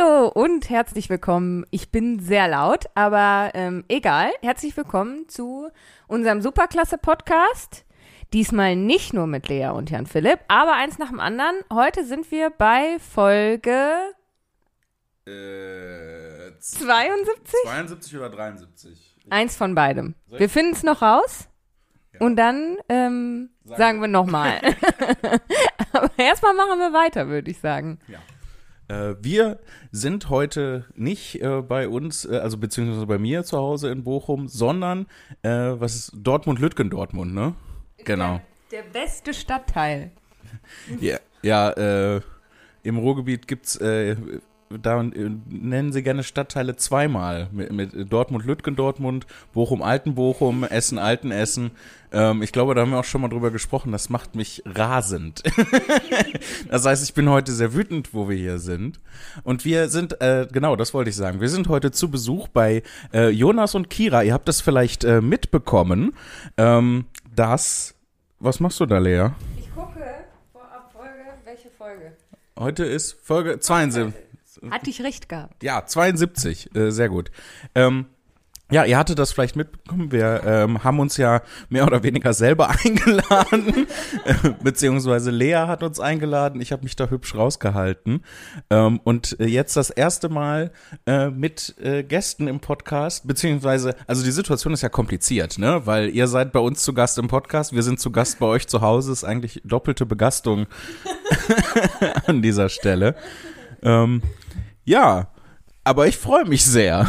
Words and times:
Hallo 0.00 0.28
und 0.28 0.70
herzlich 0.70 1.10
willkommen. 1.10 1.66
Ich 1.70 1.90
bin 1.90 2.20
sehr 2.20 2.48
laut, 2.48 2.86
aber 2.94 3.50
ähm, 3.54 3.84
egal. 3.88 4.30
Herzlich 4.40 4.76
willkommen 4.76 5.28
zu 5.28 5.68
unserem 6.06 6.40
Superklasse-Podcast. 6.40 7.84
Diesmal 8.32 8.76
nicht 8.76 9.12
nur 9.12 9.26
mit 9.26 9.48
Lea 9.48 9.68
und 9.68 9.90
Jan 9.90 10.06
Philipp, 10.06 10.40
aber 10.48 10.74
eins 10.74 10.98
nach 10.98 11.08
dem 11.08 11.20
anderen. 11.20 11.54
Heute 11.72 12.04
sind 12.04 12.30
wir 12.30 12.50
bei 12.50 12.98
Folge 12.98 13.90
Äh, 15.26 16.52
72? 16.58 17.54
72 17.64 18.16
oder 18.16 18.30
73? 18.30 19.16
Eins 19.28 19.56
von 19.56 19.74
beidem. 19.74 20.14
Wir 20.28 20.48
finden 20.48 20.72
es 20.72 20.82
noch 20.82 21.02
raus. 21.02 21.48
Ja. 22.14 22.20
Und 22.20 22.36
dann 22.36 22.78
ähm, 22.88 23.50
Sagen 23.64 23.78
sagen 23.78 24.00
wir 24.00 24.08
nochmal. 24.08 24.60
aber 25.92 26.10
erstmal 26.16 26.54
machen 26.54 26.78
wir 26.78 26.92
weiter, 26.92 27.28
würde 27.28 27.50
ich 27.50 27.58
sagen. 27.58 27.98
Äh, 28.08 28.16
wir 29.20 29.58
sind 29.92 30.30
heute 30.30 30.84
nicht 30.94 31.40
äh, 31.40 31.62
bei 31.62 31.88
uns, 31.88 32.24
äh, 32.24 32.38
also 32.38 32.58
beziehungsweise 32.58 33.06
bei 33.06 33.18
mir 33.18 33.44
zu 33.44 33.58
Hause 33.58 33.90
in 33.90 34.04
Bochum, 34.04 34.48
sondern 34.48 35.06
äh, 35.42 35.50
was 35.50 35.96
ist 35.96 36.12
Dortmund-Lütgen-Dortmund, 36.14 37.34
ne? 37.34 37.54
Genau. 38.04 38.40
Der 38.70 38.82
beste 38.82 39.34
Stadtteil. 39.34 40.10
Ja, 41.00 41.18
ja 41.42 41.70
äh, 41.70 42.20
im 42.82 42.98
Ruhrgebiet 42.98 43.46
gibt's 43.46 43.76
äh, 43.76 44.16
da 44.78 45.00
äh, 45.00 45.30
nennen 45.48 45.92
sie 45.92 46.02
gerne 46.02 46.22
Stadtteile 46.22 46.76
zweimal. 46.76 47.48
Mit, 47.50 47.72
mit 47.72 48.12
Dortmund-Lütgen-Dortmund, 48.12 49.26
Bochum-Alten-Bochum, 49.52 50.62
Essen-Alten-Essen. 50.62 51.72
Ähm, 52.12 52.42
ich 52.42 52.52
glaube, 52.52 52.74
da 52.74 52.82
haben 52.82 52.92
wir 52.92 53.00
auch 53.00 53.04
schon 53.04 53.20
mal 53.20 53.28
drüber 53.28 53.50
gesprochen. 53.50 53.90
Das 53.90 54.10
macht 54.10 54.36
mich 54.36 54.62
rasend. 54.66 55.42
das 56.70 56.86
heißt, 56.86 57.02
ich 57.02 57.14
bin 57.14 57.28
heute 57.28 57.50
sehr 57.50 57.74
wütend, 57.74 58.14
wo 58.14 58.28
wir 58.28 58.36
hier 58.36 58.58
sind. 58.60 59.00
Und 59.42 59.64
wir 59.64 59.88
sind, 59.88 60.20
äh, 60.20 60.46
genau, 60.50 60.76
das 60.76 60.94
wollte 60.94 61.10
ich 61.10 61.16
sagen. 61.16 61.40
Wir 61.40 61.48
sind 61.48 61.68
heute 61.68 61.90
zu 61.90 62.08
Besuch 62.08 62.46
bei 62.46 62.84
äh, 63.12 63.28
Jonas 63.28 63.74
und 63.74 63.90
Kira. 63.90 64.22
Ihr 64.22 64.32
habt 64.32 64.46
das 64.46 64.60
vielleicht 64.60 65.02
äh, 65.02 65.20
mitbekommen, 65.20 66.14
ähm, 66.56 67.06
dass. 67.34 67.94
Was 68.38 68.60
machst 68.60 68.80
du 68.80 68.86
da, 68.86 68.98
Lea? 68.98 69.30
Ich 69.58 69.74
gucke 69.74 70.00
vorab 70.52 70.90
Folge, 70.92 71.24
welche 71.44 71.68
Folge? 71.70 72.12
Heute 72.56 72.84
ist 72.84 73.18
Folge 73.22 73.58
72. 73.58 74.29
Hatte 74.68 74.90
ich 74.90 75.02
recht 75.02 75.28
gehabt. 75.28 75.62
Ja, 75.62 75.86
72. 75.86 76.74
Äh, 76.74 76.90
sehr 76.90 77.08
gut. 77.08 77.30
Ähm, 77.74 78.06
ja, 78.70 78.84
ihr 78.84 78.98
hattet 78.98 79.18
das 79.18 79.32
vielleicht 79.32 79.56
mitbekommen. 79.56 80.12
Wir 80.12 80.42
ähm, 80.44 80.84
haben 80.84 81.00
uns 81.00 81.16
ja 81.16 81.42
mehr 81.70 81.86
oder 81.86 82.04
weniger 82.04 82.32
selber 82.32 82.70
eingeladen, 82.84 83.88
äh, 84.24 84.34
beziehungsweise 84.62 85.32
Lea 85.32 85.66
hat 85.66 85.82
uns 85.82 85.98
eingeladen. 85.98 86.60
Ich 86.60 86.70
habe 86.70 86.84
mich 86.84 86.94
da 86.94 87.08
hübsch 87.08 87.34
rausgehalten. 87.34 88.24
Ähm, 88.70 89.00
und 89.02 89.38
äh, 89.40 89.46
jetzt 89.46 89.76
das 89.76 89.90
erste 89.90 90.28
Mal 90.28 90.70
äh, 91.06 91.30
mit 91.30 91.74
äh, 91.80 92.04
Gästen 92.04 92.46
im 92.46 92.60
Podcast, 92.60 93.26
beziehungsweise, 93.26 93.96
also 94.06 94.22
die 94.22 94.30
Situation 94.30 94.72
ist 94.72 94.82
ja 94.82 94.88
kompliziert, 94.88 95.58
ne? 95.58 95.82
Weil 95.84 96.10
ihr 96.10 96.28
seid 96.28 96.52
bei 96.52 96.60
uns 96.60 96.82
zu 96.84 96.94
Gast 96.94 97.18
im 97.18 97.26
Podcast, 97.26 97.72
wir 97.72 97.82
sind 97.82 97.98
zu 97.98 98.12
Gast 98.12 98.38
bei 98.38 98.46
euch 98.46 98.68
zu 98.68 98.80
Hause. 98.80 99.10
Ist 99.10 99.24
eigentlich 99.24 99.62
doppelte 99.64 100.06
Begastung 100.06 100.66
an 102.26 102.40
dieser 102.40 102.68
Stelle. 102.68 103.16
Ähm, 103.82 104.22
ja, 104.90 105.28
aber 105.84 106.08
ich 106.08 106.18
freue 106.18 106.44
mich 106.44 106.64
sehr. 106.64 107.08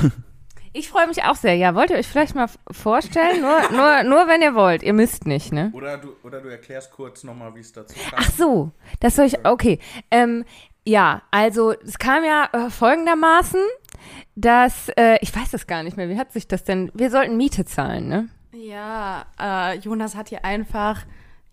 Ich 0.71 0.87
freue 0.87 1.07
mich 1.07 1.23
auch 1.23 1.35
sehr. 1.35 1.55
Ja, 1.55 1.73
wollt 1.75 1.89
ihr 1.89 1.97
euch 1.97 2.07
vielleicht 2.07 2.35
mal 2.35 2.47
vorstellen? 2.69 3.41
Nur, 3.41 3.59
nur, 3.71 4.03
nur 4.03 4.27
wenn 4.27 4.41
ihr 4.41 4.53
wollt. 4.53 4.83
Ihr 4.83 4.93
müsst 4.93 5.25
nicht, 5.25 5.51
ne? 5.51 5.71
Oder 5.73 5.97
du, 5.97 6.13
oder 6.23 6.39
du 6.41 6.49
erklärst 6.49 6.91
kurz 6.91 7.23
nochmal, 7.23 7.55
wie 7.55 7.59
es 7.59 7.73
dazu 7.73 7.95
kam. 8.09 8.19
Ach 8.21 8.31
so, 8.31 8.71
das 8.99 9.15
soll 9.15 9.25
ich. 9.25 9.45
Okay. 9.45 9.79
Ähm, 10.11 10.45
ja, 10.85 11.23
also 11.31 11.71
es 11.71 11.97
kam 11.97 12.23
ja 12.23 12.49
äh, 12.53 12.69
folgendermaßen, 12.69 13.61
dass 14.35 14.89
äh, 14.89 15.17
ich 15.21 15.35
weiß 15.35 15.51
das 15.51 15.65
gar 15.65 15.83
nicht 15.83 15.97
mehr. 15.97 16.07
Wie 16.07 16.19
hat 16.19 16.31
sich 16.31 16.47
das 16.47 16.63
denn? 16.63 16.91
Wir 16.93 17.09
sollten 17.09 17.35
Miete 17.35 17.65
zahlen, 17.65 18.07
ne? 18.07 18.29
Ja, 18.53 19.25
äh, 19.39 19.77
Jonas 19.79 20.15
hat 20.15 20.29
hier 20.29 20.45
einfach, 20.45 21.01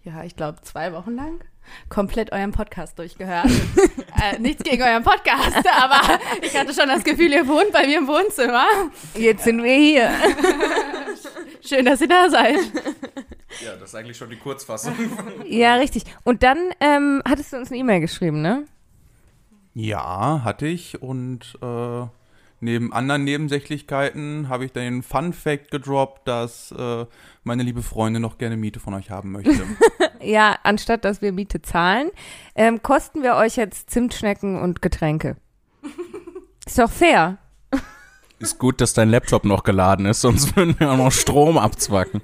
ja, 0.04 0.24
ich 0.24 0.36
glaube, 0.36 0.60
zwei 0.60 0.92
Wochen 0.92 1.16
lang 1.16 1.40
komplett 1.88 2.32
euren 2.32 2.52
Podcast 2.52 2.98
durchgehört. 2.98 3.46
äh, 4.22 4.38
nichts 4.38 4.62
gegen 4.62 4.82
euren 4.82 5.02
Podcast, 5.02 5.66
aber 5.80 6.18
ich 6.42 6.56
hatte 6.56 6.74
schon 6.74 6.88
das 6.88 7.04
Gefühl, 7.04 7.32
ihr 7.32 7.46
wohnt 7.46 7.72
bei 7.72 7.86
mir 7.86 7.98
im 7.98 8.08
Wohnzimmer. 8.08 8.66
Jetzt 9.14 9.44
sind 9.44 9.62
wir 9.62 9.74
hier. 9.74 10.10
Schön, 11.60 11.84
dass 11.84 12.00
ihr 12.00 12.08
da 12.08 12.30
seid. 12.30 12.58
Ja, 13.64 13.74
das 13.74 13.90
ist 13.90 13.94
eigentlich 13.94 14.16
schon 14.16 14.30
die 14.30 14.36
Kurzfassung. 14.36 14.94
Ja, 15.46 15.74
richtig. 15.74 16.04
Und 16.24 16.42
dann 16.42 16.58
ähm, 16.80 17.22
hattest 17.28 17.52
du 17.52 17.56
uns 17.56 17.70
eine 17.70 17.78
E-Mail 17.80 18.00
geschrieben, 18.00 18.42
ne? 18.42 18.64
Ja, 19.74 20.42
hatte 20.44 20.66
ich 20.66 21.02
und 21.02 21.56
äh, 21.62 22.06
neben 22.60 22.92
anderen 22.92 23.24
Nebensächlichkeiten 23.24 24.48
habe 24.48 24.64
ich 24.64 24.72
dann 24.72 24.84
den 24.84 25.02
Fun 25.02 25.32
Fact 25.32 25.70
gedroppt, 25.70 26.26
dass 26.26 26.72
äh, 26.72 27.06
meine 27.44 27.62
liebe 27.62 27.82
Freundin 27.82 28.22
noch 28.22 28.38
gerne 28.38 28.56
Miete 28.56 28.80
von 28.80 28.94
euch 28.94 29.10
haben 29.10 29.32
möchte. 29.32 29.52
Ja, 30.20 30.58
anstatt 30.64 31.04
dass 31.04 31.22
wir 31.22 31.30
Miete 31.30 31.62
zahlen, 31.62 32.10
ähm, 32.56 32.82
kosten 32.82 33.22
wir 33.22 33.36
euch 33.36 33.54
jetzt 33.54 33.88
Zimtschnecken 33.88 34.60
und 34.60 34.82
Getränke. 34.82 35.36
Ist 36.66 36.76
doch 36.76 36.90
fair. 36.90 37.38
Ist 38.40 38.58
gut, 38.58 38.80
dass 38.80 38.94
dein 38.94 39.10
Laptop 39.10 39.44
noch 39.44 39.62
geladen 39.62 40.06
ist, 40.06 40.20
sonst 40.20 40.56
würden 40.56 40.78
wir 40.78 40.90
auch 40.90 40.96
noch 40.96 41.12
Strom 41.12 41.56
abzwacken. 41.56 42.20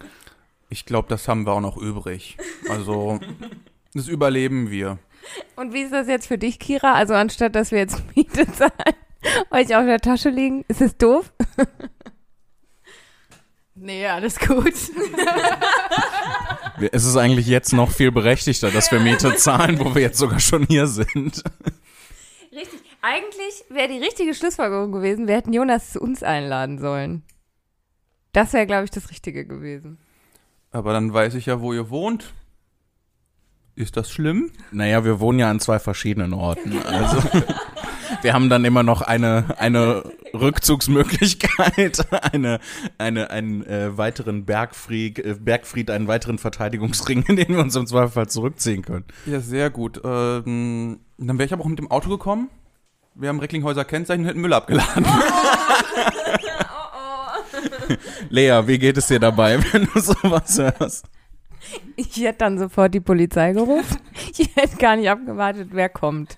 Ich 0.68 0.86
glaube, 0.86 1.08
das 1.08 1.28
haben 1.28 1.46
wir 1.46 1.52
auch 1.52 1.60
noch 1.60 1.76
übrig. 1.76 2.36
Also, 2.68 3.20
das 3.94 4.08
überleben 4.08 4.70
wir. 4.70 4.98
Und 5.56 5.72
wie 5.72 5.82
ist 5.82 5.92
das 5.92 6.08
jetzt 6.08 6.26
für 6.26 6.38
dich, 6.38 6.58
Kira? 6.58 6.94
Also 6.94 7.14
anstatt 7.14 7.54
dass 7.54 7.70
wir 7.70 7.78
jetzt 7.78 8.02
Miete 8.16 8.50
zahlen, 8.52 8.72
euch 9.50 9.74
auf 9.74 9.84
der 9.84 10.00
Tasche 10.00 10.30
liegen, 10.30 10.64
ist 10.68 10.80
es 10.80 10.96
doof? 10.96 11.32
Nee, 13.76 14.06
alles 14.06 14.38
gut. 14.38 14.72
Es 16.92 17.04
ist 17.04 17.16
eigentlich 17.16 17.46
jetzt 17.46 17.72
noch 17.72 17.90
viel 17.90 18.12
berechtigter, 18.12 18.70
dass 18.70 18.90
wir 18.92 19.00
Miete 19.00 19.34
zahlen, 19.36 19.78
wo 19.80 19.94
wir 19.94 20.02
jetzt 20.02 20.18
sogar 20.18 20.40
schon 20.40 20.64
hier 20.66 20.86
sind. 20.86 21.42
Richtig. 22.52 22.80
Eigentlich 23.02 23.64
wäre 23.68 23.88
die 23.88 23.98
richtige 23.98 24.32
Schlussfolgerung 24.32 24.92
gewesen, 24.92 25.26
wir 25.26 25.34
hätten 25.34 25.52
Jonas 25.52 25.92
zu 25.92 26.00
uns 26.00 26.22
einladen 26.22 26.78
sollen. 26.78 27.22
Das 28.32 28.52
wäre, 28.52 28.66
glaube 28.66 28.84
ich, 28.84 28.90
das 28.90 29.10
Richtige 29.10 29.44
gewesen. 29.44 29.98
Aber 30.70 30.92
dann 30.92 31.12
weiß 31.12 31.34
ich 31.34 31.46
ja, 31.46 31.60
wo 31.60 31.72
ihr 31.72 31.90
wohnt. 31.90 32.32
Ist 33.76 33.96
das 33.96 34.10
schlimm? 34.10 34.52
Naja, 34.70 35.04
wir 35.04 35.20
wohnen 35.20 35.38
ja 35.40 35.50
an 35.50 35.60
zwei 35.60 35.78
verschiedenen 35.78 36.32
Orten. 36.32 36.78
Also 36.84 37.18
wir 38.22 38.32
haben 38.32 38.48
dann 38.48 38.64
immer 38.64 38.82
noch 38.82 39.02
eine, 39.02 39.54
eine 39.58 40.04
Rückzugsmöglichkeit, 40.32 42.06
eine, 42.32 42.60
eine, 42.98 43.30
einen 43.30 43.64
äh, 43.66 43.96
weiteren 43.96 44.44
Bergfried, 44.44 45.18
äh, 45.18 45.36
Bergfried, 45.38 45.90
einen 45.90 46.08
weiteren 46.08 46.38
Verteidigungsring, 46.38 47.24
in 47.28 47.36
den 47.36 47.48
wir 47.48 47.60
uns 47.60 47.76
im 47.76 47.86
Zweifelsfall 47.86 48.28
zurückziehen 48.28 48.82
können. 48.82 49.04
Ja, 49.26 49.40
sehr 49.40 49.70
gut. 49.70 50.00
Ähm, 50.04 51.00
dann 51.18 51.38
wäre 51.38 51.46
ich 51.46 51.52
aber 51.52 51.62
auch 51.64 51.68
mit 51.68 51.78
dem 51.78 51.90
Auto 51.90 52.08
gekommen. 52.08 52.48
Wir 53.14 53.28
haben 53.28 53.38
Recklinghäuser 53.38 53.84
Kennzeichen 53.84 54.22
und 54.22 54.26
hätten 54.26 54.40
Müll 54.40 54.52
abgeladen. 54.52 55.06
Lea, 58.28 58.62
wie 58.66 58.78
geht 58.78 58.96
es 58.96 59.06
dir 59.06 59.20
dabei, 59.20 59.62
wenn 59.72 59.86
du 59.86 60.00
sowas 60.00 60.58
hörst? 60.58 61.06
Ich 61.96 62.16
hätte 62.16 62.38
dann 62.38 62.58
sofort 62.58 62.92
die 62.92 63.00
Polizei 63.00 63.52
gerufen. 63.52 63.98
Ich 64.36 64.54
hätte 64.56 64.76
gar 64.76 64.96
nicht 64.96 65.08
abgewartet, 65.08 65.68
wer 65.72 65.88
kommt. 65.88 66.36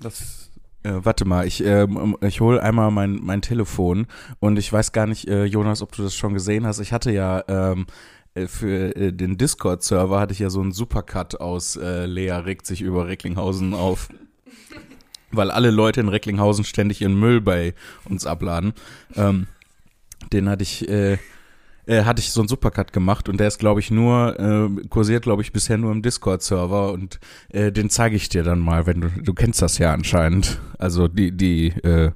Das 0.00 0.50
Äh, 0.82 1.04
warte 1.04 1.26
mal, 1.26 1.46
ich, 1.46 1.62
ähm, 1.62 2.16
ich 2.22 2.40
hole 2.40 2.62
einmal 2.62 2.90
mein, 2.90 3.20
mein 3.22 3.42
Telefon 3.42 4.06
und 4.38 4.58
ich 4.58 4.72
weiß 4.72 4.92
gar 4.92 5.06
nicht, 5.06 5.28
äh, 5.28 5.44
Jonas, 5.44 5.82
ob 5.82 5.92
du 5.92 6.02
das 6.02 6.14
schon 6.14 6.32
gesehen 6.32 6.66
hast. 6.66 6.80
Ich 6.80 6.92
hatte 6.92 7.12
ja 7.12 7.44
ähm, 7.48 7.86
äh, 8.34 8.46
für 8.46 8.96
äh, 8.96 9.12
den 9.12 9.36
Discord-Server 9.36 10.18
hatte 10.18 10.32
ich 10.32 10.38
ja 10.38 10.48
so 10.48 10.62
einen 10.62 10.72
Supercut 10.72 11.38
aus 11.40 11.76
äh, 11.76 12.06
Lea 12.06 12.30
regt 12.30 12.66
sich 12.66 12.80
über 12.80 13.08
Recklinghausen 13.08 13.74
auf. 13.74 14.08
Weil 15.32 15.50
alle 15.50 15.70
Leute 15.70 16.00
in 16.00 16.08
Recklinghausen 16.08 16.64
ständig 16.64 17.02
ihren 17.02 17.18
Müll 17.18 17.42
bei 17.42 17.74
uns 18.08 18.24
abladen. 18.24 18.72
Ähm, 19.14 19.48
den 20.32 20.48
hatte 20.48 20.62
ich, 20.62 20.88
äh, 21.90 22.04
hatte 22.04 22.20
ich 22.20 22.30
so 22.30 22.40
einen 22.40 22.48
Supercut 22.48 22.92
gemacht 22.92 23.28
und 23.28 23.40
der 23.40 23.48
ist, 23.48 23.58
glaube 23.58 23.80
ich, 23.80 23.90
nur, 23.90 24.38
äh, 24.38 24.86
kursiert, 24.88 25.24
glaube 25.24 25.42
ich, 25.42 25.52
bisher 25.52 25.76
nur 25.76 25.90
im 25.90 26.02
Discord-Server 26.02 26.92
und 26.92 27.18
äh, 27.48 27.72
den 27.72 27.90
zeige 27.90 28.14
ich 28.14 28.28
dir 28.28 28.44
dann 28.44 28.60
mal, 28.60 28.86
wenn 28.86 29.00
du, 29.00 29.08
du 29.08 29.34
kennst 29.34 29.60
das 29.60 29.78
ja 29.78 29.92
anscheinend. 29.92 30.60
Also 30.78 31.08
die, 31.08 31.32
die, 31.32 31.68
äh, 31.82 32.12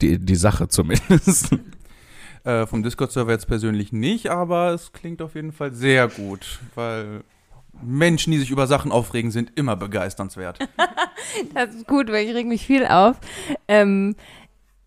die, 0.00 0.18
die 0.18 0.34
Sache 0.34 0.66
zumindest. 0.66 1.56
äh, 2.44 2.66
vom 2.66 2.82
Discord-Server 2.82 3.30
jetzt 3.30 3.46
persönlich 3.46 3.92
nicht, 3.92 4.30
aber 4.30 4.72
es 4.72 4.92
klingt 4.92 5.22
auf 5.22 5.36
jeden 5.36 5.52
Fall 5.52 5.72
sehr 5.72 6.08
gut, 6.08 6.58
weil 6.74 7.22
Menschen, 7.82 8.32
die 8.32 8.38
sich 8.38 8.50
über 8.50 8.66
Sachen 8.66 8.90
aufregen, 8.90 9.30
sind 9.30 9.52
immer 9.56 9.76
begeisternswert. 9.76 10.58
Das 11.52 11.74
ist 11.74 11.88
gut, 11.88 12.12
weil 12.12 12.26
ich 12.26 12.34
reg 12.34 12.46
mich 12.46 12.64
viel 12.64 12.86
auf. 12.86 13.16
Ähm, 13.66 14.14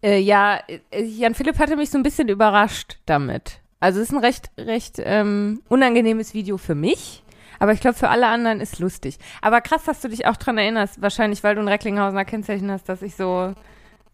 äh, 0.01 0.19
ja, 0.19 0.59
äh, 0.91 1.03
Jan 1.03 1.33
Philipp 1.33 1.57
hatte 1.57 1.75
mich 1.75 1.89
so 1.89 1.97
ein 1.97 2.03
bisschen 2.03 2.29
überrascht 2.29 2.99
damit. 3.05 3.59
Also 3.79 3.99
es 3.99 4.07
ist 4.09 4.13
ein 4.13 4.23
recht, 4.23 4.49
recht 4.57 4.95
ähm, 4.97 5.61
unangenehmes 5.69 6.33
Video 6.33 6.57
für 6.57 6.75
mich, 6.75 7.23
Aber 7.59 7.73
ich 7.73 7.79
glaube, 7.79 7.97
für 7.97 8.09
alle 8.09 8.27
anderen 8.27 8.59
ist 8.59 8.79
lustig. 8.79 9.17
Aber 9.41 9.61
krass, 9.61 9.83
dass 9.85 10.01
du 10.01 10.09
dich 10.09 10.25
auch 10.25 10.37
dran 10.37 10.57
erinnerst, 10.57 11.01
wahrscheinlich, 11.01 11.43
weil 11.43 11.55
du 11.55 11.61
ein 11.61 11.67
Recklinghausener 11.67 12.25
Kennzeichen 12.25 12.71
hast, 12.71 12.87
dass 12.89 13.01
ich 13.01 13.15
so 13.15 13.53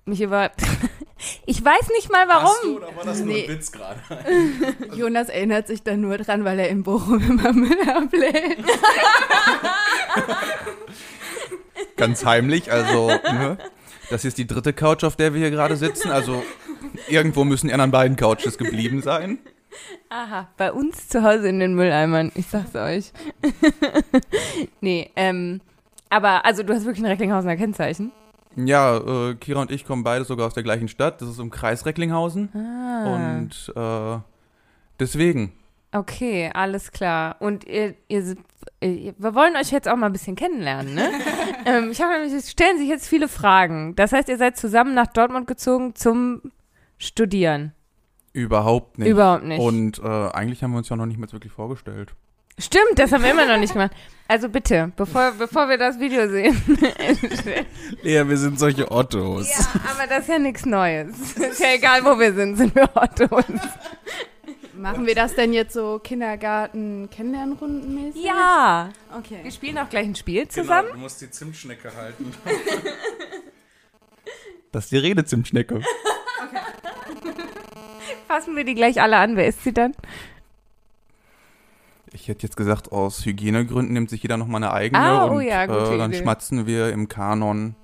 mich 0.06 0.22
über. 0.22 0.52
ich 1.46 1.64
weiß 1.64 1.90
nicht 1.96 2.12
mal 2.12 2.28
warum. 2.28 2.76
oder 2.78 2.96
war 2.96 3.06
das 3.06 3.22
Nee. 3.22 3.48
Witz 3.48 3.72
gerade? 3.72 4.00
Jonas 4.96 5.30
erinnert 5.30 5.68
sich 5.68 5.82
dann 5.84 6.02
nur 6.02 6.18
dran, 6.18 6.44
weil 6.44 6.60
er 6.60 6.70
in 6.70 6.84
Bochum 6.84 7.22
immer 7.22 7.54
Müll 7.54 7.78
ablehnt. 7.90 8.66
Ganz 11.96 12.26
heimlich, 12.26 12.72
also, 12.72 13.08
ne? 13.08 13.58
Das 14.10 14.26
ist 14.26 14.38
die 14.38 14.48
dritte 14.48 14.74
Couch, 14.74 15.04
auf 15.04 15.16
der 15.16 15.34
wir 15.34 15.40
hier 15.40 15.52
gerade 15.52 15.76
sitzen. 15.78 16.12
Also, 16.12 16.44
irgendwo 17.08 17.44
müssen 17.46 17.68
die 17.68 17.74
anderen 17.74 17.92
beiden 17.92 18.18
Couches 18.18 18.58
geblieben 18.58 19.02
sein. 19.02 19.40
Aha, 20.10 20.48
bei 20.58 20.72
uns 20.72 21.08
zu 21.10 21.24
Hause 21.24 21.48
in 21.50 21.60
den 21.60 21.74
Mülleimern, 21.76 22.32
ich 22.36 22.48
sag's 22.48 22.76
euch. 22.76 23.12
nee, 24.82 25.10
ähm, 25.16 25.62
aber 26.10 26.46
also 26.46 26.64
du 26.64 26.74
hast 26.74 26.86
wirklich 26.86 27.04
ein 27.04 27.10
Recklinghausener 27.10 27.58
Kennzeichen. 27.58 28.12
Ja, 28.56 28.98
äh, 28.98 29.36
Kira 29.36 29.62
und 29.62 29.72
ich 29.72 29.86
kommen 29.86 30.04
beide 30.04 30.26
sogar 30.26 30.48
aus 30.48 30.54
der 30.54 30.64
gleichen 30.64 30.88
Stadt. 30.88 31.22
Das 31.22 31.30
ist 31.30 31.40
im 31.40 31.50
Kreis 31.50 31.86
Recklinghausen. 31.86 32.50
Ah. 32.54 33.16
Und 33.16 33.74
äh, 33.76 34.20
deswegen. 35.00 35.54
Okay, 35.92 36.52
alles 36.54 36.92
klar. 36.92 37.38
Und 37.40 37.66
ihr, 37.66 37.96
ihr, 38.08 38.36
ihr, 38.82 39.14
wir 39.18 39.36
wollen 39.36 39.56
euch 39.56 39.72
jetzt 39.72 39.88
auch 39.88 39.96
mal 39.96 40.08
ein 40.08 40.12
bisschen 40.12 40.36
kennenlernen, 40.36 40.96
ne? 40.96 41.10
ähm, 41.66 41.92
ich 41.92 42.02
habe 42.02 42.14
nämlich, 42.14 42.34
es 42.34 42.52
stellen 42.52 42.78
sich 42.78 42.90
jetzt 42.90 43.08
viele 43.08 43.28
Fragen. 43.28 43.96
Das 43.96 44.12
heißt, 44.12 44.30
ihr 44.30 44.38
seid 44.38 44.58
zusammen 44.58 44.94
nach 44.94 45.08
Dortmund 45.08 45.48
gezogen 45.48 45.96
zum 45.96 46.42
Studieren. 46.98 47.74
Überhaupt 48.34 48.98
nicht. 49.00 49.08
Überhaupt 49.10 49.44
nicht. 49.46 49.60
Und 49.60 50.00
äh, 50.00 50.08
eigentlich 50.32 50.64
haben 50.64 50.72
wir 50.72 50.78
uns 50.80 50.90
ja 50.90 50.96
noch 50.96 51.06
nicht 51.06 51.20
mal 51.20 51.32
wirklich 51.32 51.54
vorgestellt. 51.54 52.14
Stimmt, 52.60 52.98
das 52.98 53.12
haben 53.12 53.24
wir 53.24 53.32
immer 53.32 53.46
noch 53.48 53.58
nicht 53.58 53.74
gemacht. 53.74 53.92
Also 54.28 54.48
bitte, 54.50 54.92
bevor, 54.96 55.32
bevor 55.38 55.70
wir 55.70 55.78
das 55.78 56.00
Video 56.00 56.28
sehen. 56.28 56.60
Ja, 58.04 58.28
wir 58.28 58.38
sind 58.38 58.58
solche 58.60 58.92
Ottos. 58.92 59.50
ja, 59.50 59.56
aber 59.92 60.08
das 60.08 60.22
ist 60.24 60.30
ja 60.30 60.40
nichts 60.40 60.66
Neues. 60.66 61.34
Ist 61.34 61.60
ja 61.62 61.74
egal, 61.76 62.04
wo 62.06 62.18
wir 62.20 62.34
sind, 62.34 62.56
sind 62.58 62.74
wir 62.76 62.90
Ottos. 62.96 63.46
Machen 64.76 65.06
wir 65.08 65.16
das 65.16 65.34
denn 65.36 65.54
jetzt 65.54 65.74
so 65.74 66.00
Kindergarten-Kennenlernrundenmäßig? 66.04 68.24
Ja. 68.24 68.90
Wir 69.10 69.18
Okay. 69.18 69.50
spielen 69.52 69.78
auch 69.78 69.90
gleich 69.90 70.06
ein 70.06 70.16
Spiel 70.16 70.48
zusammen. 70.48 70.90
du 70.92 70.98
musst 71.00 71.22
die 71.22 71.30
Zimtschnecke 71.32 71.96
halten. 71.96 72.34
Das 74.72 74.86
ist 74.86 74.92
die 74.92 74.98
Redezimtschnecke. 74.98 75.82
Fassen 78.34 78.56
wir 78.56 78.64
die 78.64 78.74
gleich 78.74 79.00
alle 79.00 79.18
an. 79.18 79.36
Wer 79.36 79.46
ist 79.46 79.64
sie 79.64 79.74
dann? 79.74 79.94
Ich 82.14 82.28
hätte 82.28 82.42
jetzt 82.48 82.58
gesagt, 82.58 82.92
aus 82.92 83.24
Hygienegründen 83.28 83.94
nimmt 83.94 84.10
sich 84.10 84.24
jeder 84.24 84.38
noch 84.38 84.48
mal 84.48 84.58
eine 84.58 84.74
eigene 84.74 85.00
Ah, 85.00 85.26
und 85.26 85.38
oh 85.38 85.40
ja, 85.40 85.68
gute 85.68 85.94
äh, 85.94 85.98
dann 86.00 86.10
Idee. 86.10 86.24
schmatzen 86.24 86.66
wir 86.66 86.90
im 86.90 87.08
Kanon. 87.08 87.76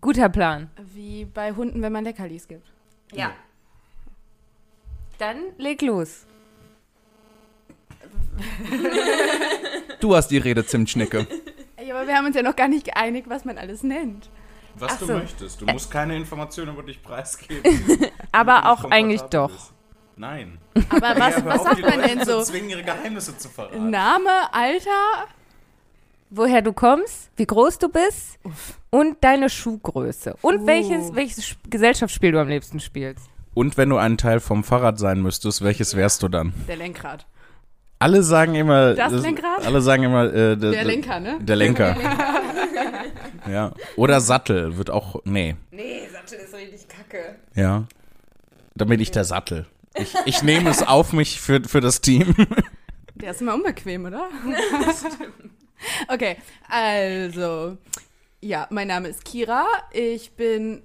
Guter 0.00 0.28
Plan. 0.28 0.70
Wie 0.92 1.24
bei 1.26 1.52
Hunden, 1.52 1.82
wenn 1.82 1.92
man 1.92 2.02
Leckerlis 2.02 2.48
gibt. 2.48 2.66
Ja. 3.12 3.30
Dann 5.18 5.36
leg 5.56 5.80
los. 5.82 6.26
Du 10.00 10.14
hast 10.16 10.28
die 10.28 10.38
Redezimtschnecke. 10.38 11.26
Ey, 11.76 11.90
aber 11.92 12.06
wir 12.08 12.16
haben 12.16 12.26
uns 12.26 12.34
ja 12.34 12.42
noch 12.42 12.56
gar 12.56 12.68
nicht 12.68 12.86
geeinigt, 12.86 13.28
was 13.30 13.44
man 13.44 13.56
alles 13.56 13.82
nennt. 13.84 14.28
Was 14.74 14.92
Ach 14.94 14.98
du 14.98 15.06
so. 15.06 15.12
möchtest. 15.14 15.60
Du 15.62 15.66
musst 15.66 15.90
keine 15.90 16.16
Informationen 16.16 16.72
über 16.74 16.82
dich 16.82 17.02
preisgeben. 17.02 17.62
Aber 18.32 18.70
auch 18.70 18.84
eigentlich 18.90 19.22
doch. 19.22 19.50
bist. 19.50 19.72
Nein. 20.16 20.58
Aber 20.88 21.00
was, 21.18 21.36
Ja, 21.36 21.44
was 21.44 21.60
auf, 21.60 21.64
sagt 21.66 21.78
die 21.78 21.82
man 21.82 22.00
Leute 22.00 22.16
denn 22.16 22.24
so? 22.24 22.42
zwingen, 22.42 22.70
ihre 22.70 22.82
Geheimnisse 22.82 23.36
zu 23.36 23.48
verraten. 23.48 23.90
Name, 23.90 24.30
Alter? 24.52 25.26
Woher 26.30 26.62
du 26.62 26.72
kommst, 26.72 27.30
wie 27.36 27.46
groß 27.46 27.78
du 27.78 27.88
bist 27.88 28.38
und 28.90 29.22
deine 29.22 29.48
Schuhgröße. 29.48 30.34
Und 30.40 30.60
Oh. 30.62 30.66
welches, 30.66 31.14
welches 31.14 31.44
Sp- 31.46 31.60
Gesellschaftsspiel 31.70 32.32
du 32.32 32.40
am 32.40 32.48
liebsten 32.48 32.80
spielst. 32.80 33.28
Und 33.54 33.76
wenn 33.76 33.88
du 33.90 33.96
ein 33.96 34.18
Teil 34.18 34.40
vom 34.40 34.64
Fahrrad 34.64 34.98
sein 34.98 35.22
müsstest, 35.22 35.62
welches 35.62 35.94
wärst 35.96 36.22
du 36.22 36.28
dann? 36.28 36.52
Der 36.66 36.76
Lenkrad. 36.76 37.26
Alle 37.98 38.22
sagen 38.22 38.54
immer. 38.54 38.94
Das 38.94 39.12
Lenkrad? 39.12 39.64
Alle 39.64 39.80
sagen 39.80 40.02
immer. 40.02 40.24
Äh, 40.32 40.56
Der 40.56 40.84
Lenker, 40.84 41.20
ne? 41.20 41.38
Der 41.40 41.56
Lenker. 41.56 41.96
ja. 43.50 43.72
Oder 43.96 44.20
Sattel 44.20 44.76
wird 44.76 44.90
auch. 44.90 45.20
Nee. 45.24 45.56
Nee, 45.70 46.06
Sattel 46.12 46.38
ist 46.44 46.54
richtig 46.54 46.86
kacke. 46.88 47.36
Ja. 47.54 47.84
Dann 48.74 48.88
bin 48.88 49.00
ich 49.00 49.10
der 49.12 49.24
Sattel. 49.24 49.64
Ich, 49.98 50.14
ich 50.24 50.42
nehme 50.42 50.70
es 50.70 50.82
auf 50.82 51.12
mich 51.12 51.40
für, 51.40 51.62
für 51.64 51.80
das 51.80 52.00
Team. 52.00 52.34
Der 53.14 53.30
ist 53.30 53.40
immer 53.40 53.54
unbequem, 53.54 54.04
oder? 54.04 54.28
okay, 56.08 56.36
also, 56.68 57.76
ja, 58.40 58.66
mein 58.70 58.88
Name 58.88 59.08
ist 59.08 59.24
Kira. 59.24 59.66
Ich 59.92 60.32
bin 60.32 60.82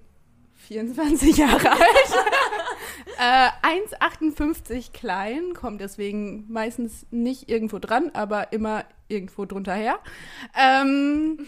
24 0.67 1.37
Jahre 1.37 1.71
alt. 1.71 1.81
äh, 3.17 3.49
1,58 3.99 4.91
klein, 4.93 5.53
kommt 5.53 5.81
deswegen 5.81 6.45
meistens 6.51 7.05
nicht 7.11 7.49
irgendwo 7.49 7.79
dran, 7.79 8.11
aber 8.13 8.53
immer 8.53 8.85
irgendwo 9.07 9.45
drunter 9.45 9.73
her. 9.73 9.99
Ähm, 10.57 11.47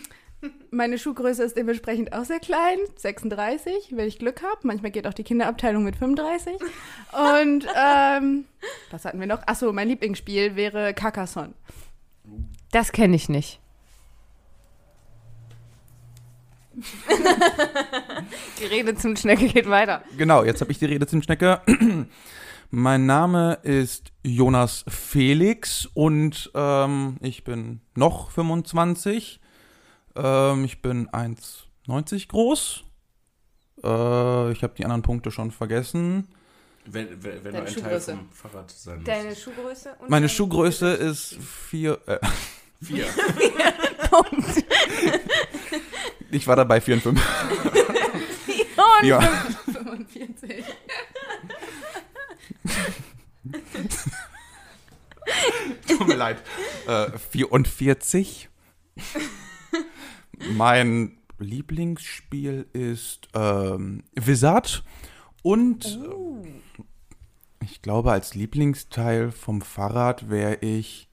meine 0.71 0.97
Schuhgröße 0.97 1.43
ist 1.43 1.57
dementsprechend 1.57 2.13
auch 2.13 2.25
sehr 2.25 2.39
klein, 2.39 2.77
36, 2.95 3.91
wenn 3.91 4.07
ich 4.07 4.19
Glück 4.19 4.41
habe. 4.43 4.59
Manchmal 4.63 4.91
geht 4.91 5.07
auch 5.07 5.13
die 5.13 5.23
Kinderabteilung 5.23 5.83
mit 5.83 5.95
35. 5.95 6.53
Und 6.53 7.67
ähm, 7.75 8.45
was 8.91 9.05
hatten 9.05 9.19
wir 9.19 9.27
noch? 9.27 9.45
Achso, 9.47 9.71
mein 9.71 9.87
Lieblingsspiel 9.87 10.55
wäre 10.55 10.93
Carcassonne. 10.93 11.53
Das 12.71 12.91
kenne 12.91 13.15
ich 13.15 13.29
nicht. 13.29 13.59
Die 18.59 18.65
Rede 18.65 18.95
zum 18.95 19.15
Schnecke 19.15 19.47
geht 19.47 19.69
weiter. 19.69 20.03
Genau, 20.17 20.43
jetzt 20.43 20.59
habe 20.61 20.71
ich 20.71 20.79
die 20.79 20.85
Redezimtschnecke. 20.85 21.61
mein 22.71 23.05
Name 23.05 23.59
ist 23.61 24.11
Jonas 24.23 24.83
Felix 24.87 25.87
und 25.93 26.49
ähm, 26.55 27.17
ich 27.21 27.43
bin 27.43 27.81
noch 27.93 28.31
25. 28.31 29.39
Ähm, 30.15 30.65
ich 30.65 30.81
bin 30.81 31.09
1,90 31.09 32.27
groß. 32.27 32.83
Äh, 33.83 34.51
ich 34.51 34.63
habe 34.63 34.73
die 34.77 34.83
anderen 34.85 35.01
Punkte 35.01 35.31
schon 35.31 35.51
vergessen. 35.51 36.27
Wenn, 36.85 37.23
wenn, 37.23 37.43
wenn 37.43 37.53
Deine 37.53 37.69
Schuhgröße. 37.69 38.19
Fahrrad 38.33 38.69
sein 38.71 39.03
Deine 39.03 39.35
Schuhgröße? 39.35 39.95
Und 39.99 40.09
Meine 40.09 40.27
Schuhgröße 40.27 40.93
ist 40.93 41.35
vier. 41.35 41.99
Äh, 42.07 42.19
Vier. 42.81 43.05
Punkt. 44.11 44.65
ich 46.31 46.45
war 46.45 46.57
dabei 46.57 46.81
4 46.81 46.95
und 46.95 47.01
5. 47.01 47.21
Und 49.01 49.07
Ja. 49.07 49.21
45. 49.71 50.65
Tut 55.87 56.07
mir 56.07 56.15
leid. 56.15 56.43
Äh, 56.87 57.17
44. 57.31 58.49
mein 60.51 61.17
Lieblingsspiel 61.39 62.67
ist 62.73 63.27
ähm, 63.33 64.03
Wizard. 64.15 64.83
Und 65.41 65.85
äh, 65.85 67.63
ich 67.63 67.81
glaube, 67.81 68.11
als 68.11 68.35
Lieblingsteil 68.35 69.31
vom 69.31 69.61
Fahrrad 69.61 70.29
wäre 70.29 70.55
ich 70.61 71.09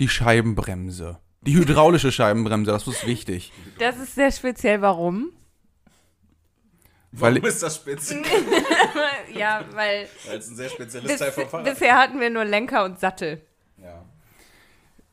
die 0.00 0.08
Scheibenbremse. 0.08 1.18
Die 1.42 1.54
hydraulische 1.54 2.12
Scheibenbremse, 2.12 2.70
das 2.70 2.86
ist 2.86 3.06
wichtig. 3.06 3.52
das 3.78 3.98
ist 3.98 4.14
sehr 4.14 4.32
speziell. 4.32 4.80
Warum? 4.80 5.32
Weil 7.10 7.36
Warum 7.36 7.48
ist 7.48 7.62
das 7.62 7.76
speziell? 7.76 8.22
ja, 9.34 9.64
weil 9.72 10.08
Weil 10.26 10.38
es 10.38 10.48
ein 10.48 10.56
sehr 10.56 10.68
spezielles 10.68 11.10
bis, 11.10 11.18
Teil 11.18 11.32
vom 11.32 11.48
Fahrrad 11.48 11.66
bisher 11.66 11.96
hatten 11.96 12.20
wir 12.20 12.30
nur 12.30 12.44
Lenker 12.44 12.84
und 12.84 13.00
Sattel. 13.00 13.40
Ja. 13.78 14.04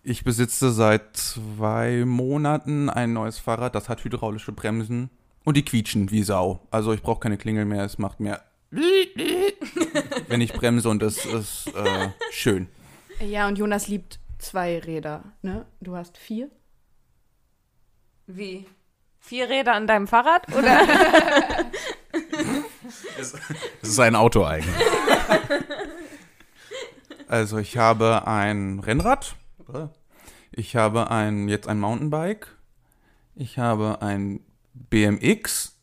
Ich 0.06 0.24
besitze 0.24 0.72
seit 0.72 1.18
zwei 1.18 2.06
Monaten 2.06 2.90
ein 2.90 3.14
neues 3.14 3.40
Fahrrad, 3.40 3.74
das 3.74 3.90
hat 3.90 4.04
hydraulische 4.04 4.52
Bremsen 4.52 5.10
und 5.44 5.58
die 5.58 5.66
quietschen 5.66 6.12
wie 6.12 6.22
Sau. 6.22 6.62
Also 6.70 6.94
ich 6.94 7.02
brauche 7.02 7.20
keine 7.20 7.38
Klingel 7.38 7.66
mehr, 7.66 7.84
es 7.84 7.98
macht 7.98 8.20
mehr 8.20 8.42
wenn 10.28 10.42
ich 10.42 10.54
bremse 10.54 10.90
und 10.90 11.02
es 11.02 11.26
ist 11.26 11.68
äh, 11.76 12.10
schön. 12.30 12.68
Ja, 13.20 13.48
und 13.48 13.58
Jonas 13.58 13.88
liebt 13.88 14.20
zwei 14.38 14.80
Räder, 14.80 15.24
ne? 15.42 15.66
Du 15.80 15.96
hast 15.96 16.18
vier? 16.18 16.50
Wie? 18.28 18.66
Vier 19.20 19.50
Räder 19.50 19.74
an 19.74 19.88
deinem 19.88 20.08
Fahrrad? 20.08 20.48
Oder? 20.54 20.80
Es, 23.18 23.34
es 23.82 23.90
ist 23.90 24.00
ein 24.00 24.16
Auto 24.16 24.44
eigentlich. 24.44 24.76
Also 27.28 27.58
ich 27.58 27.78
habe 27.78 28.28
ein 28.28 28.80
Rennrad, 28.80 29.36
ich 30.52 30.76
habe 30.76 31.12
ein 31.12 31.48
jetzt 31.50 31.68
ein 31.68 31.80
Mountainbike, 31.80 32.56
ich 33.36 33.58
habe 33.58 34.02
ein 34.02 34.40
BMX 34.74 35.78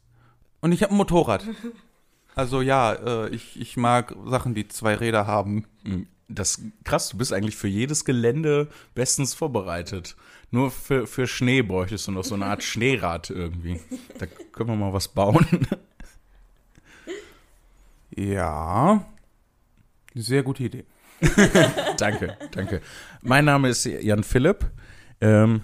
und 0.60 0.72
ich 0.72 0.82
habe 0.82 0.92
ein 0.92 0.98
Motorrad. 0.98 1.44
Also 2.34 2.62
ja, 2.62 2.94
äh, 2.94 3.28
ich, 3.28 3.60
ich 3.60 3.76
mag 3.76 4.16
Sachen, 4.24 4.54
die 4.54 4.66
zwei 4.66 4.94
Räder 4.94 5.26
haben. 5.26 5.66
Das 6.28 6.62
krass, 6.82 7.10
du 7.10 7.18
bist 7.18 7.30
eigentlich 7.30 7.56
für 7.56 7.68
jedes 7.68 8.06
Gelände 8.06 8.68
bestens 8.94 9.34
vorbereitet. 9.34 10.16
Nur 10.50 10.70
für, 10.70 11.06
für 11.06 11.26
Schnee 11.26 11.60
bräuchtest 11.60 12.08
du 12.08 12.12
noch 12.12 12.24
so 12.24 12.34
eine 12.34 12.46
Art 12.46 12.62
Schneerad 12.62 13.28
irgendwie. 13.28 13.82
Da 14.18 14.24
können 14.24 14.70
wir 14.70 14.76
mal 14.76 14.94
was 14.94 15.08
bauen. 15.08 15.46
Ja. 18.14 19.06
Sehr 20.14 20.42
gute 20.42 20.64
Idee. 20.64 20.84
danke, 21.98 22.36
danke. 22.50 22.80
Mein 23.22 23.44
Name 23.44 23.68
ist 23.68 23.84
Jan 23.84 24.24
Philipp. 24.24 24.70
Ähm, 25.20 25.62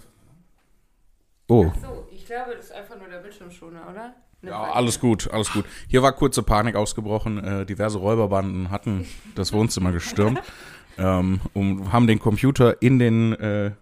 oh, 1.48 1.72
So, 1.82 2.08
ich 2.12 2.26
glaube, 2.26 2.54
das 2.56 2.66
ist 2.66 2.72
einfach 2.72 2.98
nur 2.98 3.08
der 3.08 3.18
Bildschirmschoner, 3.18 3.88
oder? 3.90 4.14
ja, 4.42 4.72
alles 4.72 5.00
gut, 5.00 5.28
alles 5.32 5.52
gut. 5.52 5.64
Hier 5.88 6.02
war 6.02 6.12
kurze 6.12 6.42
Panik 6.42 6.76
ausgebrochen. 6.76 7.42
Äh, 7.42 7.66
diverse 7.66 7.98
Räuberbanden 7.98 8.70
hatten 8.70 9.06
das 9.34 9.52
Wohnzimmer 9.52 9.90
gestürmt 9.90 10.40
ähm, 10.98 11.40
und 11.54 11.92
haben 11.92 12.06
den 12.06 12.20
Computer 12.20 12.80
in 12.80 12.98
den 12.98 13.32
äh, 13.34 13.72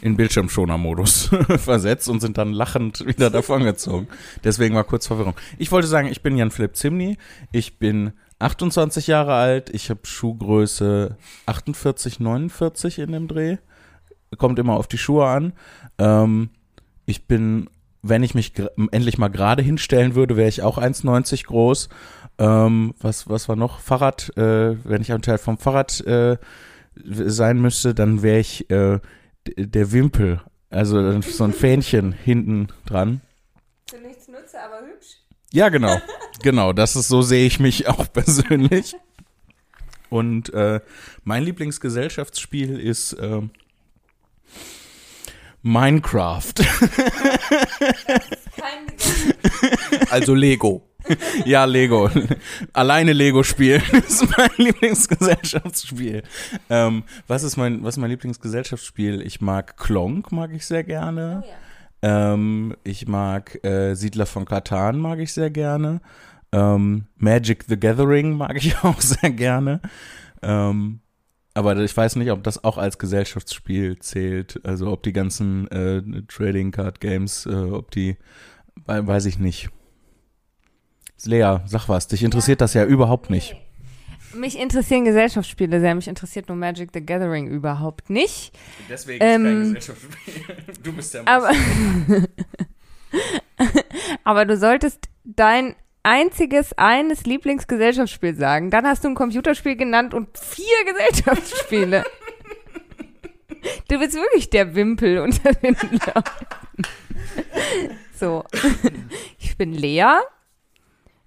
in 0.00 0.16
Bildschirmschoner-Modus 0.16 1.30
versetzt 1.58 2.08
und 2.08 2.20
sind 2.20 2.38
dann 2.38 2.52
lachend 2.52 3.04
wieder 3.06 3.28
davongezogen. 3.28 4.08
Deswegen 4.44 4.74
war 4.74 4.84
kurz 4.84 5.06
Verwirrung. 5.06 5.34
Ich 5.58 5.72
wollte 5.72 5.88
sagen, 5.88 6.08
ich 6.08 6.22
bin 6.22 6.36
Jan 6.36 6.50
Philipp 6.50 6.76
Zimny. 6.76 7.18
Ich 7.52 7.78
bin 7.78 8.12
28 8.40 9.06
Jahre 9.06 9.34
alt. 9.34 9.70
Ich 9.70 9.90
habe 9.90 10.00
Schuhgröße 10.04 11.16
48, 11.46 12.20
49 12.20 12.98
in 12.98 13.12
dem 13.12 13.28
Dreh. 13.28 13.58
Kommt 14.36 14.58
immer 14.58 14.74
auf 14.74 14.88
die 14.88 14.98
Schuhe 14.98 15.26
an. 15.26 15.52
Ähm, 15.98 16.50
ich 17.06 17.26
bin, 17.26 17.68
wenn 18.02 18.22
ich 18.22 18.34
mich 18.34 18.54
endlich 18.90 19.18
mal 19.18 19.28
gerade 19.28 19.62
hinstellen 19.62 20.14
würde, 20.14 20.36
wäre 20.36 20.48
ich 20.48 20.62
auch 20.62 20.78
1,90 20.78 21.46
groß. 21.46 21.88
Ähm, 22.38 22.94
was, 23.00 23.28
was 23.28 23.48
war 23.48 23.56
noch? 23.56 23.80
Fahrrad, 23.80 24.36
äh, 24.36 24.76
wenn 24.84 25.02
ich 25.02 25.12
ein 25.12 25.22
Teil 25.22 25.38
vom 25.38 25.58
Fahrrad 25.58 26.00
äh, 26.06 26.38
sein 27.04 27.60
müsste, 27.60 27.94
dann 27.94 28.22
wäre 28.22 28.38
ich 28.38 28.70
äh, 28.70 29.00
der 29.46 29.92
Wimpel. 29.92 30.40
Also 30.70 31.20
so 31.20 31.44
ein 31.44 31.52
Fähnchen 31.52 32.12
hinten 32.12 32.68
dran. 32.86 33.20
Für 33.88 33.98
nichts 33.98 34.28
nutze, 34.28 34.62
aber 34.62 34.86
hübsch. 34.86 35.18
Ja, 35.52 35.68
genau. 35.68 35.98
genau, 36.42 36.72
das 36.72 36.96
ist 36.96 37.08
so 37.08 37.22
sehe 37.22 37.46
ich 37.46 37.60
mich 37.60 37.88
auch 37.88 38.12
persönlich. 38.12 38.96
Und 40.08 40.52
äh, 40.52 40.80
mein 41.22 41.44
Lieblingsgesellschaftsspiel 41.44 42.80
ist 42.80 43.16
ähm, 43.20 43.50
Minecraft. 45.62 46.54
Also 50.10 50.34
Lego. 50.34 50.82
ja, 51.44 51.64
Lego. 51.64 52.10
Alleine 52.72 53.12
Lego 53.12 53.42
spielen 53.42 53.82
ist 54.08 54.26
mein 54.36 54.50
Lieblingsgesellschaftsspiel. 54.56 56.22
Ähm, 56.68 57.04
was 57.26 57.42
ist 57.42 57.56
mein 57.56 57.82
was 57.84 57.94
ist 57.94 58.00
mein 58.00 58.10
Lieblingsgesellschaftsspiel? 58.10 59.22
Ich 59.22 59.40
mag 59.40 59.76
Klonk, 59.76 60.32
mag 60.32 60.52
ich 60.52 60.66
sehr 60.66 60.84
gerne. 60.84 61.44
Ähm, 62.02 62.76
ich 62.82 63.06
mag 63.06 63.62
äh, 63.64 63.94
Siedler 63.94 64.26
von 64.26 64.44
Katan, 64.44 64.98
mag 64.98 65.18
ich 65.18 65.32
sehr 65.32 65.50
gerne. 65.50 66.00
Ähm, 66.52 67.06
Magic 67.16 67.64
the 67.68 67.78
Gathering 67.78 68.32
mag 68.36 68.56
ich 68.56 68.76
auch 68.84 69.00
sehr 69.00 69.30
gerne. 69.30 69.80
Ähm, 70.42 71.00
aber 71.54 71.76
ich 71.78 71.96
weiß 71.96 72.16
nicht, 72.16 72.30
ob 72.30 72.42
das 72.44 72.62
auch 72.64 72.78
als 72.78 72.98
Gesellschaftsspiel 72.98 73.98
zählt. 73.98 74.60
Also 74.64 74.90
ob 74.90 75.02
die 75.02 75.12
ganzen 75.12 75.68
äh, 75.70 76.02
Trading 76.28 76.70
Card 76.70 77.00
Games, 77.00 77.46
äh, 77.46 77.50
ob 77.54 77.90
die, 77.90 78.16
we- 78.86 79.06
weiß 79.06 79.26
ich 79.26 79.38
nicht. 79.38 79.68
Lea, 81.24 81.58
sag 81.66 81.88
was. 81.88 82.06
Dich 82.08 82.22
interessiert 82.22 82.60
das 82.62 82.72
ja 82.74 82.84
überhaupt 82.84 83.28
nicht. 83.30 83.54
Mich 84.34 84.58
interessieren 84.58 85.04
Gesellschaftsspiele 85.04 85.80
sehr. 85.80 85.94
Mich 85.94 86.08
interessiert 86.08 86.48
nur 86.48 86.56
Magic 86.56 86.90
the 86.94 87.04
Gathering 87.04 87.48
überhaupt 87.48 88.08
nicht. 88.10 88.56
Deswegen 88.88 89.22
ist 89.22 89.30
kein 89.30 89.44
Ähm, 89.46 89.62
Gesellschaftsspiel. 89.74 90.44
Du 90.82 90.92
bist 90.94 91.12
der 91.14 91.28
Aber, 91.28 91.50
aber 94.24 94.44
du 94.46 94.56
solltest 94.56 95.08
dein 95.24 95.74
einziges 96.02 96.72
eines 96.76 97.24
Lieblingsgesellschaftsspiel 97.24 98.34
sagen. 98.34 98.70
Dann 98.70 98.86
hast 98.86 99.04
du 99.04 99.08
ein 99.08 99.14
Computerspiel 99.14 99.76
genannt 99.76 100.14
und 100.14 100.36
vier 100.38 100.84
Gesellschaftsspiele. 100.86 102.04
Du 103.88 103.98
bist 103.98 104.14
wirklich 104.14 104.48
der 104.48 104.74
Wimpel 104.74 105.18
unter 105.18 105.52
den 105.52 105.76
Leuten. 105.90 106.82
So. 108.14 108.44
Ich 109.38 109.58
bin 109.58 109.74
Lea. 109.74 110.20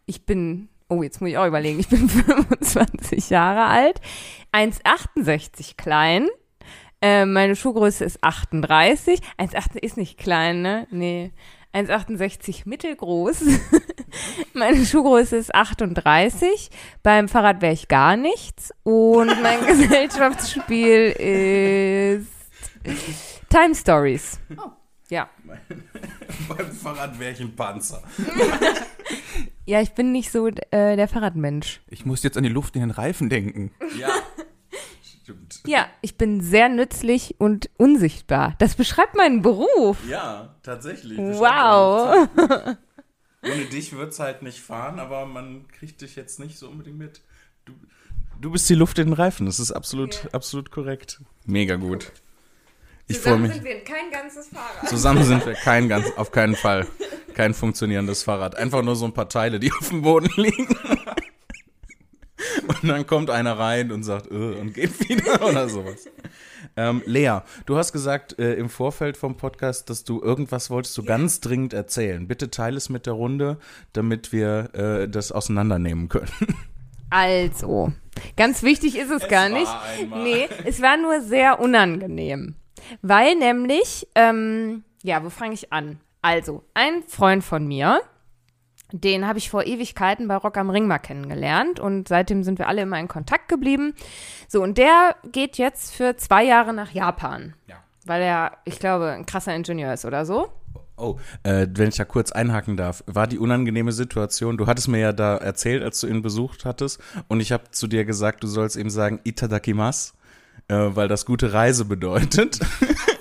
Ich 0.08 0.26
bin, 0.26 0.70
oh, 0.90 1.04
jetzt 1.04 1.22
muss 1.22 1.30
ich 1.30 1.38
auch 1.38 1.46
überlegen, 1.46 1.80
ich 1.80 1.90
bin 1.90 2.10
25 2.10 3.30
Jahre 3.30 3.66
alt, 3.66 4.02
1,68 4.52 5.76
klein. 5.78 6.28
Äh, 7.02 7.26
meine 7.26 7.56
Schuhgröße 7.56 8.04
ist 8.06 8.24
38. 8.24 9.20
1,8 9.38 9.78
ist 9.80 9.98
nicht 9.98 10.18
klein, 10.18 10.62
ne? 10.62 10.88
Nee. 10.90 11.32
1,68 11.74 12.64
mittelgroß. 12.66 13.44
Meine 14.54 14.86
Schuhgröße 14.86 15.38
ist 15.38 15.56
38. 15.56 16.70
Beim 17.02 17.28
Fahrrad 17.28 17.62
wäre 17.62 17.74
ich 17.74 17.88
gar 17.88 18.16
nichts. 18.16 18.72
Und 18.84 19.42
mein 19.42 19.66
Gesellschaftsspiel 19.66 21.16
ist 22.84 23.42
Time 23.50 23.76
Stories. 23.76 24.40
Ja. 25.10 25.30
Beim 26.48 26.72
Fahrrad 26.72 27.20
wäre 27.20 27.34
ich 27.34 27.42
ein 27.42 27.56
Panzer. 27.56 28.02
Ja, 29.66 29.82
ich 29.82 29.94
bin 29.94 30.12
nicht 30.12 30.32
so 30.32 30.48
äh, 30.48 30.96
der 30.96 31.08
Fahrradmensch. 31.08 31.82
Ich 31.88 32.06
muss 32.06 32.24
jetzt 32.24 32.38
an 32.38 32.44
die 32.44 32.50
Luft 32.50 32.76
in 32.76 32.82
den 32.82 32.92
Reifen 32.92 33.30
denken. 33.30 33.72
Ja. 33.98 34.10
Stimmt. 35.24 35.62
Ja, 35.66 35.88
ich 36.02 36.18
bin 36.18 36.42
sehr 36.42 36.68
nützlich 36.68 37.36
und 37.38 37.70
unsichtbar. 37.78 38.56
Das 38.60 38.76
beschreibt 38.76 39.16
meinen 39.16 39.42
Beruf. 39.42 39.98
Ja, 40.08 40.54
tatsächlich. 40.64 41.18
Wow. 41.18 42.28
Ohne 43.44 43.66
dich 43.72 43.94
wird's 43.94 44.20
halt 44.20 44.42
nicht 44.42 44.60
fahren, 44.60 45.00
aber 45.00 45.26
man 45.26 45.66
kriegt 45.70 46.02
dich 46.02 46.18
jetzt 46.18 46.40
nicht 46.40 46.60
so 46.60 46.68
unbedingt 46.68 46.98
mit. 46.98 47.22
Du, 47.64 47.74
du 48.42 48.52
bist 48.52 48.70
die 48.70 48.76
Luft 48.76 49.00
in 49.00 49.08
den 49.08 49.14
Reifen. 49.14 49.46
Das 49.46 49.60
ist 49.62 49.72
absolut, 49.72 50.28
absolut 50.34 50.72
korrekt. 50.72 51.22
Mega 51.46 51.78
gut. 51.78 52.12
Ich 53.08 53.20
freue 53.20 53.38
mich. 53.38 53.64
wir 53.64 53.84
kein 53.84 54.12
ganzes 54.12 54.48
Fahrrad. 54.48 54.90
Zusammen 54.90 55.24
sind 55.24 55.46
wir 55.46 55.54
kein 55.64 55.88
ganz, 55.88 56.12
auf 56.18 56.32
keinen 56.32 56.56
Fall 56.56 56.86
kein 57.34 57.54
funktionierendes 57.54 58.24
Fahrrad. 58.24 58.56
Einfach 58.56 58.82
nur 58.84 58.96
so 58.96 59.06
ein 59.06 59.14
paar 59.14 59.30
Teile, 59.30 59.60
die 59.60 59.72
auf 59.72 59.90
dem 59.90 60.02
Boden 60.02 60.30
liegen. 60.36 60.68
Und 62.84 62.90
dann 62.90 63.08
kommt 63.08 63.30
einer 63.30 63.58
rein 63.58 63.92
und 63.94 64.04
sagt, 64.04 64.30
äh, 64.30 64.36
und 64.36 64.74
geht 64.74 65.10
wieder 65.10 65.42
oder 65.50 65.70
sowas. 65.70 66.06
Ähm, 66.76 67.02
Lea, 67.06 67.40
du 67.66 67.78
hast 67.78 67.94
gesagt 67.94 68.38
äh, 68.40 68.56
im 68.56 68.70
Vorfeld 68.70 69.16
vom 69.16 69.38
Podcast, 69.38 69.90
dass 69.90 70.04
du 70.04 70.22
irgendwas 70.22 70.70
wolltest 70.70 70.98
du 70.98 71.04
ganz 71.04 71.40
dringend 71.40 71.74
erzählen. 71.74 72.28
Bitte 72.28 72.52
teile 72.52 72.76
es 72.76 72.90
mit 72.90 73.06
der 73.06 73.14
Runde, 73.14 73.58
damit 73.94 74.34
wir 74.34 74.70
äh, 74.74 75.08
das 75.08 75.32
auseinandernehmen 75.32 76.10
können. 76.10 76.32
Also, 77.16 77.94
ganz 78.38 78.64
wichtig 78.64 78.98
ist 78.98 79.12
es, 79.12 79.28
gar 79.28 79.44
war 79.52 79.60
nicht. 79.60 79.72
einmal. 80.00 80.24
Nee, 80.24 80.50
es 80.66 80.82
war 80.82 80.98
nur 80.98 81.22
sehr 81.22 81.60
unangenehm. 81.60 82.56
Weil 83.04 83.36
nämlich, 83.36 84.08
ähm, 84.16 84.84
ja, 85.04 85.24
wo 85.24 85.30
fange 85.30 85.54
ich 85.54 85.72
an? 85.72 86.00
Also, 86.24 86.64
ein 86.74 87.04
Freund 87.04 87.44
von 87.44 87.68
mir, 87.68 88.02
den 88.94 89.28
habe 89.28 89.40
ich 89.40 89.50
vor 89.50 89.66
Ewigkeiten 89.66 90.28
bei 90.28 90.36
Rock 90.36 90.56
am 90.56 90.70
Ring 90.70 90.86
mal 90.86 91.00
kennengelernt 91.00 91.80
und 91.80 92.08
seitdem 92.08 92.44
sind 92.44 92.60
wir 92.60 92.68
alle 92.68 92.84
immer 92.84 93.00
in 93.00 93.08
Kontakt 93.08 93.50
geblieben. 93.50 93.96
So, 94.48 94.62
und 94.62 94.78
der 94.78 95.16
geht 95.32 95.58
jetzt 95.58 95.96
für 95.96 96.16
zwei 96.16 96.44
Jahre 96.44 96.74
nach 96.74 96.92
Japan. 96.92 97.56
Ja. 97.68 97.78
Weil 98.06 98.22
er, 98.22 98.58
ich 98.66 98.80
glaube, 98.80 99.10
ein 99.10 99.26
krasser 99.26 99.56
Ingenieur 99.56 99.94
ist 99.94 100.06
oder 100.06 100.26
so. 100.26 100.50
Oh, 100.96 101.18
äh, 101.42 101.66
wenn 101.72 101.90
ich 101.90 101.96
da 101.96 102.06
kurz 102.06 102.32
einhaken 102.32 102.78
darf, 102.78 103.04
war 103.08 103.26
die 103.26 103.40
unangenehme 103.40 103.92
Situation, 103.92 104.58
du 104.58 104.68
hattest 104.68 104.90
mir 104.90 105.00
ja 105.00 105.12
da 105.12 105.38
erzählt, 105.38 105.82
als 105.82 106.00
du 106.00 106.08
ihn 106.08 106.22
besucht 106.22 106.66
hattest, 106.66 107.02
und 107.28 107.40
ich 107.40 107.52
habe 107.52 107.72
zu 107.72 107.88
dir 107.88 108.06
gesagt, 108.06 108.44
du 108.44 108.48
sollst 108.48 108.76
ihm 108.76 108.92
sagen 108.92 109.20
Itadakimasu, 109.24 110.14
äh, 110.68 110.76
weil 110.76 111.08
das 111.08 111.26
gute 111.26 111.52
Reise 111.52 111.86
bedeutet. 111.86 112.60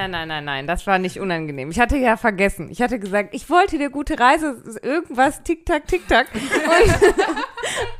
Nein, 0.00 0.12
nein, 0.12 0.28
nein, 0.28 0.44
nein, 0.46 0.66
das 0.66 0.86
war 0.86 0.98
nicht 0.98 1.20
unangenehm. 1.20 1.70
Ich 1.70 1.78
hatte 1.78 1.98
ja 1.98 2.16
vergessen. 2.16 2.70
Ich 2.70 2.80
hatte 2.80 2.98
gesagt, 2.98 3.34
ich 3.34 3.50
wollte 3.50 3.76
dir 3.76 3.90
gute 3.90 4.18
Reise, 4.18 4.62
irgendwas, 4.82 5.42
tick-tack, 5.42 5.86
tick-tack. 5.86 6.26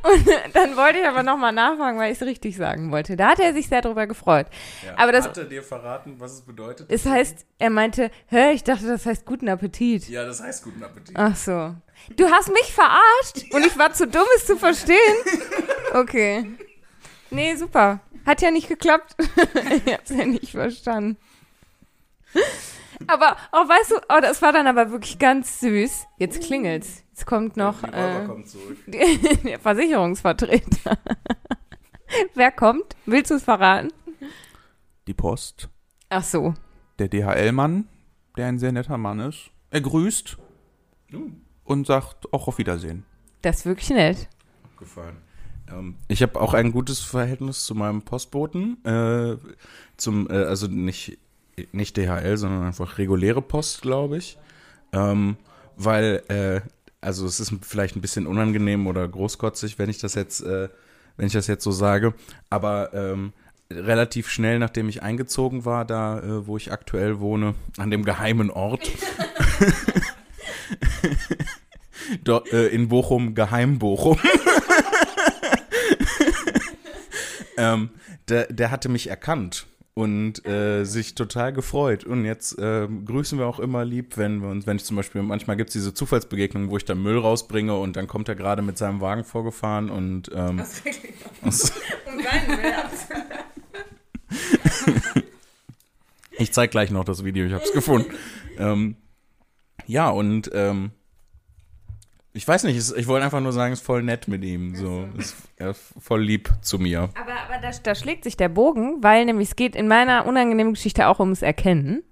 Und, 0.03 0.27
und 0.27 0.55
dann 0.55 0.75
wollte 0.75 0.99
ich 0.99 1.07
aber 1.07 1.21
nochmal 1.21 1.51
nachfragen, 1.51 1.99
weil 1.99 2.11
ich 2.11 2.19
es 2.19 2.25
richtig 2.27 2.57
sagen 2.57 2.91
wollte. 2.91 3.15
Da 3.15 3.29
hat 3.29 3.39
er 3.39 3.53
sich 3.53 3.67
sehr 3.67 3.81
drüber 3.81 4.07
gefreut. 4.07 4.47
Aber 4.95 5.11
das- 5.11 5.25
Hat 5.27 5.37
er 5.37 5.45
dir 5.45 5.61
verraten, 5.61 6.15
was 6.17 6.33
es 6.33 6.41
bedeutet? 6.41 6.87
Es 6.91 7.05
heißt, 7.05 7.45
er 7.59 7.69
meinte, 7.69 8.09
hä, 8.27 8.51
ich 8.53 8.63
dachte, 8.63 8.87
das 8.87 9.05
heißt 9.05 9.25
guten 9.25 9.47
Appetit. 9.47 10.09
ja, 10.09 10.25
das 10.25 10.41
heißt 10.41 10.63
guten 10.63 10.83
Appetit. 10.83 11.15
Ach 11.15 11.35
so. 11.35 11.75
Du 12.17 12.29
hast 12.31 12.49
mich 12.51 12.73
verarscht 12.73 13.53
und 13.53 13.63
ich 13.65 13.77
war 13.77 13.93
zu 13.93 14.07
dumm, 14.07 14.25
es 14.35 14.47
zu 14.47 14.57
verstehen. 14.57 14.97
Okay. 15.93 16.47
Nee, 17.29 17.55
super. 17.55 17.99
Hat 18.25 18.41
ja 18.41 18.49
nicht 18.51 18.67
geklappt. 18.67 19.15
ich 19.85 19.93
hab's 19.93 20.09
ja 20.09 20.25
nicht 20.25 20.51
verstanden. 20.51 21.17
Aber, 23.07 23.35
oh, 23.51 23.67
weißt 23.67 23.91
du, 23.91 23.95
oh, 24.09 24.19
das 24.21 24.41
war 24.41 24.51
dann 24.53 24.67
aber 24.67 24.91
wirklich 24.91 25.17
ganz 25.17 25.59
süß. 25.59 26.05
Jetzt 26.17 26.41
klingelt's. 26.41 27.03
Jetzt 27.09 27.25
kommt 27.25 27.57
noch 27.57 27.83
äh, 27.83 28.23
kommt 28.25 28.47
zurück. 28.47 28.77
der 28.87 29.59
Versicherungsvertreter. 29.59 30.97
Wer 32.35 32.51
kommt? 32.51 32.95
Willst 33.05 33.31
du 33.31 33.35
es 33.35 33.43
verraten? 33.43 33.91
Die 35.07 35.13
Post, 35.13 35.69
Ach 36.09 36.23
so. 36.23 36.53
der 36.99 37.07
DHL-Mann, 37.07 37.87
der 38.37 38.47
ein 38.47 38.59
sehr 38.59 38.71
netter 38.71 38.97
Mann 38.97 39.19
ist. 39.19 39.49
Er 39.71 39.81
grüßt 39.81 40.37
und 41.63 41.87
sagt 41.87 42.31
auch 42.33 42.47
auf 42.47 42.57
Wiedersehen. 42.57 43.05
Das 43.41 43.59
ist 43.59 43.65
wirklich 43.65 43.89
nett. 43.89 44.29
gefallen. 44.77 45.17
Ähm, 45.69 45.95
ich 46.07 46.21
habe 46.21 46.39
auch 46.39 46.53
ein 46.53 46.71
gutes 46.71 46.99
Verhältnis 46.99 47.65
zu 47.65 47.73
meinem 47.75 48.03
Postboten. 48.03 48.83
Äh, 48.85 49.37
zum, 49.97 50.29
äh, 50.29 50.33
also 50.33 50.67
nicht, 50.67 51.17
nicht 51.71 51.97
DHL, 51.97 52.37
sondern 52.37 52.63
einfach 52.63 52.97
reguläre 52.97 53.41
Post, 53.41 53.81
glaube 53.81 54.17
ich. 54.17 54.37
Ähm, 54.93 55.37
weil, 55.75 56.23
äh, 56.27 56.61
also 57.01 57.25
es 57.25 57.39
ist 57.39 57.53
vielleicht 57.61 57.95
ein 57.95 58.01
bisschen 58.01 58.27
unangenehm 58.27 58.87
oder 58.87 59.07
großkotzig, 59.07 59.79
wenn 59.79 59.89
ich 59.89 59.99
das 59.99 60.15
jetzt, 60.15 60.41
äh, 60.41 60.69
wenn 61.17 61.27
ich 61.27 61.33
das 61.33 61.47
jetzt 61.47 61.63
so 61.63 61.71
sage. 61.71 62.13
Aber 62.49 62.93
ähm, 62.93 63.33
relativ 63.71 64.29
schnell, 64.29 64.59
nachdem 64.59 64.89
ich 64.89 65.01
eingezogen 65.01 65.65
war, 65.65 65.85
da, 65.85 66.19
äh, 66.19 66.47
wo 66.47 66.57
ich 66.57 66.71
aktuell 66.71 67.19
wohne, 67.19 67.55
an 67.77 67.91
dem 67.91 68.05
geheimen 68.05 68.49
Ort. 68.49 68.91
Dort, 72.23 72.51
äh, 72.51 72.67
in 72.67 72.89
Bochum, 72.89 73.35
Geheim-Bochum. 73.35 74.17
ähm, 77.57 77.89
der, 78.27 78.51
der 78.51 78.71
hatte 78.71 78.89
mich 78.89 79.07
erkannt 79.07 79.67
und 79.93 80.45
äh, 80.45 80.85
sich 80.85 81.15
total 81.15 81.51
gefreut. 81.53 82.03
Und 82.05 82.23
jetzt 82.25 82.55
ähm, 82.59 83.05
grüßen 83.05 83.37
wir 83.37 83.45
auch 83.45 83.59
immer 83.59 83.83
lieb, 83.85 84.17
wenn 84.17 84.41
wir 84.41 84.49
uns, 84.49 84.65
wenn 84.65 84.77
ich 84.77 84.85
zum 84.85 84.95
Beispiel, 84.95 85.21
manchmal 85.21 85.57
gibt 85.57 85.69
es 85.69 85.73
diese 85.73 85.93
Zufallsbegegnungen, 85.93 86.69
wo 86.69 86.77
ich 86.77 86.85
dann 86.85 87.01
Müll 87.03 87.17
rausbringe 87.17 87.75
und 87.77 87.95
dann 87.97 88.07
kommt 88.07 88.29
er 88.29 88.35
gerade 88.35 88.61
mit 88.61 88.77
seinem 88.77 89.01
Wagen 89.01 89.23
vorgefahren 89.25 89.89
und 89.89 90.31
ähm, 90.33 90.61
aus- 91.41 91.71
ich 96.37 96.51
zeig 96.53 96.71
gleich 96.71 96.89
noch 96.91 97.03
das 97.03 97.23
Video, 97.23 97.45
ich 97.45 97.53
habe 97.53 97.63
es 97.63 97.73
gefunden. 97.73 98.11
Ähm, 98.57 98.95
ja, 99.87 100.09
und 100.09 100.51
ähm, 100.53 100.91
ich 102.33 102.47
weiß 102.47 102.63
nicht, 102.63 102.77
ich 102.77 103.07
wollte 103.07 103.25
einfach 103.25 103.41
nur 103.41 103.51
sagen, 103.51 103.73
es 103.73 103.79
ist 103.79 103.85
voll 103.85 104.03
nett 104.03 104.27
mit 104.27 104.43
ihm. 104.43 104.75
So, 104.75 105.07
ist, 105.17 105.35
er 105.57 105.71
ist 105.71 105.93
voll 105.99 106.23
lieb 106.23 106.49
zu 106.61 106.79
mir. 106.79 107.09
Aber, 107.19 107.33
aber 107.33 107.61
da, 107.61 107.71
da 107.83 107.95
schlägt 107.95 108.23
sich 108.23 108.37
der 108.37 108.49
Bogen, 108.49 109.03
weil 109.03 109.25
nämlich 109.25 109.49
es 109.49 109.55
geht 109.55 109.75
in 109.75 109.87
meiner 109.87 110.25
unangenehmen 110.25 110.73
Geschichte 110.73 111.07
auch 111.07 111.19
ums 111.19 111.41
Erkennen. 111.41 112.03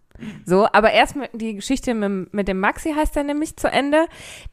So, 0.45 0.67
aber 0.73 0.91
erst 0.91 1.15
die 1.33 1.55
Geschichte 1.55 1.93
mit, 1.93 2.33
mit 2.33 2.47
dem 2.49 2.59
Maxi 2.59 2.93
heißt 2.93 3.15
er 3.15 3.23
nämlich 3.23 3.55
zu 3.55 3.71
Ende, 3.71 4.07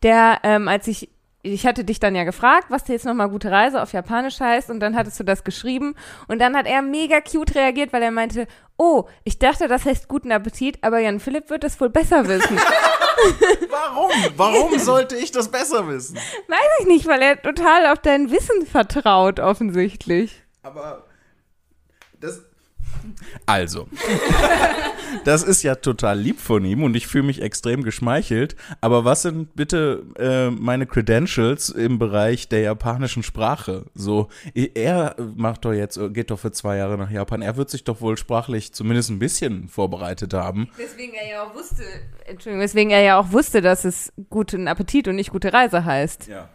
der, 0.04 0.38
ähm, 0.44 0.68
als 0.68 0.86
ich, 0.86 1.10
ich 1.52 1.66
hatte 1.66 1.84
dich 1.84 2.00
dann 2.00 2.14
ja 2.14 2.24
gefragt, 2.24 2.66
was 2.70 2.84
dir 2.84 2.94
jetzt 2.94 3.04
nochmal 3.04 3.28
gute 3.28 3.50
Reise 3.50 3.82
auf 3.82 3.92
Japanisch 3.92 4.40
heißt 4.40 4.70
und 4.70 4.80
dann 4.80 4.96
hattest 4.96 5.18
du 5.20 5.24
das 5.24 5.44
geschrieben 5.44 5.94
und 6.28 6.40
dann 6.40 6.56
hat 6.56 6.66
er 6.66 6.82
mega 6.82 7.20
cute 7.20 7.54
reagiert, 7.54 7.92
weil 7.92 8.02
er 8.02 8.10
meinte, 8.10 8.46
oh, 8.76 9.04
ich 9.24 9.38
dachte, 9.38 9.68
das 9.68 9.84
heißt 9.84 10.08
guten 10.08 10.32
Appetit, 10.32 10.78
aber 10.82 10.98
Jan 10.98 11.20
Philipp 11.20 11.50
wird 11.50 11.64
das 11.64 11.80
wohl 11.80 11.90
besser 11.90 12.26
wissen. 12.28 12.56
Warum? 13.70 14.10
Warum 14.36 14.78
sollte 14.78 15.16
ich 15.16 15.32
das 15.32 15.50
besser 15.50 15.88
wissen? 15.88 16.16
Weiß 16.16 16.80
ich 16.80 16.86
nicht, 16.86 17.06
weil 17.06 17.22
er 17.22 17.40
total 17.40 17.86
auf 17.86 17.98
dein 17.98 18.30
Wissen 18.30 18.66
vertraut, 18.66 19.40
offensichtlich. 19.40 20.42
Aber 20.62 21.04
das. 22.20 22.42
Also, 23.46 23.88
das 25.24 25.42
ist 25.42 25.62
ja 25.62 25.74
total 25.74 26.18
lieb 26.18 26.40
von 26.40 26.64
ihm 26.64 26.82
und 26.82 26.96
ich 26.96 27.06
fühle 27.06 27.24
mich 27.24 27.42
extrem 27.42 27.82
geschmeichelt. 27.82 28.56
Aber 28.80 29.04
was 29.04 29.22
sind 29.22 29.54
bitte 29.54 30.04
äh, 30.18 30.50
meine 30.50 30.86
Credentials 30.86 31.68
im 31.68 31.98
Bereich 31.98 32.48
der 32.48 32.60
japanischen 32.60 33.22
Sprache? 33.22 33.86
So, 33.94 34.28
er 34.54 35.16
macht 35.36 35.64
doch 35.64 35.72
jetzt, 35.72 35.98
geht 36.12 36.30
doch 36.30 36.38
für 36.38 36.52
zwei 36.52 36.76
Jahre 36.76 36.98
nach 36.98 37.10
Japan. 37.10 37.42
Er 37.42 37.56
wird 37.56 37.70
sich 37.70 37.84
doch 37.84 38.00
wohl 38.00 38.16
sprachlich 38.16 38.72
zumindest 38.72 39.10
ein 39.10 39.18
bisschen 39.18 39.68
vorbereitet 39.68 40.34
haben. 40.34 40.68
Deswegen 40.78 41.14
er 41.14 41.28
ja 41.28 41.42
auch 41.44 41.54
wusste, 41.54 41.82
Entschuldigung, 42.26 42.62
weswegen 42.62 42.90
er 42.90 43.02
ja 43.02 43.18
auch 43.18 43.32
wusste, 43.32 43.60
dass 43.60 43.84
es 43.84 44.12
guten 44.30 44.68
Appetit 44.68 45.08
und 45.08 45.16
nicht 45.16 45.30
gute 45.30 45.52
Reise 45.52 45.84
heißt. 45.84 46.28
Ja. 46.28 46.48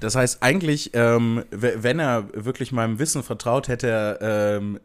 Das 0.00 0.16
heißt, 0.16 0.42
eigentlich, 0.42 0.92
ähm, 0.94 1.44
wenn 1.50 1.98
er 1.98 2.28
wirklich 2.32 2.72
meinem 2.72 2.98
Wissen 2.98 3.22
vertraut, 3.22 3.68
hätte 3.68 3.88
er 3.88 4.18
ähm, 4.56 4.80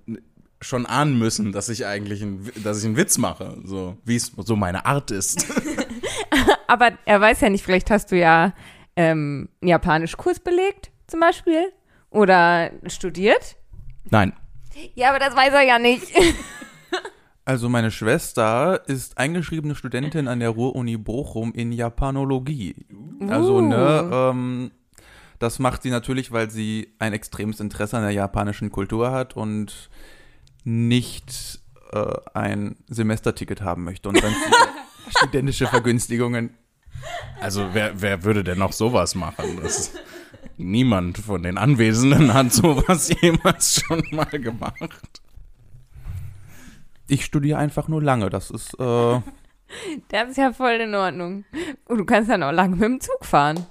schon 0.61 0.85
ahnen 0.85 1.19
müssen, 1.19 1.51
dass 1.51 1.69
ich 1.69 1.85
eigentlich 1.85 2.21
ein, 2.21 2.49
dass 2.63 2.79
ich 2.79 2.85
einen 2.85 2.97
Witz 2.97 3.17
mache, 3.17 3.57
so 3.63 3.97
wie 4.03 4.15
es 4.15 4.31
so 4.35 4.55
meine 4.55 4.85
Art 4.85 5.11
ist. 5.11 5.45
Aber 6.67 6.91
er 7.05 7.21
weiß 7.21 7.41
ja 7.41 7.49
nicht, 7.49 7.63
vielleicht 7.63 7.91
hast 7.91 8.11
du 8.11 8.17
ja 8.17 8.53
ähm, 8.95 9.49
einen 9.61 9.69
Japanisch-Kurs 9.69 10.39
belegt, 10.39 10.91
zum 11.07 11.19
Beispiel, 11.19 11.71
oder 12.09 12.71
studiert. 12.87 13.57
Nein. 14.09 14.33
Ja, 14.93 15.09
aber 15.09 15.19
das 15.19 15.35
weiß 15.35 15.53
er 15.53 15.63
ja 15.63 15.79
nicht. 15.79 16.07
Also 17.47 17.69
meine 17.69 17.91
Schwester 17.91 18.81
ist 18.87 19.19
eingeschriebene 19.19 19.75
Studentin 19.75 20.27
an 20.27 20.39
der 20.39 20.49
Ruhr-Uni 20.49 20.97
Bochum 20.97 21.53
in 21.53 21.71
Japanologie. 21.71 22.75
Also, 23.29 23.61
ne, 23.61 24.09
ähm, 24.11 24.71
das 25.37 25.59
macht 25.59 25.83
sie 25.83 25.91
natürlich, 25.91 26.31
weil 26.31 26.49
sie 26.49 26.95
ein 26.97 27.13
extremes 27.13 27.59
Interesse 27.59 27.97
an 27.97 28.03
der 28.03 28.13
japanischen 28.13 28.71
Kultur 28.71 29.11
hat 29.11 29.35
und 29.35 29.91
nicht 30.65 31.59
äh, 31.93 32.13
ein 32.33 32.75
Semesterticket 32.87 33.61
haben 33.61 33.83
möchte 33.85 34.09
und 34.09 34.21
dann 34.21 34.35
studentische 35.17 35.67
Vergünstigungen. 35.67 36.57
Also 37.39 37.69
wer, 37.73 38.01
wer 38.01 38.23
würde 38.23 38.43
denn 38.43 38.57
noch 38.57 38.73
sowas 38.73 39.15
machen? 39.15 39.59
Das 39.61 39.93
niemand 40.57 41.17
von 41.17 41.43
den 41.43 41.57
Anwesenden 41.57 42.33
hat 42.33 42.51
sowas 42.51 43.09
jemals 43.21 43.81
schon 43.81 44.03
mal 44.11 44.25
gemacht. 44.25 45.21
Ich 47.07 47.23
studiere 47.25 47.59
einfach 47.59 47.87
nur 47.87 48.01
lange, 48.01 48.29
das 48.29 48.49
ist, 48.49 48.73
äh, 48.79 49.21
Das 50.09 50.29
ist 50.29 50.37
ja 50.37 50.53
voll 50.53 50.73
in 50.73 50.95
Ordnung. 50.95 51.45
Und 51.85 51.97
du 51.99 52.05
kannst 52.05 52.29
dann 52.29 52.41
auch 52.41 52.51
lange 52.51 52.75
mit 52.75 52.83
dem 52.83 52.99
Zug 52.99 53.25
fahren. 53.25 53.65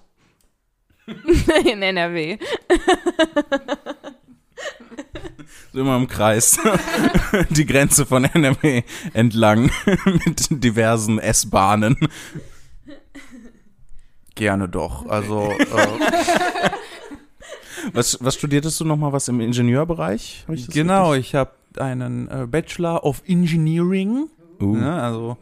in 1.64 1.83
NRW. 1.83 2.38
So 5.72 5.80
immer 5.80 5.96
im 5.96 6.06
Kreis. 6.08 6.58
Die 7.50 7.66
Grenze 7.66 8.06
von 8.06 8.24
NRW 8.24 8.82
entlang 9.12 9.70
mit 10.26 10.46
diversen 10.62 11.18
S-Bahnen. 11.18 11.96
gerne 14.34 14.68
doch. 14.68 15.06
Also, 15.06 15.50
äh, 15.50 15.66
Was, 17.92 18.16
was 18.22 18.34
studiertest 18.36 18.80
du 18.80 18.84
nochmal? 18.86 19.12
Was 19.12 19.28
im 19.28 19.40
Ingenieurbereich? 19.40 20.44
Hab 20.48 20.54
ich 20.54 20.64
das 20.66 20.74
genau, 20.74 21.12
ich 21.12 21.34
habe 21.34 21.50
einen 21.76 22.28
äh, 22.28 22.46
Bachelor 22.46 23.04
of 23.04 23.22
Engineering. 23.26 24.28
richtig- 24.28 24.30
Uh. 24.60 24.76
Ne, 24.76 25.02
also 25.02 25.36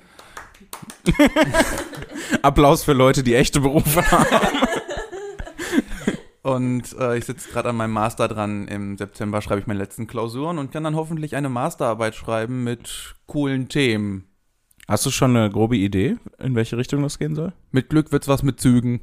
Applaus 2.42 2.83
für 2.83 2.94
Leute, 2.94 3.22
die 3.22 3.35
echte 3.35 3.61
Berufe 3.61 4.11
haben. 4.11 4.27
Und 6.42 6.96
äh, 6.98 7.16
ich 7.16 7.24
sitze 7.24 7.48
gerade 7.50 7.68
an 7.68 7.76
meinem 7.76 7.92
Master 7.92 8.26
dran. 8.26 8.66
Im 8.66 8.98
September 8.98 9.40
schreibe 9.40 9.61
ich 9.61 9.66
meine 9.66 9.78
letzten 9.78 10.09
Klausuren 10.09 10.59
und 10.59 10.72
kann 10.72 10.83
dann 10.83 10.96
hoffentlich 10.96 11.37
eine 11.37 11.48
Masterarbeit 11.48 12.14
schreiben 12.14 12.64
mit 12.64 13.14
coolen 13.26 13.68
Themen. 13.68 14.24
Hast 14.88 15.07
du 15.07 15.11
schon 15.11 15.37
eine 15.37 15.48
grobe 15.48 15.76
Idee, 15.76 16.16
in 16.38 16.57
welche 16.57 16.76
Richtung 16.76 17.02
das 17.02 17.18
gehen 17.18 17.37
soll? 17.37 17.52
Mit 17.70 17.88
Glück 17.88 18.11
wird's 18.11 18.26
was 18.26 18.42
mit 18.42 18.61
Zügen. 18.61 19.00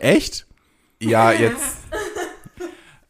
Echt? 0.00 0.46
Ja, 1.00 1.32
jetzt. 1.32 1.78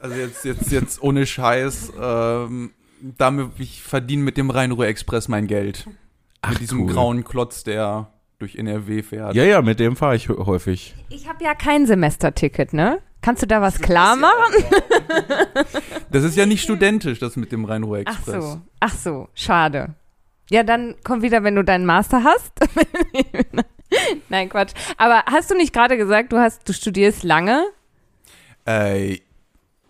Also 0.02 0.16
jetzt, 0.16 0.46
jetzt, 0.46 0.72
jetzt 0.72 1.02
ohne 1.02 1.26
Scheiß. 1.26 1.92
Ähm, 2.00 2.70
damit 3.02 3.50
ich 3.58 3.82
verdiene 3.82 4.22
mit 4.22 4.38
dem 4.38 4.48
Rhein-Ruhr-Express 4.48 5.28
mein 5.28 5.46
Geld. 5.46 5.86
Ach, 6.40 6.52
mit 6.52 6.60
diesem 6.60 6.82
cool. 6.82 6.92
grauen 6.92 7.22
Klotz, 7.22 7.64
der 7.64 8.10
durch 8.40 8.57
NRW 8.57 9.03
fährt. 9.03 9.35
Ja, 9.35 9.44
ja, 9.44 9.62
mit 9.62 9.79
dem 9.79 9.94
fahre 9.96 10.16
ich 10.16 10.29
hä- 10.29 10.44
häufig. 10.46 10.94
Ich 11.11 11.29
habe 11.29 11.44
ja 11.44 11.55
kein 11.55 11.87
Semesterticket, 11.87 12.72
ne? 12.72 12.98
Kannst 13.22 13.42
du 13.42 13.46
da 13.46 13.61
was 13.61 13.79
klar 13.81 14.16
machen? 14.16 14.64
Das 16.11 16.24
ist 16.24 16.37
ja 16.37 16.46
nicht 16.46 16.62
studentisch, 16.62 17.18
das 17.20 17.37
mit 17.37 17.53
dem 17.53 17.64
Ach 17.64 17.68
Rhein-Ruhr-Express. 17.70 18.42
so, 18.44 18.61
ach 18.81 18.94
so, 18.94 19.29
schade. 19.35 19.94
Ja, 20.50 20.64
dann 20.64 20.96
komm 21.05 21.22
wieder, 21.22 21.44
wenn 21.44 21.55
du 21.55 21.62
deinen 21.62 21.87
Master 21.87 22.24
hast. 22.24 22.53
Nein, 24.29 24.48
Quatsch. 24.48 24.72
Aber 24.96 25.22
hast 25.31 25.50
du 25.50 25.55
nicht 25.57 25.72
gerade 25.72 25.96
gesagt, 25.96 26.33
du 26.33 26.38
hast, 26.38 26.68
du 26.68 26.72
studierst 26.72 27.22
lange? 27.22 27.64
Äh, 28.66 29.18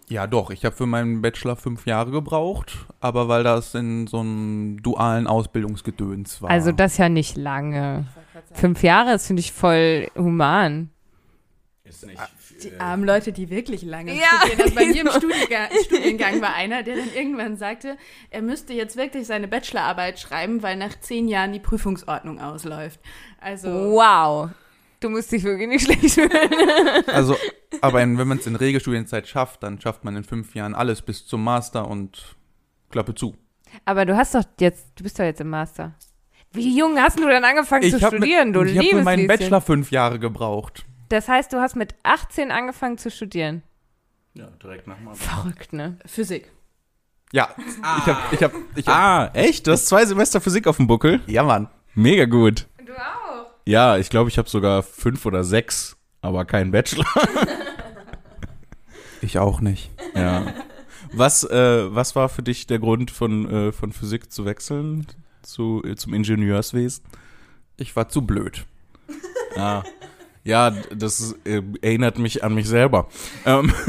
ja, 0.08 0.26
doch. 0.26 0.50
Ich 0.50 0.64
habe 0.64 0.74
für 0.76 0.86
meinen 0.86 1.22
Bachelor 1.22 1.56
fünf 1.56 1.86
Jahre 1.86 2.10
gebraucht, 2.10 2.86
aber 3.00 3.28
weil 3.28 3.44
das 3.44 3.74
in 3.74 4.06
so 4.06 4.20
einem 4.20 4.82
dualen 4.82 5.26
Ausbildungsgedöns 5.26 6.42
war. 6.42 6.50
Also 6.50 6.72
das 6.72 6.98
ja 6.98 7.08
nicht 7.08 7.36
lange. 7.36 8.06
Fünf 8.52 8.82
Jahre, 8.82 9.10
das 9.12 9.26
finde 9.26 9.40
ich 9.40 9.52
voll 9.52 10.08
human. 10.16 10.90
Die 12.62 12.78
armen 12.78 13.04
Leute, 13.04 13.32
die 13.32 13.48
wirklich 13.50 13.82
lange 13.82 14.12
Ja, 14.12 14.26
studieren. 14.46 14.60
Also 14.62 14.74
bei 14.74 14.86
mir 14.92 15.00
im 15.00 15.06
so. 15.08 15.18
Studiengang, 15.18 15.68
Studiengang 15.84 16.40
war 16.42 16.54
einer, 16.54 16.82
der 16.82 16.96
dann 16.96 17.12
irgendwann 17.14 17.56
sagte, 17.56 17.96
er 18.30 18.42
müsste 18.42 18.74
jetzt 18.74 18.96
wirklich 18.96 19.26
seine 19.26 19.48
Bachelorarbeit 19.48 20.18
schreiben, 20.20 20.62
weil 20.62 20.76
nach 20.76 20.98
zehn 21.00 21.26
Jahren 21.28 21.52
die 21.52 21.58
Prüfungsordnung 21.60 22.38
ausläuft. 22.40 23.00
Also 23.40 23.68
Wow. 23.70 24.50
Du 25.00 25.08
musst 25.08 25.32
dich 25.32 25.42
wirklich 25.44 25.68
nicht 25.68 25.84
schlecht 25.84 26.10
fühlen. 26.10 26.30
Also, 27.06 27.36
aber 27.80 28.02
in, 28.02 28.18
wenn 28.18 28.28
man 28.28 28.38
es 28.38 28.46
in 28.46 28.56
Regelstudienzeit 28.56 29.26
schafft, 29.26 29.62
dann 29.62 29.80
schafft 29.80 30.04
man 30.04 30.14
in 30.16 30.24
fünf 30.24 30.54
Jahren 30.54 30.74
alles 30.74 31.00
bis 31.00 31.26
zum 31.26 31.42
Master 31.42 31.88
und 31.88 32.36
Klappe 32.90 33.14
zu. 33.14 33.34
Aber 33.86 34.04
du 34.04 34.16
hast 34.16 34.34
doch 34.34 34.44
jetzt, 34.60 34.88
du 34.96 35.02
bist 35.04 35.18
doch 35.18 35.24
jetzt 35.24 35.40
im 35.40 35.48
Master. 35.48 35.94
Wie 36.52 36.76
jung 36.76 36.98
hast 36.98 37.18
du 37.18 37.26
denn 37.26 37.44
angefangen 37.44 37.90
zu 37.90 38.00
hab 38.00 38.12
studieren, 38.14 38.52
du 38.52 38.60
mit, 38.60 38.72
ich 38.72 38.78
habe 38.78 38.88
für 38.88 39.02
meinen 39.02 39.20
Lieschen? 39.20 39.28
Bachelor 39.28 39.60
fünf 39.60 39.90
Jahre 39.90 40.18
gebraucht. 40.18 40.84
Das 41.08 41.28
heißt, 41.28 41.52
du 41.52 41.60
hast 41.60 41.76
mit 41.76 41.94
18 42.02 42.50
angefangen 42.50 42.98
zu 42.98 43.10
studieren. 43.10 43.62
Ja, 44.34 44.48
direkt 44.62 44.86
nach 44.86 44.96
dem 44.96 45.14
Verrückt, 45.14 45.72
ne? 45.72 45.98
Physik. 46.06 46.50
Ja, 47.32 47.48
ich 47.56 48.06
habe, 48.06 48.34
ich 48.34 48.42
habe, 48.42 48.54
ich 48.74 48.86
hab, 48.88 48.96
Ah, 48.96 49.30
echt? 49.34 49.66
Du 49.66 49.72
hast 49.72 49.86
zwei 49.86 50.04
Semester 50.04 50.40
Physik 50.40 50.66
auf 50.66 50.76
dem 50.76 50.88
Buckel? 50.88 51.20
ja, 51.26 51.44
Mann. 51.44 51.68
Mega 51.94 52.24
gut. 52.24 52.66
Du 52.84 52.92
auch. 52.92 53.46
Ja, 53.66 53.96
ich 53.98 54.10
glaube, 54.10 54.30
ich 54.30 54.38
habe 54.38 54.48
sogar 54.48 54.82
fünf 54.82 55.26
oder 55.26 55.44
sechs, 55.44 55.96
aber 56.22 56.44
keinen 56.44 56.70
Bachelor. 56.72 57.06
Ich 59.22 59.38
auch 59.38 59.60
nicht. 59.60 59.90
Ja. 60.14 60.54
Was, 61.12 61.44
äh, 61.44 61.94
was 61.94 62.16
war 62.16 62.28
für 62.28 62.42
dich 62.42 62.66
der 62.66 62.78
Grund 62.78 63.10
von, 63.10 63.50
äh, 63.68 63.72
von 63.72 63.92
Physik 63.92 64.32
zu 64.32 64.44
wechseln 64.46 65.06
zu, 65.42 65.82
äh, 65.84 65.96
zum 65.96 66.14
Ingenieurswesen? 66.14 67.04
Ich 67.76 67.96
war 67.96 68.08
zu 68.08 68.22
blöd. 68.22 68.64
Ah. 69.56 69.82
Ja, 70.44 70.70
das 70.70 71.34
äh, 71.44 71.62
erinnert 71.82 72.18
mich 72.18 72.44
an 72.44 72.54
mich 72.54 72.68
selber. 72.68 73.08
Ähm. 73.44 73.72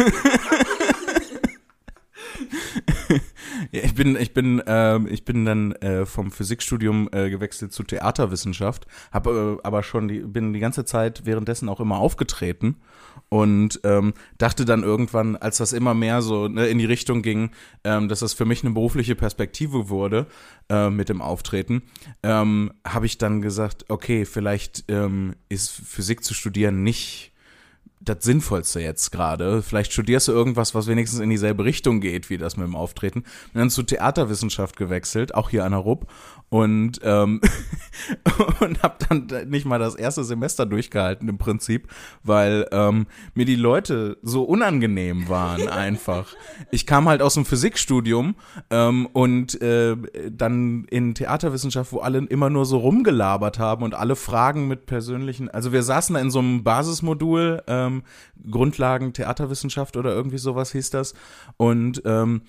ja, 3.72 3.84
ich 3.84 3.94
bin, 3.94 4.15
ich 4.15 4.34
bin, 4.34 4.62
ähm, 4.65 5.08
ich 5.10 5.26
bin 5.26 5.46
dann 5.46 5.72
äh, 5.74 6.06
vom 6.06 6.32
Physikstudium 6.32 7.10
äh, 7.12 7.30
gewechselt 7.30 7.74
zu 7.74 7.84
Theaterwissenschaft, 7.84 8.88
habe 9.12 9.60
äh, 9.60 9.65
aber 9.65 9.84
schon 9.84 10.08
die, 10.08 10.20
bin 10.20 10.54
die 10.54 10.60
ganze 10.60 10.86
Zeit 10.86 11.26
währenddessen 11.26 11.70
auch 11.70 11.80
immer 11.80 11.98
aufgetreten 11.98 12.78
und 13.30 13.80
ähm, 13.84 14.13
dachte 14.38 14.65
dann 14.65 14.84
irgendwann, 14.84 15.36
als 15.36 15.58
das 15.58 15.74
immer 15.74 15.94
mehr 15.94 16.22
so 16.22 16.48
ne, 16.48 16.67
in 16.67 16.78
die 16.78 16.86
Richtung 16.86 17.22
ging, 17.22 17.52
ähm, 17.84 18.08
dass 18.10 18.20
das 18.20 18.34
für 18.34 18.46
mich 18.46 18.63
eine 18.63 18.74
berufliche 18.74 19.15
Perspektive 19.15 19.89
wurde 19.89 20.28
äh, 20.70 20.89
mit 20.89 21.10
dem 21.10 21.22
Auftreten, 21.22 21.84
ähm, 22.24 22.74
habe 22.86 23.06
ich 23.06 23.17
dann 23.17 23.41
gesagt, 23.41 23.86
okay, 23.89 24.26
vielleicht 24.26 24.86
ähm, 24.88 25.36
ist 25.50 25.72
Physik 25.72 26.24
zu 26.24 26.34
studieren 26.34 26.84
nicht 26.84 27.31
das 28.04 28.18
Sinnvollste 28.22 28.80
jetzt 28.80 29.12
gerade. 29.12 29.62
Vielleicht 29.62 29.94
studierst 29.94 30.28
du 30.28 30.32
irgendwas, 30.32 30.74
was 30.74 30.88
wenigstens 30.88 31.20
in 31.20 31.30
dieselbe 31.30 31.64
Richtung 31.64 32.02
geht, 32.02 32.30
wie 32.30 32.38
das 32.38 32.58
mit 32.58 32.66
dem 32.66 32.76
Auftreten. 32.76 33.22
Bin 33.54 33.60
dann 33.60 33.70
zu 33.70 33.84
Theaterwissenschaft 33.84 34.76
gewechselt, 34.76 35.36
auch 35.36 35.50
hier 35.50 35.66
an 35.66 35.72
der 35.72 35.82
RUB. 35.82 36.08
Und, 36.52 37.00
ähm, 37.04 37.40
und 38.60 38.84
habe 38.84 38.96
dann 39.08 39.50
nicht 39.50 39.66
mal 39.66 39.80
das 39.80 39.96
erste 39.96 40.26
Semester 40.26 40.66
durchgehalten 40.66 41.30
im 41.30 41.38
Prinzip, 41.38 41.88
weil 42.24 42.68
ähm, 42.74 43.08
mir 43.36 43.46
die 43.46 43.56
Leute 43.56 44.18
so 44.22 44.44
unangenehm 44.44 45.30
waren 45.30 45.70
einfach. 45.70 46.36
Ich 46.70 46.86
kam 46.86 47.08
halt 47.08 47.22
aus 47.22 47.36
dem 47.36 47.46
Physikstudium 47.46 48.36
ähm, 48.70 49.08
und 49.14 49.62
äh, 49.62 49.96
dann 50.30 50.84
in 50.90 51.16
Theaterwissenschaft, 51.16 51.94
wo 51.94 52.00
alle 52.00 52.18
immer 52.18 52.50
nur 52.50 52.66
so 52.66 52.80
rumgelabert 52.80 53.58
haben 53.58 53.86
und 53.86 53.96
alle 53.96 54.18
Fragen 54.18 54.68
mit 54.68 54.88
persönlichen, 54.88 55.48
also 55.48 55.72
wir 55.72 55.84
saßen 55.84 56.16
da 56.16 56.20
in 56.20 56.32
so 56.32 56.40
einem 56.40 56.66
Basismodul, 56.66 57.64
ähm, 57.68 58.04
Grundlagen 58.50 59.14
Theaterwissenschaft 59.14 59.96
oder 59.96 60.14
irgendwie 60.14 60.38
sowas 60.38 60.74
hieß 60.74 60.90
das 60.90 61.14
und 61.56 62.02
ähm, 62.04 62.42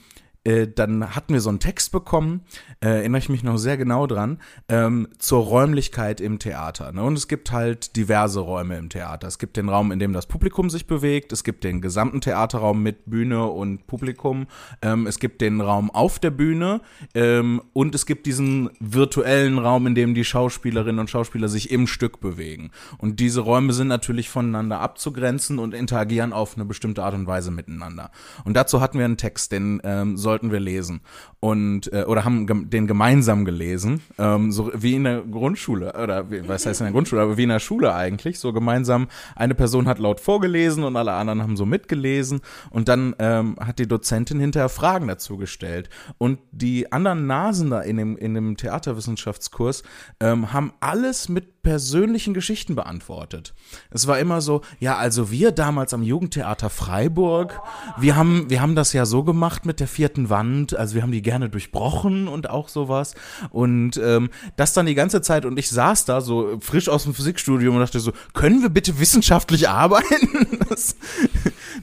äh, 0.45 0.67
dann 0.67 1.15
hatten 1.15 1.35
wir 1.35 1.41
so 1.41 1.49
einen 1.49 1.61
Text 1.61 1.93
bekommen, 1.93 2.43
äh, 2.81 2.89
erinnere 2.89 3.21
ich 3.21 3.29
mich 3.29 3.43
noch 3.43 3.59
sehr 3.59 3.77
genau 3.77 4.07
dran, 4.07 4.39
ähm, 4.69 5.09
zur 5.19 5.45
Räumlichkeit 5.45 6.21
im 6.21 6.39
Theater. 6.39 6.93
Ne? 6.93 7.03
Und 7.03 7.17
es 7.17 7.29
gibt 7.29 7.53
halt 7.53 7.97
diverse 7.97 8.41
Räume 8.41 8.77
im 8.77 8.89
Theater. 8.89 9.29
Es 9.29 9.39
gibt 9.39 9.57
den 9.57 9.69
Raum, 9.69 9.93
in 9.93 9.99
dem 9.99 10.13
das 10.13 10.27
Publikum 10.27 10.71
sich 10.71 10.87
bewegt, 10.87 11.33
es 11.33 11.45
gibt 11.45 11.65
den 11.65 11.81
gesamten 11.81 12.21
Theaterraum 12.21 12.83
mit 12.83 13.09
Bühne 13.09 13.47
und 13.47 13.87
Publikum, 13.87 14.47
ähm, 14.83 15.07
es 15.07 15.19
gibt 15.19 15.41
den 15.41 15.61
Raum 15.61 15.91
auf 15.91 16.19
der 16.19 16.31
Bühne 16.31 16.81
ähm, 17.15 17.63
und 17.73 17.95
es 17.95 18.07
gibt 18.07 18.27
diesen 18.27 18.71
virtuellen 18.81 19.59
Raum, 19.59 19.87
in 19.87 19.95
dem 19.95 20.15
die 20.15 20.25
Schauspielerinnen 20.25 20.99
und 20.99 21.11
Schauspieler 21.11 21.49
sich 21.49 21.71
im 21.71 21.87
Stück 21.87 22.21
bewegen. 22.21 22.71
Und 22.99 23.21
diese 23.21 23.41
Räume 23.43 23.73
sind 23.73 23.89
natürlich 23.89 24.29
voneinander 24.29 24.81
abzugrenzen 24.81 25.59
und 25.59 25.75
interagieren 25.75 26.33
auf 26.33 26.57
eine 26.57 26.65
bestimmte 26.65 27.05
Art 27.05 27.15
und 27.15 27.27
Weise 27.27 27.51
miteinander. 27.51 28.11
Und 28.45 28.55
dazu 28.55 28.81
hatten 28.81 28.99
wir 28.99 29.05
einen 29.05 29.17
Text, 29.17 29.53
den 29.53 29.81
ähm, 29.85 30.17
sollten 30.33 30.51
wir 30.51 30.61
lesen 30.61 31.03
und 31.41 31.93
äh, 31.93 32.05
oder 32.05 32.25
haben 32.25 32.71
den 32.71 32.87
gemeinsam 32.87 33.45
gelesen, 33.45 34.01
ähm, 34.19 34.51
so 34.51 34.71
wie 34.75 34.95
in 34.95 35.05
der 35.05 35.21
Grundschule 35.21 35.93
oder 36.03 36.31
wie, 36.31 36.49
was 36.49 36.65
heißt 36.65 36.81
in 36.81 36.87
der 36.87 36.93
Grundschule, 36.93 37.21
aber 37.21 37.37
wie 37.37 37.43
in 37.43 37.51
der 37.51 37.59
Schule 37.59 37.95
eigentlich, 37.95 38.39
so 38.39 38.55
gemeinsam. 38.55 39.09
Eine 39.37 39.55
Person 39.55 39.87
hat 39.87 39.99
laut 39.99 40.21
vorgelesen 40.21 40.85
und 40.85 40.97
alle 40.97 41.13
anderen 41.13 41.43
haben 41.43 41.59
so 41.59 41.67
mitgelesen 41.67 42.41
und 42.71 42.89
dann 42.89 43.15
ähm, 43.19 43.57
hat 43.61 43.79
die 43.79 43.87
Dozentin 43.87 44.41
hinterher 44.41 44.71
Fragen 44.71 45.07
dazu 45.07 45.37
gestellt 45.37 45.91
und 46.17 46.39
die 46.51 46.91
anderen 46.93 47.27
Nasen 47.27 47.69
da 47.69 47.83
in 47.83 47.99
dem 47.99 48.17
in 48.17 48.33
dem 48.33 48.57
Theaterwissenschaftskurs 48.57 49.83
ähm, 50.21 50.55
haben 50.55 50.73
alles 50.81 51.29
mit 51.29 51.52
persönlichen 51.63 52.35
Geschichten 52.35 52.75
beantwortet. 52.75 53.55
Es 53.91 54.07
war 54.07 54.19
immer 54.19 54.41
so, 54.41 54.63
ja, 54.81 54.97
also 54.97 55.31
wir 55.31 55.53
damals 55.53 55.95
am 55.95 56.03
Jugendtheater 56.03 56.71
Freiburg, 56.71 57.61
wir 57.99 58.17
haben, 58.17 58.51
wir 58.51 58.61
haben 58.61 58.75
das 58.75 58.93
ja 58.93 59.07
so 59.07 59.23
gemacht 59.23 59.65
mit 59.65 59.79
der 59.79 59.87
vierten 59.87 60.29
Wand, 60.29 60.75
also 60.77 60.97
wir 60.97 61.03
haben 61.03 61.13
die 61.13 61.23
gerne 61.23 61.49
durchbrochen 61.49 62.27
und 62.27 62.51
auch 62.51 62.69
sowas. 62.69 63.15
Und 63.51 63.97
ähm, 63.97 64.31
das 64.57 64.73
dann 64.73 64.87
die 64.87 64.97
ganze 64.97 65.23
Zeit 65.23 65.45
und 65.45 65.59
ich 65.59 65.71
saß 65.71 66.05
da 66.05 66.21
so 66.21 66.59
frisch 66.61 66.89
aus 66.89 67.05
dem 67.05 67.15
Physikstudium 67.15 67.77
und 67.77 67.81
dachte 67.81 68.01
so, 68.01 68.13
können 68.35 68.63
wir 68.63 68.69
bitte 68.69 68.99
wissenschaftlich 68.99 69.69
arbeiten? 69.69 70.59
Das, 70.69 70.97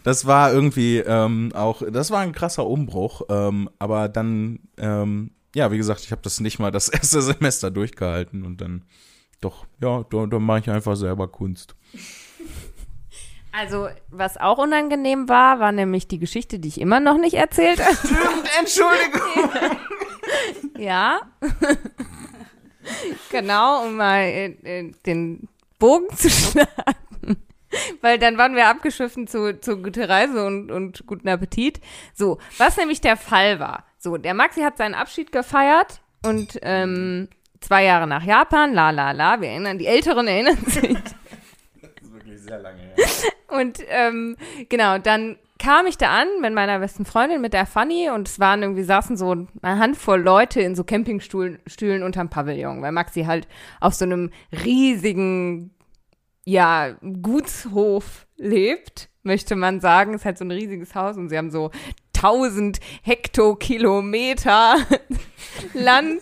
das 0.04 0.26
war 0.26 0.52
irgendwie 0.52 0.98
ähm, 0.98 1.52
auch, 1.54 1.84
das 1.90 2.12
war 2.12 2.20
ein 2.20 2.34
krasser 2.34 2.66
Umbruch, 2.66 3.22
ähm, 3.30 3.70
aber 3.80 4.10
dann, 4.10 4.60
ähm, 4.78 5.32
ja, 5.56 5.72
wie 5.72 5.78
gesagt, 5.78 6.02
ich 6.02 6.12
habe 6.12 6.22
das 6.22 6.42
nicht 6.42 6.60
mal 6.60 6.72
das 6.72 6.90
erste 6.90 7.22
Semester 7.22 7.72
durchgehalten 7.72 8.44
und 8.44 8.60
dann 8.60 8.84
doch, 9.42 9.66
ja, 9.82 10.04
da, 10.10 10.26
da 10.26 10.40
mache 10.40 10.60
ich 10.60 10.70
einfach 10.70 10.96
selber 10.96 11.28
Kunst. 11.28 11.76
Also, 13.52 13.90
was 14.12 14.38
auch 14.38 14.60
unangenehm 14.60 15.28
war, 15.28 15.60
war 15.60 15.72
nämlich 15.72 16.08
die 16.08 16.20
Geschichte, 16.20 16.60
die 16.60 16.68
ich 16.68 16.80
immer 16.80 17.00
noch 17.00 17.18
nicht 17.18 17.34
erzählt 17.34 17.84
habe. 17.84 17.98
Entschuldigung. 18.60 19.50
Ja. 20.78 21.22
genau, 23.30 23.86
um 23.86 23.98
mal 23.98 24.22
äh, 24.22 24.46
äh, 24.64 24.92
den 25.06 25.50
Bogen 25.80 26.16
zu 26.16 26.30
schlagen. 26.30 27.44
Weil 28.02 28.18
dann 28.20 28.38
waren 28.38 28.56
wir 28.56 28.68
abgeschiffen 28.68 29.28
zu, 29.28 29.60
zu 29.60 29.82
gute 29.82 30.08
Reise 30.08 30.46
und, 30.46 30.72
und 30.72 31.06
guten 31.06 31.28
Appetit. 31.28 31.82
So, 32.14 32.38
was 32.58 32.78
nämlich 32.78 33.02
der 33.02 33.18
Fall 33.18 33.60
war. 33.60 33.86
So, 33.98 34.18
der 34.18 34.34
Maxi 34.34 34.62
hat 34.62 34.78
seinen 34.78 34.96
Abschied 34.96 35.32
gefeiert 35.32 36.02
und 36.24 36.60
ähm, 36.62 37.28
zwei 37.62 37.86
Jahre 37.86 38.08
nach 38.08 38.24
Japan, 38.24 38.74
la 38.74 38.90
la 38.92 39.12
la, 39.12 39.42
wir 39.42 39.50
erinnern, 39.50 39.78
die 39.78 39.88
Älteren 39.88 40.28
erinnern 40.28 40.58
sich. 40.66 40.98
Das 41.82 41.92
ist 42.02 42.14
wirklich 42.14 42.40
sehr 42.40 42.60
lange 42.60 42.80
her. 42.80 42.96
Und 43.48 43.80
ähm, 43.90 44.38
genau, 44.70 44.98
dann 44.98 45.38
kam 45.60 45.86
ich 45.88 45.98
da 45.98 46.10
an 46.10 46.28
mit 46.42 46.54
meiner 46.54 46.80
besten 46.80 47.06
Freundin, 47.06 47.42
mit 47.42 47.54
der 47.54 47.66
Fanny 47.66 48.10
und 48.10 48.28
es 48.28 48.40
waren 48.40 48.62
irgendwie, 48.62 48.84
saßen 48.84 49.18
so 49.18 49.32
eine 49.62 49.80
Handvoll 49.80 50.22
Leute 50.22 50.62
in 50.62 50.76
so 50.76 50.84
Campingstühlen 50.84 51.60
Stühlen 51.68 52.02
unterm 52.02 52.30
Pavillon, 52.30 52.82
weil 52.82 52.94
Maxi 52.94 53.24
halt 53.26 53.48
auf 53.82 53.94
so 53.94 54.06
einem 54.06 54.32
riesigen, 54.64 55.76
ja, 56.46 56.96
Gutshof 57.22 58.26
lebt, 58.38 59.10
möchte 59.24 59.58
man 59.58 59.82
sagen. 59.82 60.14
Es 60.14 60.22
ist 60.22 60.26
halt 60.26 60.38
so 60.38 60.46
ein 60.46 60.52
riesiges 60.52 60.96
Haus 60.96 61.18
und 61.18 61.28
sie 61.28 61.38
haben 61.38 61.52
so 61.52 61.72
1000 62.22 62.80
Hektokilometer 63.04 64.78
Land 65.74 66.22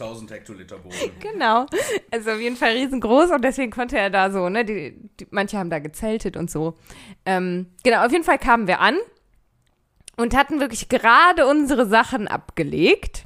1000 0.00 0.30
Hektoliter 0.30 0.78
Boden. 0.78 0.96
Genau. 1.20 1.66
Also 2.10 2.30
auf 2.30 2.40
jeden 2.40 2.56
Fall 2.56 2.72
riesengroß 2.72 3.30
und 3.30 3.44
deswegen 3.44 3.70
konnte 3.70 3.98
er 3.98 4.10
da 4.10 4.30
so, 4.30 4.48
ne, 4.48 4.64
die, 4.64 4.96
die, 5.18 5.26
manche 5.30 5.58
haben 5.58 5.70
da 5.70 5.78
gezeltet 5.78 6.36
und 6.36 6.50
so. 6.50 6.74
Ähm, 7.26 7.66
genau, 7.84 8.04
auf 8.04 8.12
jeden 8.12 8.24
Fall 8.24 8.38
kamen 8.38 8.66
wir 8.66 8.80
an 8.80 8.96
und 10.16 10.36
hatten 10.36 10.60
wirklich 10.60 10.88
gerade 10.88 11.46
unsere 11.46 11.86
Sachen 11.86 12.28
abgelegt. 12.28 13.24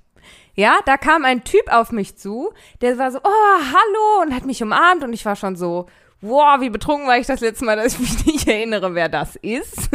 Ja, 0.57 0.79
da 0.87 0.97
kam 0.97 1.25
ein 1.25 1.45
Typ 1.45 1.73
auf 1.73 1.91
mich 1.91 2.17
zu, 2.17 2.53
der 2.81 2.97
war 2.99 3.11
so, 3.11 3.19
oh, 3.19 3.59
hallo, 3.59 4.23
und 4.23 4.35
hat 4.35 4.47
mich 4.47 4.63
umarmt 4.63 5.03
und 5.03 5.13
ich 5.13 5.25
war 5.25 5.35
schon 5.35 5.57
so, 5.57 5.87
wow, 6.21 6.61
wie 6.61 6.71
betrunken 6.71 7.09
war 7.09 7.19
ich 7.19 7.27
das 7.27 7.41
letzte 7.41 7.65
Mal, 7.65 7.77
dass 7.77 7.95
ich 7.95 8.01
mich 8.01 8.27
nicht 8.27 8.49
erinnere, 8.49 8.95
wer 8.95 9.09
das 9.09 9.37
ist. 9.37 9.91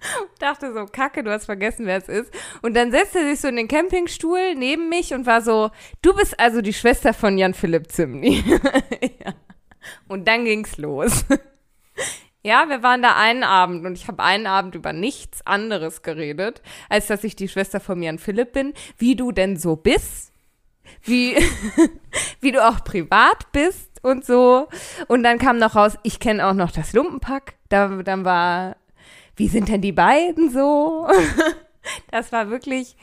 dachte 0.38 0.72
so, 0.72 0.86
kacke, 0.86 1.22
du 1.22 1.30
hast 1.30 1.46
vergessen, 1.46 1.86
wer 1.86 1.98
es 1.98 2.08
ist. 2.08 2.32
Und 2.62 2.74
dann 2.74 2.90
setzte 2.90 3.20
er 3.20 3.30
sich 3.30 3.40
so 3.40 3.48
in 3.48 3.56
den 3.56 3.68
Campingstuhl 3.68 4.54
neben 4.54 4.88
mich 4.88 5.14
und 5.14 5.26
war 5.26 5.42
so, 5.42 5.70
du 6.02 6.14
bist 6.14 6.38
also 6.38 6.60
die 6.60 6.72
Schwester 6.72 7.14
von 7.14 7.38
Jan 7.38 7.54
Philipp 7.54 7.90
Zimny. 7.90 8.42
ja. 9.02 9.34
Und 10.06 10.28
dann 10.28 10.44
ging's 10.44 10.76
los. 10.76 11.24
ja, 12.42 12.68
wir 12.68 12.82
waren 12.82 13.02
da 13.02 13.16
einen 13.16 13.44
Abend 13.44 13.84
und 13.86 13.96
ich 13.96 14.08
habe 14.08 14.22
einen 14.22 14.46
Abend 14.46 14.74
über 14.74 14.92
nichts 14.92 15.46
anderes 15.46 16.02
geredet, 16.02 16.62
als 16.88 17.06
dass 17.06 17.24
ich 17.24 17.36
die 17.36 17.48
Schwester 17.48 17.80
von 17.80 18.02
Jan 18.02 18.18
Philipp 18.18 18.52
bin, 18.52 18.74
wie 18.96 19.16
du 19.16 19.32
denn 19.32 19.56
so 19.56 19.76
bist, 19.76 20.32
wie, 21.02 21.36
wie 22.40 22.52
du 22.52 22.66
auch 22.66 22.84
privat 22.84 23.50
bist 23.52 23.88
und 24.02 24.24
so. 24.24 24.68
Und 25.08 25.22
dann 25.22 25.38
kam 25.38 25.58
noch 25.58 25.74
raus, 25.74 25.98
ich 26.02 26.20
kenne 26.20 26.46
auch 26.46 26.54
noch 26.54 26.70
das 26.70 26.92
Lumpenpack. 26.92 27.54
Da, 27.68 28.02
dann 28.02 28.24
war, 28.24 28.76
wie 29.38 29.48
sind 29.48 29.68
denn 29.68 29.80
die 29.80 29.92
beiden 29.92 30.50
so? 30.50 31.08
das 32.10 32.32
war 32.32 32.50
wirklich, 32.50 32.96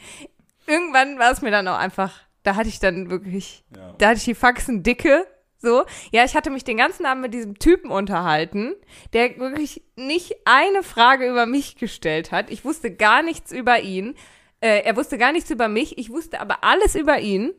irgendwann 0.67 1.17
war 1.17 1.32
es 1.32 1.41
mir 1.41 1.52
dann 1.52 1.67
auch 1.67 1.78
einfach, 1.78 2.13
da 2.43 2.56
hatte 2.56 2.69
ich 2.69 2.80
dann 2.80 3.10
wirklich, 3.10 3.63
da 3.98 4.10
hatte 4.10 4.17
ich 4.17 4.26
die 4.26 4.36
Faxen 4.36 4.84
dicke. 4.84 5.26
So, 5.58 5.86
ja, 6.12 6.26
ich 6.26 6.36
hatte 6.36 6.52
mich 6.52 6.63
den 6.63 6.78
ganzen 6.78 7.06
Abend 7.06 7.24
mit 7.24 7.34
diesem 7.34 7.58
Typen 7.58 7.89
unterhalten, 7.89 8.76
der 9.13 9.38
wirklich 9.39 9.82
nicht 9.95 10.36
eine 10.43 10.84
Frage 10.84 11.28
über 11.28 11.45
mich 11.45 11.78
gestellt 11.78 12.32
hat. 12.32 12.52
Ich 12.52 12.65
wusste 12.65 12.93
gar 12.93 13.24
nichts 13.24 13.52
über 13.52 13.80
ihn. 13.80 14.15
Äh, 14.60 14.82
er 14.82 14.95
wusste 14.95 15.17
gar 15.17 15.32
nichts 15.32 15.50
über 15.50 15.67
mich. 15.67 15.98
Ich 15.98 16.12
wusste 16.12 16.39
aber 16.39 16.63
alles 16.63 16.93
über 16.93 17.19
ihn, 17.19 17.54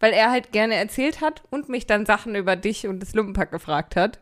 weil 0.00 0.12
er 0.12 0.30
halt 0.30 0.50
gerne 0.50 0.74
erzählt 0.74 1.20
hat 1.20 1.44
und 1.50 1.68
mich 1.68 1.86
dann 1.86 2.06
Sachen 2.06 2.34
über 2.34 2.56
dich 2.56 2.88
und 2.88 2.98
das 3.00 3.14
Lumpenpack 3.14 3.52
gefragt 3.52 3.94
hat. 3.94 4.18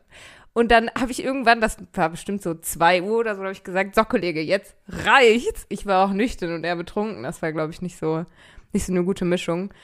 Und 0.55 0.71
dann 0.71 0.91
habe 0.99 1.11
ich 1.11 1.23
irgendwann, 1.23 1.61
das 1.61 1.77
war 1.93 2.09
bestimmt 2.09 2.41
so 2.41 2.55
zwei 2.55 3.03
Uhr 3.03 3.19
oder 3.19 3.35
so, 3.35 3.43
habe 3.43 3.53
ich 3.53 3.65
gesagt, 3.65 3.97
so 3.97 4.05
Kollege, 4.05 4.41
jetzt 4.41 4.75
reicht's. 4.89 5.67
Ich 5.69 5.85
war 5.85 6.07
auch 6.07 6.13
nüchtern 6.13 6.55
und 6.55 6.65
er 6.65 6.77
betrunken. 6.77 7.25
Das 7.25 7.43
war, 7.43 7.53
glaube 7.53 7.73
ich, 7.73 7.83
nicht 7.83 7.99
so, 7.99 8.25
nicht 8.73 8.87
so 8.87 8.93
eine 8.93 9.05
gute 9.05 9.25
Mischung. 9.25 9.75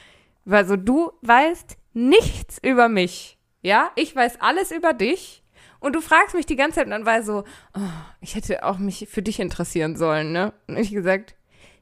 War 0.45 0.65
so, 0.65 0.77
du 0.77 1.11
weißt 1.23 1.77
nichts 1.93 2.59
über 2.63 2.89
mich. 2.89 3.37
Ja, 3.63 3.91
ich 3.97 4.15
weiß 4.15 4.41
alles 4.41 4.71
über 4.71 4.93
dich. 4.93 5.43
Und 5.81 5.97
du 5.97 6.01
fragst 6.01 6.37
mich 6.37 6.47
die 6.47 6.57
ganze 6.57 6.77
Zeit 6.77 6.85
und 6.85 6.93
dann 6.93 7.07
war 7.07 7.15
er 7.17 7.23
so, 7.25 7.43
oh, 7.75 7.81
ich 8.21 8.37
hätte 8.37 8.65
auch 8.65 8.79
mich 8.79 9.09
für 9.11 9.23
dich 9.23 9.41
interessieren 9.41 9.97
sollen, 9.97 10.31
ne? 10.31 10.53
Und 10.69 10.77
ich 10.77 10.93
gesagt, 10.93 11.35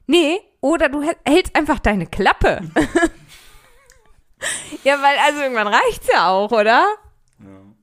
nee, 0.07 0.39
oder 0.61 0.89
du 0.89 1.01
hält- 1.03 1.19
hältst 1.27 1.55
einfach 1.55 1.77
deine 1.79 2.07
Klappe. 2.07 2.61
ja, 4.83 5.01
weil 5.01 5.17
also 5.27 5.41
irgendwann 5.41 5.67
reicht's 5.67 6.07
ja 6.11 6.29
auch, 6.29 6.51
oder? 6.51 6.85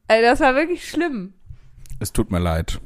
Also 0.09 0.23
das 0.23 0.41
war 0.41 0.55
wirklich 0.55 0.89
schlimm. 0.89 1.35
Es 1.99 2.13
tut 2.13 2.31
mir 2.31 2.39
leid. 2.39 2.81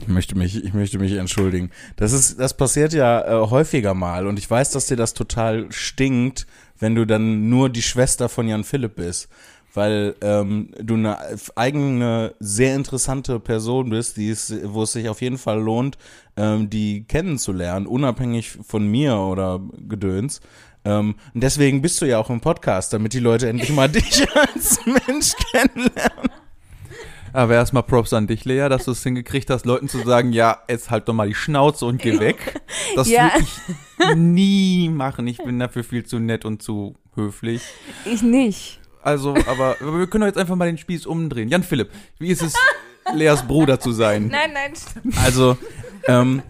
Ich 0.00 0.08
möchte 0.08 0.36
mich, 0.36 0.62
ich 0.62 0.74
möchte 0.74 0.98
mich 0.98 1.12
entschuldigen. 1.12 1.70
Das 1.96 2.12
ist, 2.12 2.38
das 2.40 2.56
passiert 2.56 2.92
ja 2.92 3.20
äh, 3.20 3.50
häufiger 3.50 3.94
mal 3.94 4.26
und 4.26 4.38
ich 4.38 4.50
weiß, 4.50 4.70
dass 4.70 4.86
dir 4.86 4.96
das 4.96 5.14
total 5.14 5.70
stinkt, 5.70 6.46
wenn 6.78 6.94
du 6.94 7.06
dann 7.06 7.48
nur 7.48 7.70
die 7.70 7.82
Schwester 7.82 8.28
von 8.28 8.48
Jan 8.48 8.64
Philipp 8.64 8.96
bist, 8.96 9.28
weil 9.72 10.16
ähm, 10.20 10.70
du 10.80 10.94
eine 10.94 11.18
eigene, 11.54 12.34
sehr 12.40 12.74
interessante 12.74 13.38
Person 13.38 13.90
bist, 13.90 14.16
die 14.16 14.30
es, 14.30 14.52
wo 14.64 14.82
es 14.82 14.92
sich 14.92 15.08
auf 15.08 15.22
jeden 15.22 15.38
Fall 15.38 15.60
lohnt, 15.60 15.96
ähm, 16.36 16.68
die 16.70 17.04
kennenzulernen, 17.04 17.86
unabhängig 17.86 18.58
von 18.66 18.86
mir 18.86 19.16
oder 19.16 19.60
Gedöns. 19.88 20.40
Ähm, 20.84 21.14
und 21.34 21.40
deswegen 21.42 21.80
bist 21.82 22.00
du 22.02 22.06
ja 22.06 22.18
auch 22.18 22.30
im 22.30 22.40
Podcast, 22.40 22.92
damit 22.92 23.12
die 23.14 23.18
Leute 23.20 23.48
endlich 23.48 23.70
mal 23.70 23.88
dich 23.90 24.26
als 24.36 24.80
Mensch 24.84 25.32
kennenlernen. 25.52 26.30
Aber 27.32 27.54
erstmal 27.54 27.82
Props 27.82 28.12
an 28.12 28.28
dich, 28.28 28.44
Lea, 28.44 28.68
dass 28.68 28.84
du 28.84 28.92
es 28.92 29.02
hingekriegt 29.02 29.50
hast, 29.50 29.66
Leuten 29.66 29.88
zu 29.88 29.98
sagen, 30.04 30.32
ja, 30.32 30.58
jetzt 30.68 30.90
halt 30.90 31.08
doch 31.08 31.14
mal 31.14 31.26
die 31.26 31.34
Schnauze 31.34 31.84
und 31.84 32.00
geh 32.00 32.20
weg. 32.20 32.60
Das 32.94 33.08
Ja. 33.08 33.32
würde 33.32 33.44
ich 34.08 34.16
nie 34.16 34.88
machen. 34.88 35.26
Ich 35.26 35.38
bin 35.38 35.58
dafür 35.58 35.82
viel 35.82 36.04
zu 36.04 36.20
nett 36.20 36.44
und 36.44 36.62
zu 36.62 36.94
höflich. 37.16 37.62
Ich 38.04 38.22
nicht. 38.22 38.78
Also, 39.02 39.34
aber 39.48 39.76
wir 39.80 40.06
können 40.06 40.20
doch 40.22 40.28
jetzt 40.28 40.38
einfach 40.38 40.54
mal 40.54 40.66
den 40.66 40.78
Spieß 40.78 41.06
umdrehen. 41.06 41.48
Jan 41.48 41.64
Philipp, 41.64 41.90
wie 42.18 42.28
ist 42.28 42.42
es, 42.42 42.54
Leas 43.14 43.46
Bruder 43.46 43.80
zu 43.80 43.90
sein? 43.92 44.28
Nein, 44.28 44.52
nein, 44.54 44.72
stopp. 44.76 45.02
Also, 45.24 45.58
ähm, 46.06 46.40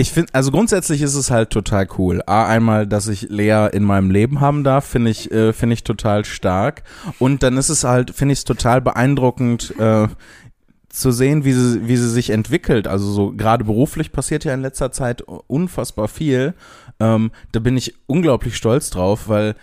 ich 0.00 0.12
finde, 0.12 0.32
also 0.32 0.50
grundsätzlich 0.50 1.02
ist 1.02 1.14
es 1.14 1.30
halt 1.30 1.50
total 1.50 1.86
cool. 1.98 2.22
A, 2.24 2.46
einmal, 2.46 2.86
dass 2.86 3.06
ich 3.06 3.28
Lea 3.28 3.68
in 3.70 3.84
meinem 3.84 4.10
Leben 4.10 4.40
haben 4.40 4.64
darf, 4.64 4.86
finde 4.86 5.10
ich, 5.10 5.30
äh, 5.30 5.52
finde 5.52 5.74
ich 5.74 5.84
total 5.84 6.24
stark. 6.24 6.84
Und 7.18 7.42
dann 7.42 7.58
ist 7.58 7.68
es 7.68 7.84
halt, 7.84 8.10
finde 8.14 8.32
ich 8.32 8.38
es 8.38 8.44
total 8.44 8.80
beeindruckend, 8.80 9.74
äh, 9.78 10.08
zu 10.88 11.12
sehen, 11.12 11.44
wie 11.44 11.52
sie, 11.52 11.86
wie 11.86 11.96
sie 11.96 12.08
sich 12.08 12.30
entwickelt. 12.30 12.88
Also 12.88 13.12
so 13.12 13.32
gerade 13.32 13.64
beruflich 13.64 14.10
passiert 14.10 14.44
ja 14.44 14.54
in 14.54 14.62
letzter 14.62 14.90
Zeit 14.90 15.22
unfassbar 15.22 16.08
viel. 16.08 16.54
Ähm, 16.98 17.30
da 17.52 17.60
bin 17.60 17.76
ich 17.76 17.94
unglaublich 18.06 18.56
stolz 18.56 18.90
drauf, 18.90 19.28
weil 19.28 19.54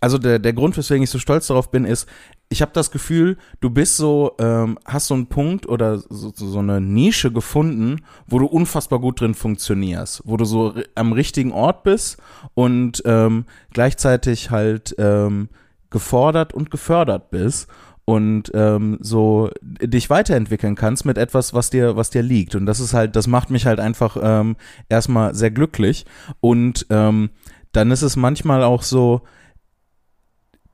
also 0.00 0.18
der, 0.18 0.38
der 0.38 0.52
Grund, 0.52 0.76
weswegen 0.76 1.02
ich 1.02 1.10
so 1.10 1.18
stolz 1.18 1.48
darauf 1.48 1.70
bin, 1.70 1.84
ist, 1.84 2.06
ich 2.50 2.62
habe 2.62 2.72
das 2.72 2.90
Gefühl, 2.90 3.36
du 3.60 3.70
bist 3.70 3.96
so, 3.96 4.32
ähm, 4.38 4.78
hast 4.86 5.08
so 5.08 5.14
einen 5.14 5.26
Punkt 5.26 5.68
oder 5.68 5.98
so, 5.98 6.32
so 6.34 6.58
eine 6.58 6.80
Nische 6.80 7.30
gefunden, 7.30 8.00
wo 8.26 8.38
du 8.38 8.46
unfassbar 8.46 9.00
gut 9.00 9.20
drin 9.20 9.34
funktionierst, 9.34 10.22
wo 10.24 10.36
du 10.36 10.44
so 10.44 10.74
am 10.94 11.12
richtigen 11.12 11.52
Ort 11.52 11.82
bist 11.82 12.16
und 12.54 13.02
ähm, 13.04 13.44
gleichzeitig 13.72 14.50
halt 14.50 14.94
ähm, 14.98 15.50
gefordert 15.90 16.54
und 16.54 16.70
gefördert 16.70 17.30
bist 17.30 17.68
und 18.06 18.50
ähm, 18.54 18.96
so 19.02 19.50
dich 19.62 20.08
weiterentwickeln 20.08 20.74
kannst 20.74 21.04
mit 21.04 21.18
etwas, 21.18 21.52
was 21.52 21.68
dir, 21.68 21.96
was 21.96 22.08
dir 22.08 22.22
liegt. 22.22 22.54
Und 22.54 22.64
das 22.64 22.80
ist 22.80 22.94
halt, 22.94 23.14
das 23.16 23.26
macht 23.26 23.50
mich 23.50 23.66
halt 23.66 23.80
einfach 23.80 24.16
ähm, 24.22 24.56
erstmal 24.88 25.34
sehr 25.34 25.50
glücklich. 25.50 26.06
Und 26.40 26.86
ähm, 26.88 27.28
dann 27.72 27.90
ist 27.90 28.00
es 28.00 28.16
manchmal 28.16 28.62
auch 28.64 28.82
so, 28.82 29.20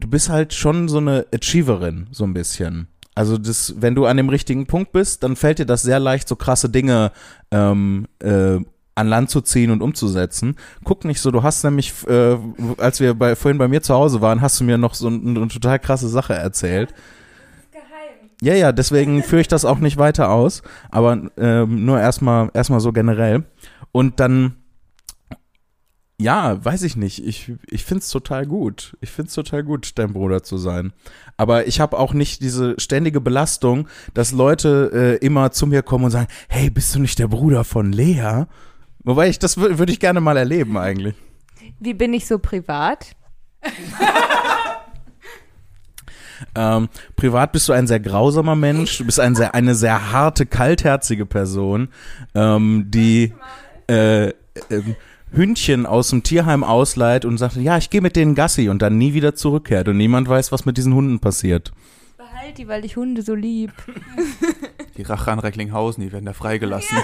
du 0.05 0.11
bist 0.11 0.29
halt 0.29 0.53
schon 0.53 0.89
so 0.89 0.99
eine 0.99 1.25
Achieverin, 1.35 2.09
so 2.11 2.25
ein 2.25 2.35
bisschen. 2.35 2.89
Also 3.15 3.39
das, 3.39 3.75
wenn 3.79 3.95
du 3.95 4.05
an 4.05 4.17
dem 4.19 4.29
richtigen 4.29 4.67
Punkt 4.67 4.93
bist, 4.93 5.23
dann 5.23 5.35
fällt 5.35 5.59
dir 5.59 5.67
das 5.67 5.83
sehr 5.83 5.99
leicht, 5.99 6.29
so 6.29 6.37
krasse 6.37 6.69
Dinge 6.69 7.11
ähm, 7.51 8.07
äh, 8.19 8.59
an 8.97 9.09
Land 9.09 9.31
zu 9.31 9.41
ziehen 9.41 9.71
und 9.71 9.83
umzusetzen. 9.83 10.57
Guck 10.85 11.05
nicht 11.05 11.21
so, 11.21 11.31
du 11.31 11.43
hast 11.43 11.65
nämlich, 11.65 11.93
äh, 12.07 12.37
als 12.77 13.01
wir 13.01 13.15
bei, 13.15 13.35
vorhin 13.35 13.57
bei 13.59 13.67
mir 13.67 13.81
zu 13.83 13.95
Hause 13.95 14.21
waren, 14.21 14.41
hast 14.43 14.61
du 14.61 14.65
mir 14.65 14.77
noch 14.79 14.95
so 14.95 15.09
ein- 15.09 15.37
eine 15.37 15.49
total 15.49 15.79
krasse 15.79 16.09
Sache 16.09 16.35
erzählt. 16.35 16.93
Ja, 18.43 18.55
ja, 18.55 18.73
deswegen 18.73 19.23
führe 19.23 19.41
ich 19.41 19.49
das 19.49 19.65
auch 19.65 19.79
nicht 19.79 19.97
weiter 19.97 20.29
aus, 20.31 20.63
aber 20.91 21.31
ähm, 21.39 21.85
nur 21.87 21.99
erstmal 21.99 22.51
erstmal 22.53 22.81
so 22.81 22.93
generell. 22.93 23.45
Und 23.91 24.21
dann, 24.21 24.57
ja, 26.21 26.65
weiß 26.65 26.83
ich 26.83 26.97
nicht, 26.97 27.25
ich, 27.27 27.53
ich 27.67 27.85
finde 27.85 28.03
es 28.03 28.09
total 28.09 28.47
gut. 28.47 28.97
Ich 29.01 29.11
finde 29.11 29.29
es 29.29 29.35
total 29.35 29.65
gut, 29.65 29.93
dein 29.99 30.13
Bruder 30.13 30.43
zu 30.43 30.59
sein. 30.59 30.93
Aber 31.37 31.67
ich 31.67 31.81
habe 31.81 31.99
auch 31.99 32.13
nicht 32.15 32.41
diese 32.43 32.75
ständige 32.79 33.21
Belastung, 33.21 33.89
dass 34.15 34.31
Leute 34.33 34.91
äh, 35.21 35.25
immer 35.27 35.51
zu 35.51 35.67
mir 35.67 35.83
kommen 35.83 36.05
und 36.05 36.11
sagen, 36.13 36.29
hey, 36.49 36.71
bist 36.71 36.95
du 36.95 37.01
nicht 37.01 37.19
der 37.19 37.29
Bruder 37.29 37.65
von 37.65 37.93
Lea? 37.93 38.45
Wobei 39.03 39.29
ich, 39.29 39.39
das 39.39 39.59
wür- 39.59 39.79
würde 39.79 39.93
ich 39.93 39.99
gerne 40.01 40.21
mal 40.21 40.37
erleben 40.37 40.79
eigentlich. 40.79 41.15
Wie 41.81 41.95
bin 41.95 42.15
ich 42.15 42.27
so 42.27 42.39
privat? 42.39 43.17
Ähm, 46.57 46.89
privat 47.17 47.53
bist 47.53 47.69
du 47.69 47.73
ein 47.73 47.87
sehr 47.87 48.01
grausamer 48.01 48.55
Mensch. 48.57 48.99
Du 48.99 49.05
bist 49.07 49.19
ein 49.21 49.35
sehr, 49.35 49.55
eine 49.55 49.75
sehr 49.75 50.13
harte, 50.13 50.47
kaltherzige 50.47 51.27
Person, 51.27 51.89
ähm, 52.35 52.87
die 52.89 53.33
äh, 53.89 54.29
ähm, 54.71 54.97
Hündchen 55.35 55.87
aus 55.87 56.11
dem 56.11 56.23
Tierheim 56.23 56.63
ausleiht 56.63 57.25
und 57.25 57.39
sagt, 57.39 57.57
ja, 57.57 57.77
ich 57.77 57.91
gehe 57.91 58.01
mit 58.01 58.17
denen 58.17 58.35
Gassi 58.35 58.69
und 58.69 58.83
dann 58.83 58.99
nie 58.99 59.15
wieder 59.15 59.35
zurückkehrt 59.35 59.89
und 59.89 59.97
niemand 59.97 60.29
weiß, 60.29 60.53
was 60.53 60.65
mit 60.65 60.77
diesen 60.77 60.95
Hunden 60.95 61.19
passiert. 61.19 61.73
Behalt 62.17 62.59
die, 62.59 62.69
weil 62.69 62.85
ich 62.85 62.97
Hunde 62.97 63.23
so 63.23 63.35
lieb. 63.35 63.73
Die 64.97 65.03
Rache 65.03 65.33
an 65.33 65.41
Recklinghausen, 65.41 66.05
die 66.05 66.13
werden 66.13 66.27
da 66.27 66.33
freigelassen. 66.33 66.99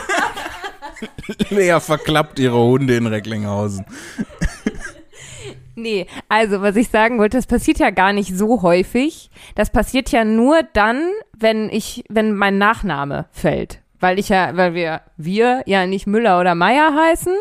Lea 1.51 1.79
verklappt 1.81 2.39
ihre 2.39 2.59
Hunde 2.59 2.97
in 2.97 3.07
Recklinghausen. 3.07 3.85
Nee, 5.75 6.07
also 6.29 6.61
was 6.61 6.77
ich 6.77 6.89
sagen 6.89 7.19
wollte, 7.19 7.39
das 7.39 7.47
passiert 7.47 7.79
ja 7.79 7.91
gar 7.91 8.13
nicht 8.13 8.37
so 8.37 8.63
häufig. 8.63 9.31
Das 9.55 9.71
passiert 9.71 10.11
ja 10.11 10.25
nur 10.25 10.63
dann, 10.73 11.11
wenn 11.37 11.71
ich, 11.71 12.05
wenn 12.09 12.35
mein 12.35 12.59
Nachname 12.59 13.27
fällt. 13.31 13.81
Weil 13.99 14.19
ich 14.19 14.29
ja, 14.29 14.57
weil 14.57 14.75
wir, 14.75 15.03
wir 15.17 15.63
ja 15.67 15.87
nicht 15.87 16.07
Müller 16.07 16.41
oder 16.41 16.55
Meier 16.55 16.95
heißen, 16.95 17.35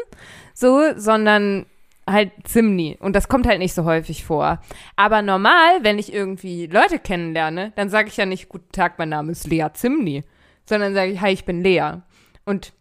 so, 0.59 0.81
sondern 0.95 1.65
halt 2.07 2.31
Zimni. 2.43 2.97
Und 2.99 3.15
das 3.15 3.27
kommt 3.27 3.47
halt 3.47 3.59
nicht 3.59 3.73
so 3.73 3.85
häufig 3.85 4.25
vor. 4.25 4.59
Aber 4.95 5.21
normal, 5.21 5.83
wenn 5.83 5.99
ich 5.99 6.13
irgendwie 6.13 6.67
Leute 6.67 6.99
kennenlerne, 6.99 7.71
dann 7.75 7.89
sage 7.89 8.09
ich 8.09 8.17
ja 8.17 8.25
nicht, 8.25 8.49
guten 8.49 8.71
Tag, 8.71 8.97
mein 8.97 9.09
Name 9.09 9.31
ist 9.31 9.47
Lea 9.47 9.67
Zimni, 9.73 10.23
sondern 10.65 10.93
sage 10.93 11.11
ich, 11.11 11.21
hi, 11.21 11.31
ich 11.31 11.45
bin 11.45 11.63
Lea. 11.63 12.01
Und 12.45 12.73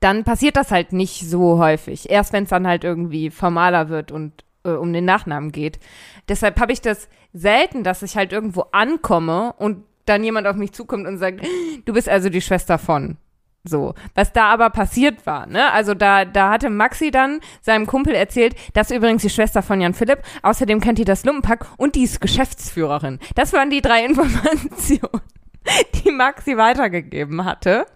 dann 0.00 0.24
passiert 0.24 0.56
das 0.56 0.70
halt 0.70 0.92
nicht 0.92 1.28
so 1.28 1.58
häufig. 1.58 2.08
Erst 2.08 2.32
wenn 2.32 2.44
es 2.44 2.50
dann 2.50 2.66
halt 2.66 2.84
irgendwie 2.84 3.30
formaler 3.30 3.88
wird 3.88 4.12
und 4.12 4.44
äh, 4.64 4.70
um 4.70 4.92
den 4.92 5.04
Nachnamen 5.04 5.52
geht. 5.52 5.78
Deshalb 6.28 6.60
habe 6.60 6.72
ich 6.72 6.80
das 6.80 7.08
selten, 7.32 7.84
dass 7.84 8.02
ich 8.02 8.16
halt 8.16 8.32
irgendwo 8.32 8.62
ankomme 8.72 9.52
und 9.58 9.84
dann 10.06 10.24
jemand 10.24 10.46
auf 10.46 10.56
mich 10.56 10.72
zukommt 10.72 11.06
und 11.06 11.18
sagt, 11.18 11.44
du 11.84 11.92
bist 11.92 12.08
also 12.08 12.30
die 12.30 12.40
Schwester 12.40 12.78
von. 12.78 13.18
So, 13.62 13.94
was 14.14 14.32
da 14.32 14.46
aber 14.46 14.70
passiert 14.70 15.26
war, 15.26 15.46
ne? 15.46 15.70
Also 15.72 15.92
da, 15.92 16.24
da 16.24 16.50
hatte 16.50 16.70
Maxi 16.70 17.10
dann 17.10 17.40
seinem 17.60 17.86
Kumpel 17.86 18.14
erzählt, 18.14 18.56
das 18.72 18.90
ist 18.90 18.96
übrigens 18.96 19.20
die 19.20 19.28
Schwester 19.28 19.62
von 19.62 19.80
Jan 19.82 19.92
Philipp. 19.92 20.22
Außerdem 20.42 20.80
kennt 20.80 20.98
die 20.98 21.04
das 21.04 21.24
Lumpenpack 21.24 21.66
und 21.76 21.94
die 21.94 22.04
ist 22.04 22.22
Geschäftsführerin. 22.22 23.18
Das 23.34 23.52
waren 23.52 23.68
die 23.68 23.82
drei 23.82 24.04
Informationen, 24.06 25.20
die 26.02 26.10
Maxi 26.10 26.56
weitergegeben 26.56 27.44
hatte. 27.44 27.86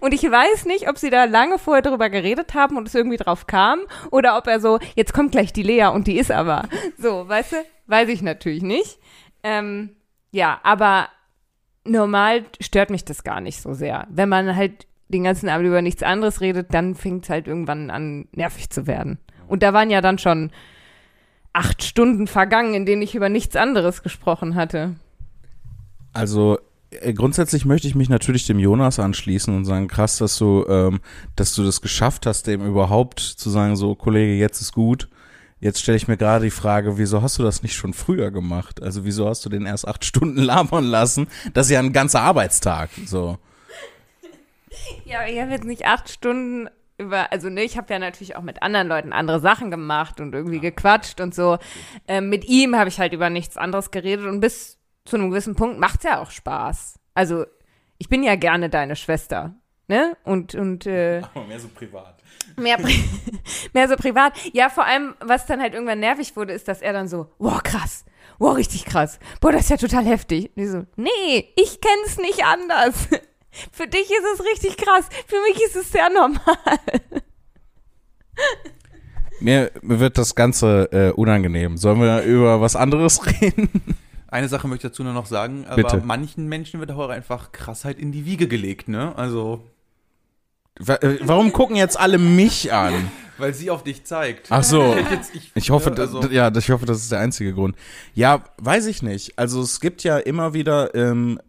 Und 0.00 0.12
ich 0.12 0.24
weiß 0.24 0.66
nicht, 0.66 0.88
ob 0.88 0.98
sie 0.98 1.10
da 1.10 1.24
lange 1.24 1.58
vorher 1.58 1.82
drüber 1.82 2.10
geredet 2.10 2.54
haben 2.54 2.76
und 2.76 2.88
es 2.88 2.94
irgendwie 2.96 3.16
drauf 3.16 3.46
kam 3.46 3.80
oder 4.10 4.36
ob 4.36 4.48
er 4.48 4.58
so, 4.58 4.80
jetzt 4.96 5.14
kommt 5.14 5.30
gleich 5.30 5.52
die 5.52 5.62
Lea 5.62 5.86
und 5.86 6.08
die 6.08 6.18
ist 6.18 6.32
aber. 6.32 6.64
So, 6.98 7.28
weißt 7.28 7.52
du? 7.52 7.56
Weiß 7.86 8.08
ich 8.08 8.22
natürlich 8.22 8.62
nicht. 8.62 8.98
Ähm, 9.44 9.94
ja, 10.32 10.58
aber 10.64 11.08
normal 11.84 12.44
stört 12.60 12.90
mich 12.90 13.04
das 13.04 13.24
gar 13.24 13.40
nicht 13.40 13.60
so 13.60 13.74
sehr. 13.74 14.06
Wenn 14.10 14.28
man 14.28 14.56
halt 14.56 14.86
den 15.08 15.24
ganzen 15.24 15.48
Abend 15.48 15.66
über 15.66 15.82
nichts 15.82 16.02
anderes 16.02 16.40
redet, 16.40 16.72
dann 16.72 16.94
fängt 16.94 17.24
es 17.24 17.30
halt 17.30 17.48
irgendwann 17.48 17.90
an, 17.90 18.28
nervig 18.32 18.70
zu 18.70 18.86
werden. 18.86 19.18
Und 19.48 19.62
da 19.62 19.72
waren 19.72 19.90
ja 19.90 20.00
dann 20.00 20.18
schon 20.18 20.50
acht 21.52 21.82
Stunden 21.82 22.26
vergangen, 22.26 22.74
in 22.74 22.86
denen 22.86 23.02
ich 23.02 23.14
über 23.14 23.28
nichts 23.28 23.56
anderes 23.56 24.02
gesprochen 24.02 24.54
hatte. 24.54 24.94
Also 26.12 26.58
äh, 26.90 27.12
grundsätzlich 27.12 27.64
möchte 27.64 27.88
ich 27.88 27.94
mich 27.94 28.08
natürlich 28.08 28.46
dem 28.46 28.58
Jonas 28.58 28.98
anschließen 28.98 29.54
und 29.54 29.64
sagen, 29.64 29.88
krass, 29.88 30.18
dass 30.18 30.38
du, 30.38 30.64
ähm, 30.68 31.00
dass 31.36 31.54
du 31.54 31.64
das 31.64 31.80
geschafft 31.80 32.26
hast, 32.26 32.46
dem 32.46 32.64
überhaupt 32.64 33.20
zu 33.20 33.50
sagen, 33.50 33.76
so 33.76 33.94
Kollege, 33.94 34.34
jetzt 34.34 34.60
ist 34.60 34.72
gut. 34.72 35.08
Jetzt 35.60 35.82
stelle 35.82 35.96
ich 35.96 36.08
mir 36.08 36.16
gerade 36.16 36.46
die 36.46 36.50
Frage, 36.50 36.96
wieso 36.96 37.20
hast 37.20 37.38
du 37.38 37.42
das 37.42 37.62
nicht 37.62 37.74
schon 37.74 37.92
früher 37.92 38.30
gemacht? 38.30 38.82
Also 38.82 39.04
wieso 39.04 39.28
hast 39.28 39.44
du 39.44 39.50
den 39.50 39.66
erst 39.66 39.86
acht 39.86 40.04
Stunden 40.06 40.40
labern 40.40 40.84
lassen? 40.84 41.28
Das 41.52 41.66
ist 41.66 41.72
ja 41.72 41.80
ein 41.80 41.92
ganzer 41.92 42.22
Arbeitstag. 42.22 42.90
So. 43.04 43.38
Ja, 45.04 45.20
aber 45.20 45.28
ich 45.28 45.40
habe 45.40 45.50
jetzt 45.50 45.64
nicht 45.64 45.86
acht 45.86 46.08
Stunden 46.08 46.68
über, 46.96 47.32
also 47.32 47.48
ne, 47.48 47.62
ich 47.62 47.76
habe 47.76 47.92
ja 47.92 47.98
natürlich 47.98 48.36
auch 48.36 48.42
mit 48.42 48.62
anderen 48.62 48.88
Leuten 48.88 49.12
andere 49.12 49.40
Sachen 49.40 49.70
gemacht 49.70 50.20
und 50.20 50.34
irgendwie 50.34 50.60
gequatscht 50.60 51.20
und 51.20 51.34
so. 51.34 51.58
Ähm, 52.08 52.28
mit 52.28 52.46
ihm 52.46 52.76
habe 52.76 52.88
ich 52.88 52.98
halt 52.98 53.12
über 53.12 53.30
nichts 53.30 53.56
anderes 53.56 53.90
geredet 53.90 54.26
und 54.26 54.40
bis 54.40 54.78
zu 55.04 55.16
einem 55.16 55.30
gewissen 55.30 55.56
Punkt 55.56 55.78
macht's 55.78 56.04
ja 56.04 56.20
auch 56.20 56.30
Spaß. 56.30 56.98
Also 57.14 57.44
ich 57.98 58.08
bin 58.08 58.22
ja 58.22 58.36
gerne 58.36 58.70
deine 58.70 58.96
Schwester, 58.96 59.54
ne? 59.90 60.16
Und 60.24 60.54
und 60.54 60.86
äh, 60.86 61.20
Aber 61.34 61.44
mehr 61.44 61.60
so 61.60 61.68
privat. 61.68 62.16
mehr, 62.56 62.78
pri 62.78 62.94
mehr 63.74 63.88
so 63.88 63.96
privat. 63.96 64.32
Ja, 64.54 64.70
vor 64.70 64.86
allem, 64.86 65.14
was 65.20 65.44
dann 65.44 65.60
halt 65.60 65.74
irgendwann 65.74 66.00
nervig 66.00 66.36
wurde, 66.36 66.54
ist, 66.54 66.68
dass 66.68 66.80
er 66.80 66.94
dann 66.94 67.08
so, 67.08 67.26
wow, 67.38 67.62
krass, 67.62 68.06
wow, 68.38 68.56
richtig 68.56 68.86
krass, 68.86 69.18
boah, 69.40 69.52
das 69.52 69.62
ist 69.62 69.70
ja 69.70 69.76
total 69.76 70.06
heftig. 70.06 70.50
Und 70.56 70.62
ich 70.62 70.70
so, 70.70 70.86
nee, 70.96 71.52
ich 71.56 71.80
kenn's 71.80 72.16
nicht 72.16 72.44
anders. 72.44 72.94
Für 73.72 73.88
dich 73.88 74.08
ist 74.08 74.26
es 74.34 74.44
richtig 74.46 74.76
krass, 74.76 75.08
für 75.26 75.34
mich 75.48 75.60
ist 75.60 75.74
es 75.74 75.90
sehr 75.90 76.08
normal. 76.08 76.38
Mir, 79.40 79.72
wird 79.82 80.18
das 80.18 80.36
Ganze 80.36 80.88
äh, 80.92 81.10
unangenehm. 81.10 81.76
Sollen 81.76 82.00
wir 82.00 82.22
über 82.22 82.60
was 82.60 82.76
anderes 82.76 83.26
reden? 83.26 83.68
Eine 84.28 84.48
Sache 84.48 84.68
möchte 84.68 84.86
ich 84.86 84.92
dazu 84.92 85.02
nur 85.02 85.14
noch 85.14 85.26
sagen, 85.26 85.64
aber 85.66 85.82
Bitte. 85.82 86.00
manchen 86.04 86.46
Menschen 86.48 86.78
wird 86.78 86.92
auch 86.92 87.08
einfach 87.08 87.50
Krassheit 87.50 87.98
in 87.98 88.12
die 88.12 88.24
Wiege 88.24 88.46
gelegt, 88.46 88.86
ne? 88.86 89.12
Also, 89.16 89.64
Warum 90.78 91.52
gucken 91.52 91.76
jetzt 91.76 91.98
alle 91.98 92.18
mich 92.18 92.72
an? 92.72 93.10
weil 93.38 93.54
sie 93.54 93.70
auf 93.70 93.82
dich 93.82 94.04
zeigt. 94.04 94.48
Ach 94.50 94.62
so. 94.62 94.94
Ich, 95.54 95.70
hoffe, 95.70 95.94
also, 95.96 96.28
ja, 96.28 96.54
ich 96.54 96.70
hoffe, 96.70 96.84
das 96.84 96.98
ist 96.98 97.10
der 97.10 97.20
einzige 97.20 97.54
Grund. 97.54 97.74
Ja, 98.12 98.44
weiß 98.58 98.84
ich 98.84 99.02
nicht. 99.02 99.38
Also 99.38 99.62
es 99.62 99.80
gibt 99.80 100.02
ja 100.04 100.18
immer 100.18 100.52
wieder, 100.52 100.94
ähm, 100.94 101.40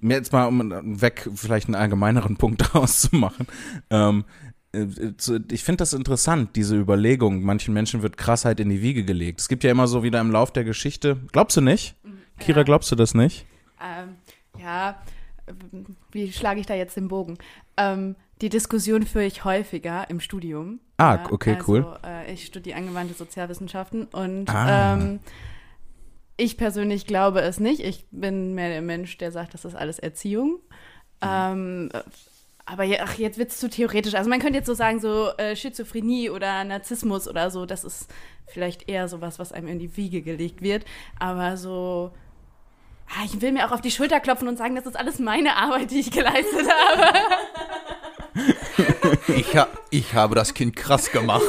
mir 0.00 0.16
jetzt 0.16 0.32
mal 0.32 0.46
um 0.46 1.00
weg 1.00 1.28
vielleicht 1.36 1.68
einen 1.68 1.76
allgemeineren 1.76 2.36
Punkt 2.38 2.62
daraus 2.62 3.02
zu 3.02 3.14
machen. 3.14 3.46
Ähm, 3.90 4.24
äh, 4.72 4.86
zu- 5.16 5.38
ich 5.52 5.62
finde 5.62 5.76
das 5.76 5.92
interessant, 5.92 6.56
diese 6.56 6.76
Überlegung. 6.76 7.44
Manchen 7.44 7.72
Menschen 7.72 8.02
wird 8.02 8.16
Krassheit 8.16 8.58
in 8.58 8.68
die 8.68 8.82
Wiege 8.82 9.04
gelegt. 9.04 9.38
Es 9.38 9.46
gibt 9.48 9.62
ja 9.62 9.70
immer 9.70 9.86
so 9.86 10.02
wieder 10.02 10.20
im 10.20 10.32
Lauf 10.32 10.52
der 10.52 10.64
Geschichte. 10.64 11.18
Glaubst 11.30 11.56
du 11.56 11.60
nicht? 11.60 11.94
Kira, 12.40 12.64
glaubst 12.64 12.90
du 12.90 12.96
das 12.96 13.14
nicht? 13.14 13.46
Ähm, 13.80 14.16
ja, 14.60 15.00
ähm, 15.46 15.86
wie 16.10 16.32
schlage 16.32 16.58
ich 16.58 16.66
da 16.66 16.74
jetzt 16.74 16.96
den 16.96 17.06
Bogen? 17.06 17.38
Ähm, 17.76 18.16
die 18.40 18.48
Diskussion 18.48 19.02
führe 19.04 19.24
ich 19.24 19.44
häufiger 19.44 20.08
im 20.10 20.20
Studium. 20.20 20.80
Ah, 20.96 21.18
okay, 21.30 21.54
also, 21.56 21.72
cool. 21.72 21.98
Äh, 22.04 22.32
ich 22.32 22.46
studiere 22.46 22.76
angewandte 22.78 23.14
Sozialwissenschaften 23.14 24.04
und 24.06 24.48
Ah. 24.50 24.94
ähm, 24.94 25.20
ich 26.36 26.56
persönlich 26.56 27.06
glaube 27.06 27.40
es 27.40 27.58
nicht. 27.60 27.80
Ich 27.80 28.06
bin 28.10 28.54
mehr 28.54 28.68
der 28.68 28.82
Mensch, 28.82 29.18
der 29.18 29.32
sagt, 29.32 29.54
das 29.54 29.64
ist 29.64 29.74
alles 29.74 29.98
Erziehung. 29.98 30.60
Ähm, 31.20 31.90
äh, 31.92 32.00
aber 32.64 32.84
je, 32.84 32.98
ach, 33.00 33.14
jetzt 33.14 33.38
wird 33.38 33.50
es 33.50 33.58
zu 33.58 33.68
theoretisch. 33.70 34.14
Also 34.14 34.28
man 34.30 34.40
könnte 34.40 34.58
jetzt 34.58 34.66
so 34.66 34.74
sagen, 34.74 35.00
so 35.00 35.30
äh, 35.38 35.56
Schizophrenie 35.56 36.30
oder 36.30 36.62
Narzissmus 36.64 37.26
oder 37.26 37.50
so, 37.50 37.64
das 37.66 37.82
ist 37.82 38.08
vielleicht 38.46 38.88
eher 38.88 39.08
sowas, 39.08 39.38
was 39.38 39.52
einem 39.52 39.68
in 39.68 39.78
die 39.78 39.96
Wiege 39.96 40.22
gelegt 40.22 40.62
wird. 40.62 40.84
Aber 41.18 41.56
so, 41.56 42.12
ah, 43.08 43.24
ich 43.24 43.40
will 43.40 43.52
mir 43.52 43.66
auch 43.66 43.72
auf 43.72 43.80
die 43.80 43.90
Schulter 43.90 44.20
klopfen 44.20 44.48
und 44.48 44.58
sagen, 44.58 44.74
das 44.76 44.86
ist 44.86 44.96
alles 44.98 45.18
meine 45.18 45.56
Arbeit, 45.56 45.90
die 45.90 46.00
ich 46.00 46.10
geleistet 46.10 46.68
habe. 46.92 47.18
ich, 49.28 49.56
ha 49.56 49.68
ich 49.90 50.14
habe 50.14 50.34
das 50.34 50.54
Kind 50.54 50.76
krass 50.76 51.10
gemacht. 51.10 51.42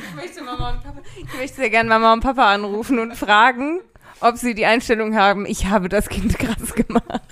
Ich 0.00 0.14
möchte, 0.14 0.42
Mama 0.42 0.70
und 0.70 0.82
Papa, 0.82 1.00
ich 1.16 1.38
möchte 1.38 1.56
sehr 1.56 1.70
gerne 1.70 1.88
Mama 1.88 2.12
und 2.12 2.20
Papa 2.20 2.52
anrufen 2.52 2.98
und 2.98 3.16
fragen, 3.16 3.80
ob 4.20 4.36
sie 4.36 4.54
die 4.54 4.66
Einstellung 4.66 5.16
haben, 5.16 5.46
ich 5.46 5.66
habe 5.66 5.88
das 5.88 6.08
Kind 6.08 6.38
krass 6.38 6.74
gemacht. 6.74 7.22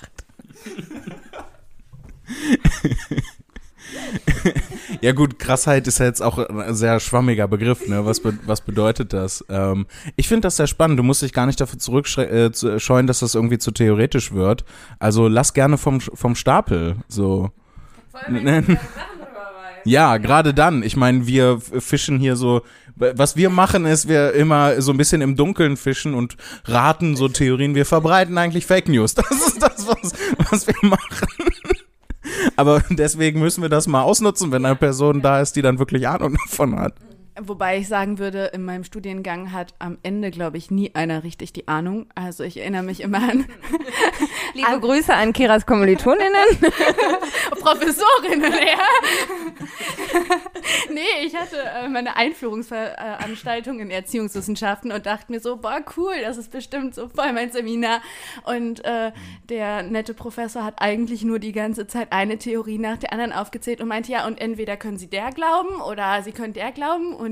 Ja 5.02 5.12
gut, 5.12 5.38
Krassheit 5.38 5.86
ist 5.86 5.98
ja 5.98 6.04
jetzt 6.06 6.20
auch 6.20 6.36
ein 6.36 6.74
sehr 6.74 7.00
schwammiger 7.00 7.48
Begriff. 7.48 7.86
Ne? 7.88 8.04
Was, 8.04 8.20
be 8.20 8.36
was 8.44 8.60
bedeutet 8.60 9.12
das? 9.14 9.42
Ähm, 9.48 9.86
ich 10.16 10.28
finde 10.28 10.42
das 10.42 10.56
sehr 10.56 10.66
spannend. 10.66 10.98
Du 10.98 11.02
musst 11.02 11.22
dich 11.22 11.32
gar 11.32 11.46
nicht 11.46 11.58
dafür 11.60 11.78
zurückscheuen, 11.78 13.06
dass 13.06 13.20
das 13.20 13.34
irgendwie 13.34 13.56
zu 13.58 13.70
theoretisch 13.70 14.32
wird. 14.32 14.64
Also 14.98 15.26
lass 15.28 15.54
gerne 15.54 15.78
vom, 15.78 16.00
vom 16.00 16.34
Stapel. 16.34 16.96
So. 17.08 17.50
Ne- 18.28 18.78
Ja, 19.84 20.18
gerade 20.18 20.52
dann. 20.52 20.82
Ich 20.82 20.96
meine, 20.96 21.26
wir 21.26 21.58
fischen 21.60 22.18
hier 22.18 22.36
so. 22.36 22.60
Was 22.96 23.34
wir 23.36 23.48
machen, 23.48 23.86
ist, 23.86 24.08
wir 24.08 24.34
immer 24.34 24.82
so 24.82 24.92
ein 24.92 24.98
bisschen 24.98 25.22
im 25.22 25.36
Dunkeln 25.36 25.78
fischen 25.78 26.12
und 26.12 26.36
raten 26.66 27.16
so 27.16 27.28
Theorien. 27.28 27.74
Wir 27.74 27.86
verbreiten 27.86 28.36
eigentlich 28.36 28.66
Fake 28.66 28.88
News. 28.90 29.14
Das 29.14 29.30
ist 29.30 29.62
das, 29.62 29.86
was, 29.88 30.12
was 30.50 30.66
wir 30.66 30.74
machen. 30.82 31.28
Aber 32.60 32.82
deswegen 32.90 33.40
müssen 33.40 33.62
wir 33.62 33.70
das 33.70 33.86
mal 33.86 34.02
ausnutzen, 34.02 34.52
wenn 34.52 34.66
eine 34.66 34.76
Person 34.76 35.22
da 35.22 35.40
ist, 35.40 35.56
die 35.56 35.62
dann 35.62 35.78
wirklich 35.78 36.06
Ahnung 36.06 36.36
davon 36.44 36.78
hat. 36.78 36.92
Wobei 37.38 37.78
ich 37.78 37.88
sagen 37.88 38.18
würde, 38.18 38.46
in 38.46 38.64
meinem 38.64 38.84
Studiengang 38.84 39.52
hat 39.52 39.74
am 39.78 39.98
Ende, 40.02 40.30
glaube 40.30 40.58
ich, 40.58 40.70
nie 40.70 40.94
einer 40.94 41.22
richtig 41.22 41.52
die 41.52 41.68
Ahnung. 41.68 42.06
Also 42.14 42.44
ich 42.44 42.58
erinnere 42.58 42.82
mich 42.82 43.00
immer 43.00 43.18
an 43.18 43.46
Liebe 44.54 44.80
Grüße 44.80 45.14
an 45.14 45.32
Kiras 45.32 45.64
Kommilitoninnen. 45.64 46.30
Professorinnen, 47.60 48.52
ja. 48.52 48.78
nee, 50.90 51.24
ich 51.24 51.36
hatte 51.36 51.56
äh, 51.56 51.88
meine 51.88 52.16
Einführungsveranstaltung 52.16 53.80
in 53.80 53.90
Erziehungswissenschaften 53.90 54.92
und 54.92 55.06
dachte 55.06 55.30
mir 55.30 55.40
so, 55.40 55.56
boah, 55.56 55.80
cool, 55.96 56.14
das 56.22 56.36
ist 56.36 56.50
bestimmt 56.50 56.94
so 56.94 57.08
voll 57.08 57.32
mein 57.32 57.52
Seminar. 57.52 58.02
Und 58.44 58.84
äh, 58.84 59.12
der 59.48 59.82
nette 59.82 60.14
Professor 60.14 60.64
hat 60.64 60.74
eigentlich 60.78 61.22
nur 61.22 61.38
die 61.38 61.52
ganze 61.52 61.86
Zeit 61.86 62.12
eine 62.12 62.38
Theorie 62.38 62.78
nach 62.78 62.96
der 62.96 63.12
anderen 63.12 63.32
aufgezählt 63.32 63.80
und 63.80 63.88
meinte, 63.88 64.10
ja, 64.10 64.26
und 64.26 64.40
entweder 64.40 64.76
können 64.76 64.98
Sie 64.98 65.08
der 65.08 65.30
glauben 65.30 65.80
oder 65.80 66.22
Sie 66.22 66.32
können 66.32 66.54
der 66.54 66.72
glauben 66.72 67.14
und 67.14 67.29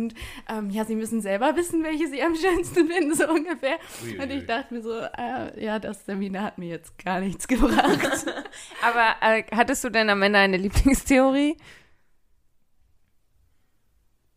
ähm, 0.48 0.70
ja, 0.70 0.84
Sie 0.84 0.94
müssen 0.96 1.20
selber 1.20 1.56
wissen, 1.56 1.82
welche 1.84 2.08
Sie 2.08 2.22
am 2.22 2.34
schönsten 2.34 2.86
finden, 2.88 3.14
so 3.14 3.28
ungefähr. 3.28 3.78
Und 4.20 4.30
ich 4.30 4.46
dachte 4.46 4.74
mir 4.74 4.82
so, 4.82 4.92
äh, 4.92 5.64
ja, 5.64 5.78
das 5.78 6.04
Seminar 6.06 6.44
hat 6.44 6.58
mir 6.58 6.68
jetzt 6.68 6.98
gar 7.04 7.20
nichts 7.20 7.48
gebracht. 7.48 8.26
Aber 8.82 9.16
äh, 9.20 9.44
hattest 9.52 9.84
du 9.84 9.90
denn 9.90 10.10
am 10.10 10.22
Ende 10.22 10.38
eine 10.38 10.56
Lieblingstheorie? 10.56 11.56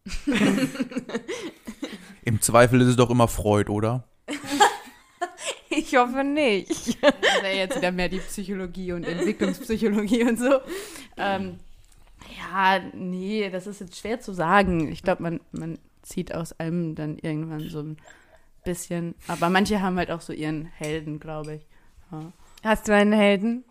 Im 2.24 2.41
Zweifel 2.41 2.82
ist 2.82 2.88
es 2.88 2.95
doch 2.95 3.10
immer 3.10 3.28
Freud, 3.28 3.71
oder? 3.71 4.08
Ich 5.74 5.95
hoffe 5.95 6.26
nicht. 6.26 7.02
Das 7.02 7.41
wäre 7.41 7.56
jetzt 7.56 7.78
wieder 7.78 7.93
mehr 7.93 8.10
die 8.10 8.19
Psychologie 8.19 8.91
und 8.91 9.06
Entwicklungspsychologie 9.06 10.24
und 10.24 10.38
so. 10.38 10.60
Ähm, 11.15 11.60
ja, 12.38 12.80
nee, 12.94 13.50
das 13.50 13.67
ist 13.67 13.82
jetzt 13.82 13.98
schwer 13.98 14.20
zu 14.20 14.34
sagen. 14.34 14.91
Ich 14.91 15.04
glaube, 15.04 15.24
man, 15.24 15.39
man 15.52 15.80
zieht 16.02 16.34
aus 16.34 16.54
allem 16.54 16.96
dann 16.96 17.17
irgendwann 17.17 17.67
so 17.70 17.80
ein 17.82 17.98
bisschen. 18.63 19.15
Aber 19.28 19.50
manche 19.50 19.82
haben 19.82 19.98
halt 19.98 20.12
auch 20.12 20.22
so 20.22 20.34
ihren 20.34 20.65
Helden, 20.65 21.20
glaube 21.20 21.56
ich. 21.56 21.67
Ja. 22.12 22.32
Hast 22.63 22.88
du 22.88 22.96
einen 22.96 23.13
Helden? 23.13 23.63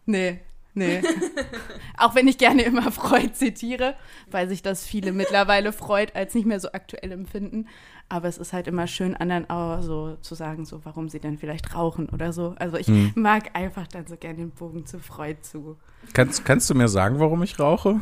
Nee, 0.05 0.39
nee. 0.73 1.03
auch 1.97 2.15
wenn 2.15 2.27
ich 2.27 2.39
gerne 2.39 2.63
immer 2.63 2.91
Freud 2.91 3.33
zitiere, 3.33 3.95
weil 4.31 4.49
sich 4.49 4.63
das 4.63 4.83
viele 4.83 5.11
mittlerweile 5.11 5.71
Freud 5.71 6.13
als 6.15 6.33
nicht 6.33 6.47
mehr 6.47 6.59
so 6.59 6.71
aktuell 6.71 7.11
empfinden. 7.11 7.67
Aber 8.11 8.27
es 8.27 8.39
ist 8.39 8.53
halt 8.53 8.67
immer 8.67 8.87
schön, 8.87 9.15
anderen 9.15 9.47
auch 9.51 9.81
so 9.83 10.17
zu 10.21 10.33
sagen, 10.33 10.65
so 10.65 10.81
warum 10.83 11.09
sie 11.09 11.19
denn 11.19 11.37
vielleicht 11.37 11.75
rauchen 11.75 12.09
oder 12.09 12.33
so. 12.33 12.55
Also 12.57 12.77
ich 12.77 12.87
Hm. 12.87 13.11
mag 13.15 13.51
einfach 13.53 13.85
dann 13.87 14.07
so 14.07 14.15
gerne 14.17 14.37
den 14.39 14.49
Bogen 14.49 14.85
zu 14.87 14.99
Freud 14.99 15.37
zu. 15.43 15.77
Kannst, 16.13 16.43
kannst 16.43 16.67
du 16.69 16.75
mir 16.75 16.87
sagen, 16.87 17.19
warum 17.19 17.43
ich 17.43 17.59
rauche? 17.59 18.01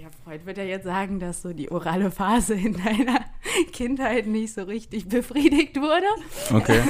Ja, 0.00 0.08
Freud 0.24 0.44
wird 0.44 0.58
ja 0.58 0.64
jetzt 0.64 0.84
sagen, 0.84 1.20
dass 1.20 1.40
so 1.42 1.52
die 1.52 1.70
orale 1.70 2.10
Phase 2.10 2.54
in 2.54 2.74
deiner 2.76 3.20
Kindheit 3.72 4.26
nicht 4.26 4.52
so 4.54 4.64
richtig 4.64 5.08
befriedigt 5.08 5.76
wurde. 5.76 6.06
Okay. 6.52 6.80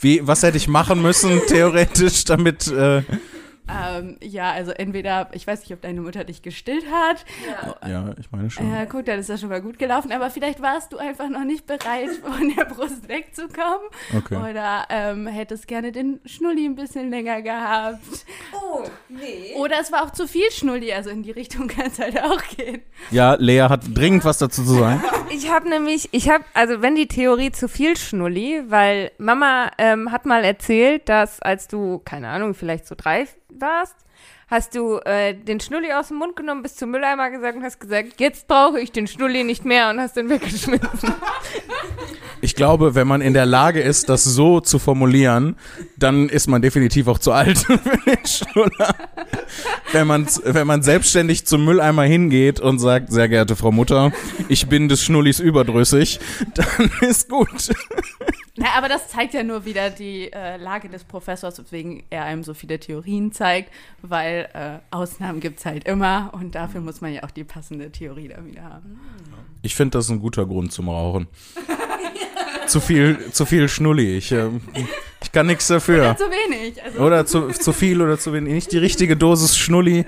Wie, 0.00 0.26
was 0.26 0.42
hätte 0.42 0.56
ich 0.56 0.68
machen 0.68 1.00
müssen, 1.00 1.40
theoretisch, 1.46 2.24
damit. 2.24 2.66
Äh, 2.68 3.02
Ähm, 3.68 4.16
ja, 4.22 4.50
also 4.52 4.72
entweder, 4.72 5.28
ich 5.32 5.46
weiß 5.46 5.60
nicht, 5.60 5.72
ob 5.72 5.82
deine 5.82 6.00
Mutter 6.00 6.24
dich 6.24 6.42
gestillt 6.42 6.84
hat. 6.90 7.24
Ja, 7.86 8.14
ich 8.18 8.30
meine 8.30 8.50
schon. 8.50 8.72
Äh, 8.72 8.86
guck, 8.90 9.04
dann 9.04 9.18
ist 9.18 9.28
das 9.28 9.40
schon 9.40 9.50
mal 9.50 9.60
gut 9.60 9.78
gelaufen. 9.78 10.12
Aber 10.12 10.30
vielleicht 10.30 10.62
warst 10.62 10.92
du 10.92 10.98
einfach 10.98 11.28
noch 11.28 11.44
nicht 11.44 11.66
bereit, 11.66 12.10
von 12.22 12.52
der 12.56 12.64
Brust 12.64 13.08
wegzukommen. 13.08 13.88
Okay. 14.16 14.36
Oder 14.36 14.86
ähm, 14.90 15.26
hättest 15.26 15.68
gerne 15.68 15.92
den 15.92 16.20
Schnulli 16.24 16.64
ein 16.64 16.74
bisschen 16.74 17.10
länger 17.10 17.42
gehabt. 17.42 18.00
Oh, 18.52 18.84
nee. 19.08 19.54
Oder 19.56 19.76
es 19.80 19.92
war 19.92 20.04
auch 20.04 20.10
zu 20.10 20.26
viel 20.26 20.50
Schnulli. 20.50 20.92
Also 20.92 21.10
in 21.10 21.22
die 21.22 21.30
Richtung 21.32 21.68
kann 21.68 21.86
es 21.86 21.98
halt 21.98 22.22
auch 22.22 22.42
gehen. 22.56 22.82
Ja, 23.10 23.34
Lea 23.34 23.66
hat 23.68 23.82
dringend 23.94 24.24
was 24.24 24.38
dazu 24.38 24.64
zu 24.64 24.74
sagen. 24.74 25.02
Ich 25.30 25.50
habe 25.50 25.68
nämlich, 25.68 26.08
ich 26.12 26.30
habe, 26.30 26.44
also 26.54 26.80
wenn 26.80 26.94
die 26.94 27.06
Theorie 27.06 27.52
zu 27.52 27.68
viel 27.68 27.96
Schnulli, 27.96 28.62
weil 28.68 29.12
Mama 29.18 29.70
ähm, 29.76 30.10
hat 30.10 30.24
mal 30.24 30.42
erzählt, 30.42 31.08
dass 31.08 31.40
als 31.40 31.68
du, 31.68 31.98
keine 31.98 32.28
Ahnung, 32.28 32.54
vielleicht 32.54 32.86
so 32.86 32.94
drei 32.96 33.26
warst, 33.50 33.96
hast 34.48 34.74
du 34.74 34.98
äh, 35.04 35.34
den 35.34 35.60
Schnulli 35.60 35.92
aus 35.92 36.08
dem 36.08 36.18
Mund 36.18 36.34
genommen, 36.36 36.62
bis 36.62 36.76
zum 36.76 36.90
Mülleimer 36.90 37.30
gesagt 37.30 37.56
und 37.56 37.62
hast 37.62 37.80
gesagt, 37.80 38.14
jetzt 38.18 38.48
brauche 38.48 38.80
ich 38.80 38.92
den 38.92 39.06
Schnulli 39.06 39.44
nicht 39.44 39.64
mehr 39.64 39.90
und 39.90 40.00
hast 40.00 40.16
den 40.16 40.28
weggeschmissen. 40.28 40.88
Ich 42.40 42.54
glaube, 42.54 42.94
wenn 42.94 43.08
man 43.08 43.20
in 43.20 43.34
der 43.34 43.46
Lage 43.46 43.80
ist, 43.80 44.08
das 44.08 44.22
so 44.22 44.60
zu 44.60 44.78
formulieren, 44.78 45.56
dann 45.96 46.28
ist 46.28 46.46
man 46.46 46.62
definitiv 46.62 47.08
auch 47.08 47.18
zu 47.18 47.32
alt 47.32 47.58
für 47.58 47.78
den 47.78 48.24
Schnuller. 48.24 48.94
Wenn 49.90 50.06
man, 50.06 50.28
wenn 50.44 50.66
man 50.66 50.82
selbstständig 50.82 51.46
zum 51.46 51.64
Mülleimer 51.64 52.04
hingeht 52.04 52.60
und 52.60 52.78
sagt, 52.78 53.10
sehr 53.10 53.28
geehrte 53.28 53.56
Frau 53.56 53.72
Mutter, 53.72 54.12
ich 54.48 54.68
bin 54.68 54.88
des 54.88 55.02
Schnullis 55.02 55.40
überdrüssig, 55.40 56.20
dann 56.54 56.90
ist 57.00 57.28
gut. 57.28 57.70
Na, 58.60 58.74
aber 58.76 58.88
das 58.88 59.08
zeigt 59.08 59.34
ja 59.34 59.42
nur 59.44 59.64
wieder 59.64 59.88
die 59.88 60.32
äh, 60.32 60.56
Lage 60.56 60.88
des 60.88 61.04
Professors, 61.04 61.58
weswegen 61.60 62.02
er 62.10 62.24
einem 62.24 62.42
so 62.42 62.54
viele 62.54 62.80
Theorien 62.80 63.30
zeigt, 63.32 63.72
weil 64.02 64.37
äh, 64.54 64.78
Ausnahmen 64.90 65.40
gibt 65.40 65.58
es 65.58 65.66
halt 65.66 65.84
immer 65.84 66.30
und 66.32 66.54
dafür 66.54 66.80
muss 66.80 67.00
man 67.00 67.12
ja 67.12 67.24
auch 67.24 67.30
die 67.30 67.44
passende 67.44 67.90
Theorie 67.90 68.28
dann 68.28 68.46
wieder 68.46 68.62
haben. 68.62 69.00
Ich 69.62 69.74
finde 69.74 69.98
das 69.98 70.08
ein 70.08 70.20
guter 70.20 70.46
Grund 70.46 70.72
zum 70.72 70.88
Rauchen. 70.88 71.26
zu 72.66 72.80
viel, 72.80 73.30
zu 73.32 73.46
viel 73.46 73.68
Schnulli. 73.68 74.16
Ich, 74.16 74.32
äh, 74.32 74.48
ich 75.22 75.32
kann 75.32 75.46
nichts 75.46 75.66
dafür. 75.68 76.16
Zu 76.16 76.24
wenig. 76.24 76.82
Also, 76.82 77.00
Oder 77.00 77.26
zu, 77.26 77.48
zu 77.48 77.72
viel 77.72 78.00
oder 78.00 78.18
zu 78.18 78.32
wenig. 78.32 78.52
Nicht 78.52 78.72
die 78.72 78.78
richtige 78.78 79.16
Dosis 79.16 79.56
Schnulli. 79.56 80.06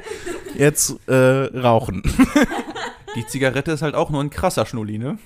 Jetzt 0.57 0.97
äh, 1.09 1.15
rauchen. 1.15 2.03
Die 3.17 3.27
Zigarette 3.27 3.73
ist 3.73 3.83
halt 3.83 3.95
auch 3.95 4.11
nur 4.11 4.23
ein 4.23 4.31
krasser 4.31 4.67
Schnulli, 4.67 4.99
ne? 4.99 5.19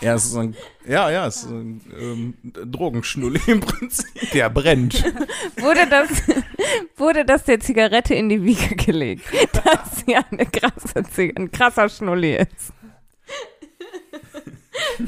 Ja, 0.00 0.14
es 0.14 0.26
ist 0.26 0.36
ein, 0.36 0.54
ja, 0.86 1.10
ja, 1.10 1.26
es 1.26 1.36
ist 1.44 1.50
ein 1.50 1.80
ähm, 1.98 2.34
Drogenschnulli 2.42 3.40
im 3.48 3.60
Prinzip. 3.60 4.30
Der 4.32 4.48
brennt. 4.50 5.02
wurde 5.56 5.86
das, 5.88 6.08
wurde 6.96 7.24
das 7.24 7.44
der 7.44 7.60
Zigarette 7.60 8.14
in 8.14 8.28
die 8.28 8.42
Wiege 8.44 8.76
gelegt, 8.76 9.24
dass 9.64 10.00
sie 10.06 10.14
eine 10.14 10.46
krasse, 10.46 11.02
Zig- 11.10 11.36
ein 11.38 11.50
krasser 11.50 11.88
Schnulli 11.88 12.36
ist. 12.36 12.72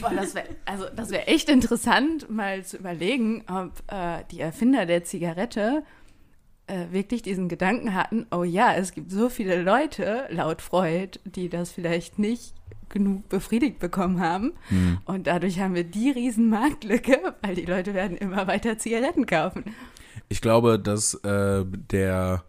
boah, 0.00 0.10
das 0.14 0.34
wäre 0.34 0.46
also, 0.64 0.86
das 0.94 1.10
wär 1.10 1.28
echt 1.28 1.48
interessant, 1.48 2.28
mal 2.30 2.64
zu 2.64 2.78
überlegen, 2.78 3.44
ob 3.48 3.72
äh, 3.92 4.24
die 4.30 4.40
Erfinder 4.40 4.86
der 4.86 5.04
Zigarette 5.04 5.84
äh, 6.66 6.86
wirklich 6.90 7.22
diesen 7.22 7.48
Gedanken 7.48 7.94
hatten, 7.94 8.26
oh 8.30 8.44
ja, 8.44 8.74
es 8.74 8.92
gibt 8.92 9.10
so 9.10 9.28
viele 9.28 9.60
Leute, 9.62 10.26
laut 10.30 10.62
Freud, 10.62 11.18
die 11.24 11.48
das 11.48 11.70
vielleicht 11.70 12.18
nicht 12.18 12.54
genug 12.90 13.28
befriedigt 13.28 13.78
bekommen 13.78 14.20
haben. 14.20 14.52
Und 15.04 15.26
dadurch 15.26 15.60
haben 15.60 15.74
wir 15.74 15.84
die 15.84 16.10
riesen 16.10 16.50
Marktlücke, 16.50 17.34
weil 17.42 17.54
die 17.54 17.64
Leute 17.64 17.94
werden 17.94 18.16
immer 18.16 18.46
weiter 18.46 18.78
Zigaretten 18.78 19.26
kaufen. 19.26 19.64
Ich 20.28 20.40
glaube, 20.40 20.78
dass 20.78 21.14
äh, 21.14 21.64
der 21.64 22.44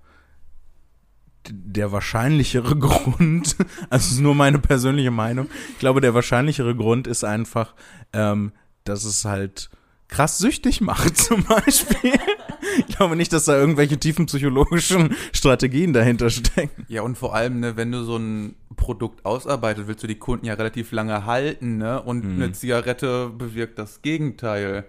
der 1.50 1.92
wahrscheinlichere 1.92 2.76
Grund, 2.80 3.56
also 3.90 4.06
es 4.06 4.12
ist 4.12 4.20
nur 4.20 4.36
meine 4.36 4.60
persönliche 4.60 5.12
Meinung, 5.12 5.50
ich 5.72 5.80
glaube, 5.80 6.02
der 6.02 6.14
wahrscheinlichere 6.14 6.76
Grund 6.76 7.08
ist 7.08 7.24
einfach, 7.24 7.74
ähm, 8.14 8.52
dass 8.84 9.04
es 9.06 9.26
halt 9.26 9.70
krass 10.08 10.38
süchtig 10.38 10.82
macht, 10.82 11.18
zum 11.18 11.44
Beispiel. 11.44 12.14
Ich 12.88 12.96
glaube 12.96 13.16
nicht, 13.16 13.34
dass 13.34 13.46
da 13.46 13.58
irgendwelche 13.58 13.98
tiefen 13.98 14.26
psychologischen 14.26 15.16
Strategien 15.34 15.94
dahinter 15.94 16.30
stecken. 16.30 16.86
Ja, 16.88 17.02
und 17.02 17.18
vor 17.18 17.36
allem, 17.36 17.60
ne, 17.60 17.78
wenn 17.78 17.92
du 17.92 18.04
so 18.04 18.18
ein 18.18 18.56
Produkt 18.76 19.26
ausarbeitet, 19.26 19.88
willst 19.88 20.04
du 20.04 20.08
die 20.08 20.16
Kunden 20.16 20.46
ja 20.46 20.54
relativ 20.54 20.92
lange 20.92 21.26
halten, 21.26 21.78
ne? 21.78 22.02
Und 22.02 22.24
eine 22.26 22.52
Zigarette 22.52 23.30
bewirkt 23.30 23.78
das 23.78 24.02
Gegenteil. 24.02 24.86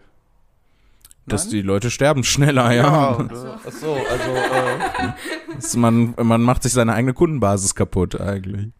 Dass 1.27 1.45
Nein? 1.45 1.53
die 1.53 1.63
Leute 1.63 1.91
sterben 1.91 2.25
schneller, 2.25 2.73
ja. 2.73 3.11
und, 3.13 3.33
äh, 3.33 3.35
ach 3.35 3.73
so, 3.73 3.95
also 3.95 4.31
äh, 4.35 5.77
man, 5.77 6.15
man 6.21 6.43
macht 6.43 6.65
sich 6.65 6.73
seine 6.73 6.95
eigene 6.95 7.15
Kundenbasis 7.15 7.75
kaputt 7.75 8.21
eigentlich. 8.21 8.73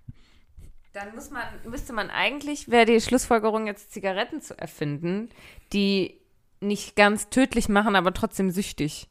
Dann 0.93 1.15
muss 1.15 1.31
man, 1.31 1.43
müsste 1.69 1.93
man 1.93 2.11
eigentlich, 2.11 2.71
wäre 2.71 2.85
die 2.85 3.01
Schlussfolgerung 3.01 3.67
jetzt 3.67 3.93
Zigaretten 3.93 4.41
zu 4.41 4.59
erfinden, 4.59 5.31
die 5.73 6.19
nicht 6.63 6.97
ganz 6.97 7.29
tödlich 7.29 7.69
machen, 7.69 7.97
aber 7.97 8.13
trotzdem 8.13 8.51
süchtig. 8.51 9.09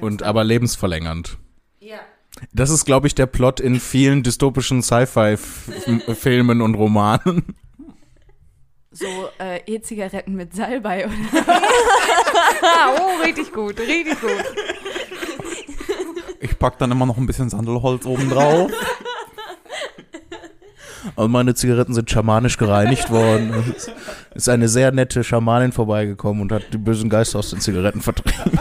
Und 0.00 0.22
aber 0.22 0.44
lebensverlängernd. 0.44 1.38
Ja. 1.80 2.00
Das 2.52 2.70
ist, 2.70 2.84
glaube 2.84 3.06
ich, 3.06 3.14
der 3.14 3.26
Plot 3.26 3.60
in 3.60 3.80
vielen 3.80 4.22
dystopischen 4.22 4.82
Sci-Fi-Filmen 4.82 6.62
und 6.62 6.74
Romanen. 6.74 7.56
So 8.92 9.06
äh, 9.38 9.60
E-Zigaretten 9.66 10.34
mit 10.34 10.54
Salbei 10.54 11.06
oder 11.06 11.14
oh, 13.00 13.22
richtig 13.22 13.52
gut, 13.52 13.78
richtig 13.78 14.20
gut. 14.20 14.44
ich 16.40 16.58
pack 16.58 16.76
dann 16.78 16.90
immer 16.90 17.06
noch 17.06 17.16
ein 17.16 17.26
bisschen 17.26 17.50
Sandelholz 17.50 18.04
oben 18.04 18.28
drauf. 18.30 18.70
Also 21.16 21.28
meine 21.28 21.54
Zigaretten 21.54 21.94
sind 21.94 22.10
schamanisch 22.10 22.56
gereinigt 22.58 23.10
worden. 23.10 23.52
Es 23.54 23.68
ist- 23.88 23.92
ist 24.34 24.48
eine 24.48 24.68
sehr 24.68 24.92
nette 24.92 25.24
Schamanin 25.24 25.72
vorbeigekommen 25.72 26.42
und 26.42 26.52
hat 26.52 26.72
die 26.72 26.78
bösen 26.78 27.10
Geister 27.10 27.38
aus 27.38 27.50
den 27.50 27.60
Zigaretten 27.60 28.00
vertrieben. 28.00 28.58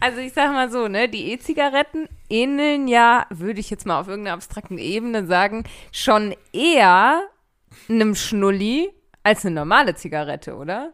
Also 0.00 0.18
ich 0.18 0.32
sag 0.32 0.52
mal 0.52 0.70
so, 0.70 0.88
ne, 0.88 1.08
die 1.08 1.32
E-Zigaretten 1.32 2.08
ähneln 2.28 2.88
ja, 2.88 3.26
würde 3.30 3.60
ich 3.60 3.68
jetzt 3.70 3.86
mal 3.86 4.00
auf 4.00 4.08
irgendeiner 4.08 4.34
abstrakten 4.34 4.78
Ebene 4.78 5.26
sagen, 5.26 5.64
schon 5.92 6.34
eher 6.52 7.20
einem 7.88 8.14
Schnulli 8.14 8.90
als 9.22 9.44
eine 9.44 9.54
normale 9.54 9.94
Zigarette, 9.94 10.54
oder? 10.56 10.92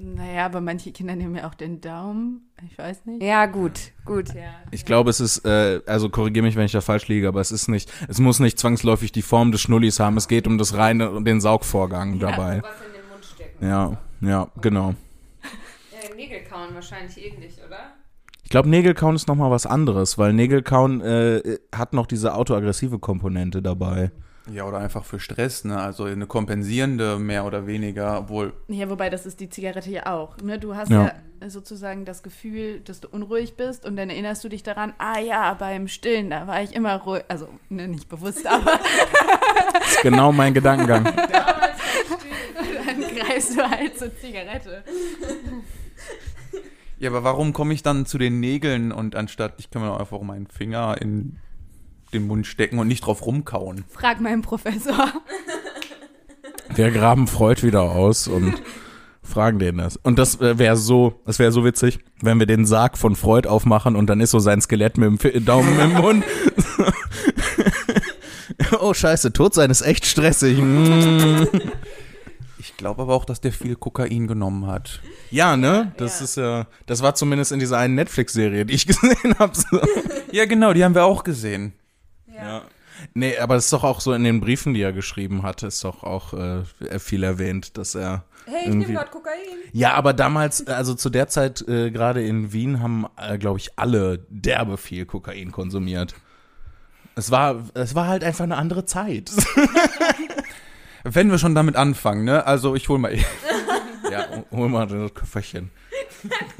Naja, 0.00 0.46
aber 0.46 0.60
manche 0.60 0.92
Kinder 0.92 1.16
nehmen 1.16 1.34
ja 1.34 1.48
auch 1.48 1.54
den 1.54 1.80
Daumen. 1.80 2.50
Ich 2.66 2.78
weiß 2.78 3.06
nicht. 3.06 3.22
Ja, 3.22 3.46
gut, 3.46 3.92
gut, 4.04 4.32
ja. 4.34 4.50
Ich 4.70 4.84
glaube, 4.84 5.10
es 5.10 5.20
ist, 5.20 5.44
äh, 5.44 5.80
also 5.86 6.08
korrigiere 6.08 6.44
mich, 6.44 6.56
wenn 6.56 6.66
ich 6.66 6.72
da 6.72 6.80
falsch 6.80 7.08
liege, 7.08 7.28
aber 7.28 7.40
es 7.40 7.50
ist 7.50 7.68
nicht, 7.68 7.92
es 8.08 8.20
muss 8.20 8.38
nicht 8.38 8.58
zwangsläufig 8.58 9.12
die 9.12 9.22
Form 9.22 9.52
des 9.52 9.60
Schnullis 9.60 9.98
haben. 9.98 10.16
Es 10.16 10.28
geht 10.28 10.46
um 10.46 10.58
das 10.58 10.76
reine, 10.76 11.10
um 11.10 11.24
den 11.24 11.40
Saugvorgang 11.40 12.18
dabei. 12.18 12.62
Was 12.62 12.86
in 12.86 12.92
den 12.92 13.08
Mund 13.10 13.24
stecken. 13.24 13.66
Ja, 13.66 13.98
ja, 14.20 14.48
genau. 14.60 14.94
Ja, 15.92 16.14
Nägel 16.14 16.44
kauen 16.44 16.74
wahrscheinlich 16.74 17.16
ähnlich, 17.24 17.56
oder? 17.66 17.94
Ich 18.48 18.50
glaube, 18.50 18.70
Nägelkauen 18.70 19.14
ist 19.14 19.28
nochmal 19.28 19.50
was 19.50 19.66
anderes, 19.66 20.16
weil 20.16 20.32
Nägelkauen 20.32 21.02
äh, 21.02 21.58
hat 21.70 21.92
noch 21.92 22.06
diese 22.06 22.34
autoaggressive 22.34 22.98
Komponente 22.98 23.60
dabei. 23.60 24.10
Ja, 24.52 24.64
oder 24.64 24.78
einfach 24.78 25.04
für 25.04 25.20
Stress, 25.20 25.64
ne? 25.64 25.78
Also 25.78 26.04
eine 26.04 26.26
kompensierende 26.26 27.18
mehr 27.18 27.44
oder 27.44 27.66
weniger, 27.66 28.20
obwohl 28.20 28.52
Ja, 28.68 28.88
wobei 28.88 29.10
das 29.10 29.26
ist 29.26 29.40
die 29.40 29.48
Zigarette 29.48 29.90
ja 29.90 30.06
auch. 30.06 30.36
Ne? 30.38 30.58
Du 30.58 30.74
hast 30.74 30.90
Ja. 30.90 31.12
ja. 31.40 31.50
sozusagen 31.50 32.04
das 32.04 32.22
Gefühl, 32.22 32.80
dass 32.80 33.00
du 33.00 33.08
unruhig 33.08 33.56
bist 33.56 33.84
und 33.84 33.96
dann 33.96 34.10
erinnerst 34.10 34.42
du 34.44 34.48
dich 34.48 34.62
daran, 34.62 34.94
ah 34.98 35.18
ja, 35.18 35.54
beim 35.54 35.88
Stillen, 35.88 36.30
da 36.30 36.46
war 36.46 36.62
ich 36.62 36.74
immer 36.74 36.96
ruhig. 36.96 37.24
Also 37.28 37.48
ne, 37.68 37.88
nicht 37.88 38.08
bewusst, 38.08 38.46
aber 38.46 38.64
Das 39.74 39.92
ist 39.92 40.02
genau 40.02 40.32
mein 40.32 40.54
Gedankengang. 40.54 41.04
dann 42.86 43.00
greifst 43.00 43.56
du 43.56 43.62
halt 43.62 43.98
zur 43.98 44.14
Zigarette. 44.16 44.82
Ja, 46.98 47.10
aber 47.10 47.22
warum 47.22 47.52
komme 47.52 47.74
ich 47.74 47.82
dann 47.82 48.06
zu 48.06 48.18
den 48.18 48.40
Nägeln 48.40 48.90
und 48.92 49.14
anstatt, 49.14 49.54
ich 49.58 49.70
kann 49.70 49.82
mir 49.82 49.98
einfach 49.98 50.20
meinen 50.20 50.48
Finger 50.48 50.96
in 51.00 51.36
den 52.12 52.26
Mund 52.26 52.46
stecken 52.46 52.78
und 52.78 52.88
nicht 52.88 53.06
drauf 53.06 53.24
rumkauen? 53.24 53.84
Frag 53.88 54.20
meinen 54.20 54.42
Professor. 54.42 55.12
Wir 56.74 56.90
graben 56.90 57.26
Freud 57.26 57.62
wieder 57.62 57.82
aus 57.82 58.28
und 58.28 58.62
fragen 59.22 59.58
den 59.58 59.78
das. 59.78 59.96
Und 59.96 60.18
das 60.18 60.40
äh, 60.40 60.58
wäre 60.58 60.76
so, 60.76 61.20
das 61.26 61.38
wäre 61.38 61.52
so 61.52 61.64
witzig, 61.64 62.00
wenn 62.20 62.38
wir 62.38 62.46
den 62.46 62.66
Sarg 62.66 62.98
von 62.98 63.14
Freud 63.14 63.48
aufmachen 63.48 63.96
und 63.96 64.08
dann 64.08 64.20
ist 64.20 64.30
so 64.30 64.38
sein 64.38 64.60
Skelett 64.60 64.98
mit 64.98 65.22
dem 65.22 65.44
Daumen 65.44 65.78
im 65.78 65.92
Mund. 65.92 66.24
oh 68.80 68.94
scheiße, 68.94 69.32
tot 69.32 69.54
sein 69.54 69.70
ist 69.70 69.82
echt 69.82 70.06
stressig. 70.06 70.58
Mm. 70.58 71.44
Ich 72.58 72.76
glaube 72.76 73.02
aber 73.02 73.14
auch, 73.14 73.24
dass 73.24 73.40
der 73.40 73.52
viel 73.52 73.76
Kokain 73.76 74.26
genommen 74.26 74.66
hat. 74.66 75.00
Ja, 75.30 75.56
ne? 75.56 75.92
Das 75.96 76.20
ist 76.20 76.36
ja, 76.36 76.66
das 76.86 77.02
war 77.02 77.14
zumindest 77.14 77.52
in 77.52 77.58
dieser 77.58 77.78
einen 77.78 77.94
Netflix-Serie, 77.94 78.66
die 78.66 78.74
ich 78.74 78.86
gesehen 78.86 79.38
habe. 79.38 79.56
So. 79.56 79.80
Ja, 80.32 80.46
genau, 80.46 80.72
die 80.72 80.84
haben 80.84 80.94
wir 80.94 81.04
auch 81.04 81.24
gesehen. 81.24 81.72
Ja. 82.42 82.62
Nee, 83.14 83.38
aber 83.38 83.56
es 83.56 83.66
ist 83.66 83.72
doch 83.72 83.84
auch 83.84 84.00
so 84.00 84.12
in 84.12 84.24
den 84.24 84.40
Briefen, 84.40 84.74
die 84.74 84.82
er 84.82 84.92
geschrieben 84.92 85.42
hat, 85.42 85.62
ist 85.62 85.84
doch 85.84 86.02
auch 86.02 86.32
äh, 86.34 86.64
viel 86.98 87.22
erwähnt, 87.22 87.76
dass 87.78 87.94
er. 87.94 88.24
Hey, 88.46 88.68
ich 88.68 88.74
nehme 88.74 88.92
gerade 88.92 89.10
Kokain. 89.10 89.34
Ja, 89.72 89.94
aber 89.94 90.14
damals, 90.14 90.66
also 90.66 90.94
zu 90.94 91.10
der 91.10 91.28
Zeit, 91.28 91.66
äh, 91.68 91.90
gerade 91.90 92.26
in 92.26 92.52
Wien, 92.52 92.82
haben, 92.82 93.06
äh, 93.16 93.38
glaube 93.38 93.58
ich, 93.58 93.78
alle 93.78 94.26
derbe 94.30 94.76
viel 94.78 95.06
Kokain 95.06 95.52
konsumiert. 95.52 96.14
Es 97.14 97.30
war, 97.30 97.64
es 97.74 97.94
war 97.94 98.06
halt 98.06 98.24
einfach 98.24 98.44
eine 98.44 98.56
andere 98.56 98.84
Zeit. 98.84 99.30
Wenn 101.04 101.30
wir 101.30 101.38
schon 101.38 101.54
damit 101.54 101.76
anfangen, 101.76 102.24
ne? 102.24 102.46
Also 102.46 102.74
ich 102.74 102.88
hol 102.88 102.98
mal. 102.98 103.14
ja, 104.10 104.26
hol 104.50 104.68
mal 104.68 104.86
das 104.86 105.14
Köfferchen. 105.14 105.70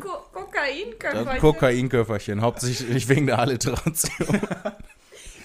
Ko 0.00 0.10
Kokainköfferchen. 0.32 1.40
Kokainköfferchen, 1.40 2.40
hauptsächlich 2.42 3.08
wegen 3.08 3.26
der 3.26 3.38
Alliteration. 3.38 4.40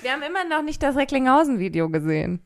Wir 0.03 0.11
haben 0.11 0.21
immer 0.21 0.43
noch 0.43 0.63
nicht 0.63 0.83
das 0.83 0.97
Recklinghausen-Video 0.97 1.89
gesehen. 1.89 2.41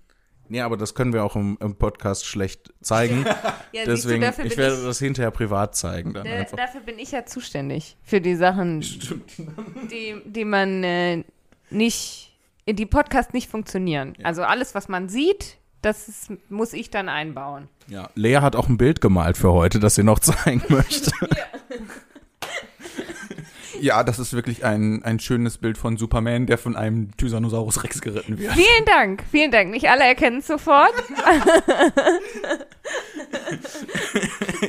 Nee, 0.47 0.61
aber 0.61 0.77
das 0.77 0.93
können 0.93 1.11
wir 1.11 1.23
auch 1.23 1.35
im, 1.35 1.57
im 1.59 1.75
Podcast 1.75 2.25
schlecht 2.25 2.73
zeigen. 2.81 3.25
Ja, 3.73 3.83
Deswegen, 3.85 4.21
du, 4.21 4.43
ich 4.43 4.57
werde 4.57 4.81
das 4.81 4.97
hinterher 4.97 5.29
privat 5.29 5.75
zeigen. 5.75 6.13
Dann 6.13 6.23
Da, 6.23 6.43
dafür 6.55 6.81
bin 6.81 6.97
ich 6.97 7.11
ja 7.11 7.25
zuständig. 7.25 7.97
Für 8.01 8.21
die 8.21 8.35
Sachen, 8.35 8.79
die, 9.91 10.15
die 10.25 10.45
man 10.45 10.83
äh, 10.83 11.23
nicht, 11.69 12.33
in 12.65 12.77
die 12.77 12.85
Podcast 12.85 13.33
nicht 13.33 13.49
funktionieren. 13.51 14.15
Also 14.23 14.43
alles, 14.43 14.73
was 14.73 14.87
man 14.87 15.09
sieht, 15.09 15.57
das 15.81 16.07
ist, 16.07 16.31
muss 16.49 16.73
ich 16.73 16.89
dann 16.89 17.09
einbauen. 17.09 17.67
Ja, 17.87 18.09
Lea 18.15 18.37
hat 18.37 18.55
auch 18.55 18.69
ein 18.69 18.77
Bild 18.77 19.01
gemalt 19.01 19.37
für 19.37 19.51
heute, 19.51 19.79
das 19.79 19.95
sie 19.95 20.03
noch 20.03 20.19
zeigen 20.19 20.63
möchte. 20.69 21.11
Ja, 23.81 24.03
das 24.03 24.19
ist 24.19 24.33
wirklich 24.33 24.63
ein, 24.65 25.03
ein 25.03 25.19
schönes 25.19 25.57
Bild 25.57 25.77
von 25.77 25.97
Superman, 25.97 26.45
der 26.45 26.57
von 26.57 26.75
einem 26.75 27.15
Tyrannosaurus 27.17 27.83
Rex 27.83 28.01
geritten 28.01 28.37
wird. 28.39 28.53
Vielen 28.53 28.85
Dank, 28.85 29.23
vielen 29.31 29.51
Dank. 29.51 29.71
Nicht 29.71 29.89
alle 29.89 30.03
erkennen 30.03 30.39
es 30.39 30.47
sofort. 30.47 30.93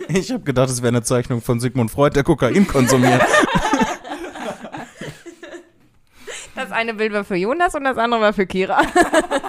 Ich 0.08 0.30
habe 0.32 0.42
gedacht, 0.42 0.68
es 0.68 0.82
wäre 0.82 0.88
eine 0.88 1.02
Zeichnung 1.02 1.40
von 1.40 1.60
Sigmund 1.60 1.90
Freud, 1.90 2.14
der 2.14 2.24
Kokain 2.24 2.66
konsumiert. 2.66 3.22
Das 6.54 6.72
eine 6.72 6.94
Bild 6.94 7.12
war 7.12 7.24
für 7.24 7.36
Jonas 7.36 7.74
und 7.74 7.84
das 7.84 7.98
andere 7.98 8.20
war 8.20 8.32
für 8.32 8.46
Kira. 8.46 8.80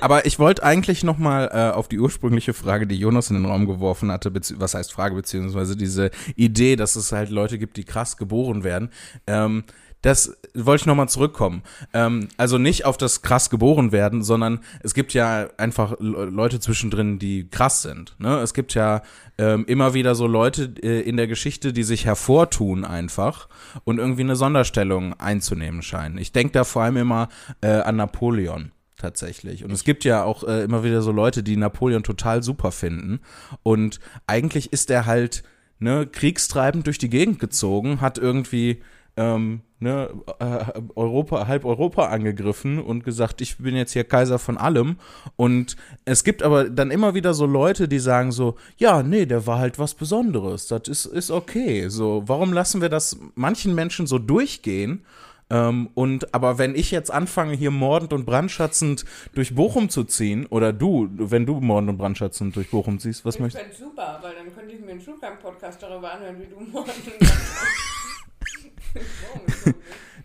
Aber 0.00 0.26
ich 0.26 0.38
wollte 0.38 0.62
eigentlich 0.62 1.04
noch 1.04 1.18
mal 1.18 1.50
äh, 1.52 1.74
auf 1.74 1.88
die 1.88 1.98
ursprüngliche 1.98 2.52
Frage, 2.52 2.86
die 2.86 2.98
Jonas 2.98 3.30
in 3.30 3.36
den 3.36 3.46
Raum 3.46 3.66
geworfen 3.66 4.12
hatte, 4.12 4.32
was 4.56 4.74
heißt 4.74 4.92
Frage, 4.92 5.14
beziehungsweise 5.14 5.76
diese 5.76 6.10
Idee, 6.34 6.76
dass 6.76 6.96
es 6.96 7.12
halt 7.12 7.30
Leute 7.30 7.58
gibt, 7.58 7.76
die 7.76 7.84
krass 7.84 8.16
geboren 8.16 8.62
werden. 8.62 8.90
Ähm, 9.26 9.64
das 10.02 10.36
wollte 10.54 10.82
ich 10.82 10.86
noch 10.86 10.94
mal 10.94 11.08
zurückkommen. 11.08 11.62
Ähm, 11.92 12.28
also 12.36 12.58
nicht 12.58 12.84
auf 12.84 12.98
das 12.98 13.22
krass 13.22 13.50
geboren 13.50 13.90
werden, 13.90 14.22
sondern 14.22 14.60
es 14.82 14.94
gibt 14.94 15.14
ja 15.14 15.48
einfach 15.56 15.96
Le- 15.98 16.26
Leute 16.26 16.60
zwischendrin, 16.60 17.18
die 17.18 17.48
krass 17.48 17.82
sind. 17.82 18.14
Ne? 18.18 18.38
Es 18.38 18.54
gibt 18.54 18.74
ja 18.74 19.02
ähm, 19.38 19.64
immer 19.66 19.94
wieder 19.94 20.14
so 20.14 20.26
Leute 20.26 20.74
äh, 20.82 21.00
in 21.00 21.16
der 21.16 21.26
Geschichte, 21.26 21.72
die 21.72 21.82
sich 21.82 22.04
hervortun 22.04 22.84
einfach 22.84 23.48
und 23.84 23.98
irgendwie 23.98 24.22
eine 24.22 24.36
Sonderstellung 24.36 25.18
einzunehmen 25.18 25.82
scheinen. 25.82 26.18
Ich 26.18 26.32
denke 26.32 26.52
da 26.52 26.64
vor 26.64 26.82
allem 26.82 26.98
immer 26.98 27.28
äh, 27.62 27.68
an 27.68 27.96
Napoleon 27.96 28.70
tatsächlich. 28.96 29.64
Und 29.64 29.72
es 29.72 29.84
gibt 29.84 30.04
ja 30.04 30.24
auch 30.24 30.44
äh, 30.44 30.62
immer 30.62 30.84
wieder 30.84 31.02
so 31.02 31.12
Leute, 31.12 31.42
die 31.42 31.56
Napoleon 31.56 32.02
total 32.02 32.42
super 32.42 32.72
finden. 32.72 33.20
Und 33.62 34.00
eigentlich 34.26 34.72
ist 34.72 34.90
er 34.90 35.06
halt 35.06 35.42
ne, 35.78 36.06
kriegstreibend 36.06 36.86
durch 36.86 36.98
die 36.98 37.10
Gegend 37.10 37.38
gezogen, 37.38 38.00
hat 38.00 38.18
irgendwie 38.18 38.82
ähm, 39.16 39.62
ne, 39.80 40.10
äh, 40.38 40.80
Europa, 40.94 41.46
halb 41.46 41.64
Europa 41.64 42.06
angegriffen 42.06 42.78
und 42.78 43.04
gesagt, 43.04 43.40
ich 43.40 43.58
bin 43.58 43.74
jetzt 43.74 43.92
hier 43.92 44.04
Kaiser 44.04 44.38
von 44.38 44.58
allem. 44.58 44.96
Und 45.36 45.76
es 46.04 46.24
gibt 46.24 46.42
aber 46.42 46.68
dann 46.68 46.90
immer 46.90 47.14
wieder 47.14 47.34
so 47.34 47.46
Leute, 47.46 47.88
die 47.88 47.98
sagen 47.98 48.32
so, 48.32 48.56
ja, 48.76 49.02
nee, 49.02 49.26
der 49.26 49.46
war 49.46 49.58
halt 49.58 49.78
was 49.78 49.94
Besonderes. 49.94 50.66
Das 50.68 50.82
ist, 50.88 51.06
ist 51.06 51.30
okay. 51.30 51.88
So, 51.88 52.24
warum 52.26 52.52
lassen 52.52 52.80
wir 52.80 52.88
das 52.88 53.18
manchen 53.34 53.74
Menschen 53.74 54.06
so 54.06 54.18
durchgehen? 54.18 55.04
Ähm, 55.48 55.90
und 55.94 56.34
aber 56.34 56.58
wenn 56.58 56.74
ich 56.74 56.90
jetzt 56.90 57.10
anfange, 57.10 57.54
hier 57.54 57.70
mordend 57.70 58.12
und 58.12 58.26
brandschatzend 58.26 59.04
durch 59.34 59.54
Bochum 59.54 59.88
zu 59.88 60.04
ziehen, 60.04 60.46
oder 60.46 60.72
du, 60.72 61.08
wenn 61.12 61.46
du 61.46 61.60
mordend 61.60 61.90
und 61.90 61.98
brandschatzend 61.98 62.56
durch 62.56 62.70
Bochum 62.70 62.98
ziehst, 62.98 63.24
was 63.24 63.38
möchtest 63.38 63.64
fände 63.64 63.76
super, 63.76 64.18
weil 64.22 64.34
dann 64.34 64.52
könnte 64.54 64.74
ich 64.74 64.80
mir 64.80 64.92
einen 64.92 65.00
Schulgang-Podcast 65.00 65.82
darüber 65.82 66.12
anhören, 66.12 66.40
wie 66.40 66.46
du 66.46 66.60
morgen. 66.60 66.90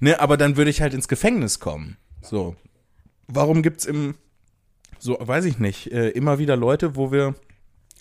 Ne, 0.03 0.19
aber 0.19 0.36
dann 0.36 0.57
würde 0.57 0.72
ich 0.72 0.82
halt 0.82 0.95
ins 0.95 1.07
Gefängnis 1.07 1.59
kommen. 1.59 1.95
So. 2.22 2.55
Warum 3.28 3.61
gibt's 3.61 3.86
im, 3.86 4.15
so, 4.97 5.15
weiß 5.19 5.45
ich 5.45 5.59
nicht, 5.59 5.91
äh, 5.91 6.09
immer 6.09 6.39
wieder 6.39 6.57
Leute, 6.57 6.95
wo 6.95 7.11
wir 7.11 7.36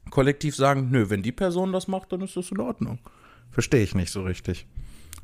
kollektiv 0.08 0.56
sagen, 0.56 0.88
nö, 0.90 1.10
wenn 1.10 1.22
die 1.22 1.30
Person 1.30 1.72
das 1.72 1.88
macht, 1.88 2.12
dann 2.12 2.22
ist 2.22 2.36
das 2.36 2.50
in 2.50 2.60
Ordnung. 2.60 2.98
Verstehe 3.50 3.82
ich 3.82 3.94
nicht 3.94 4.10
so 4.10 4.22
richtig. 4.22 4.66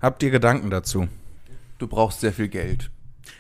Habt 0.02 0.22
ihr 0.22 0.30
Gedanken 0.30 0.68
dazu? 0.68 1.08
Du 1.78 1.86
brauchst 1.86 2.20
sehr 2.20 2.32
viel 2.32 2.48
Geld. 2.48 2.90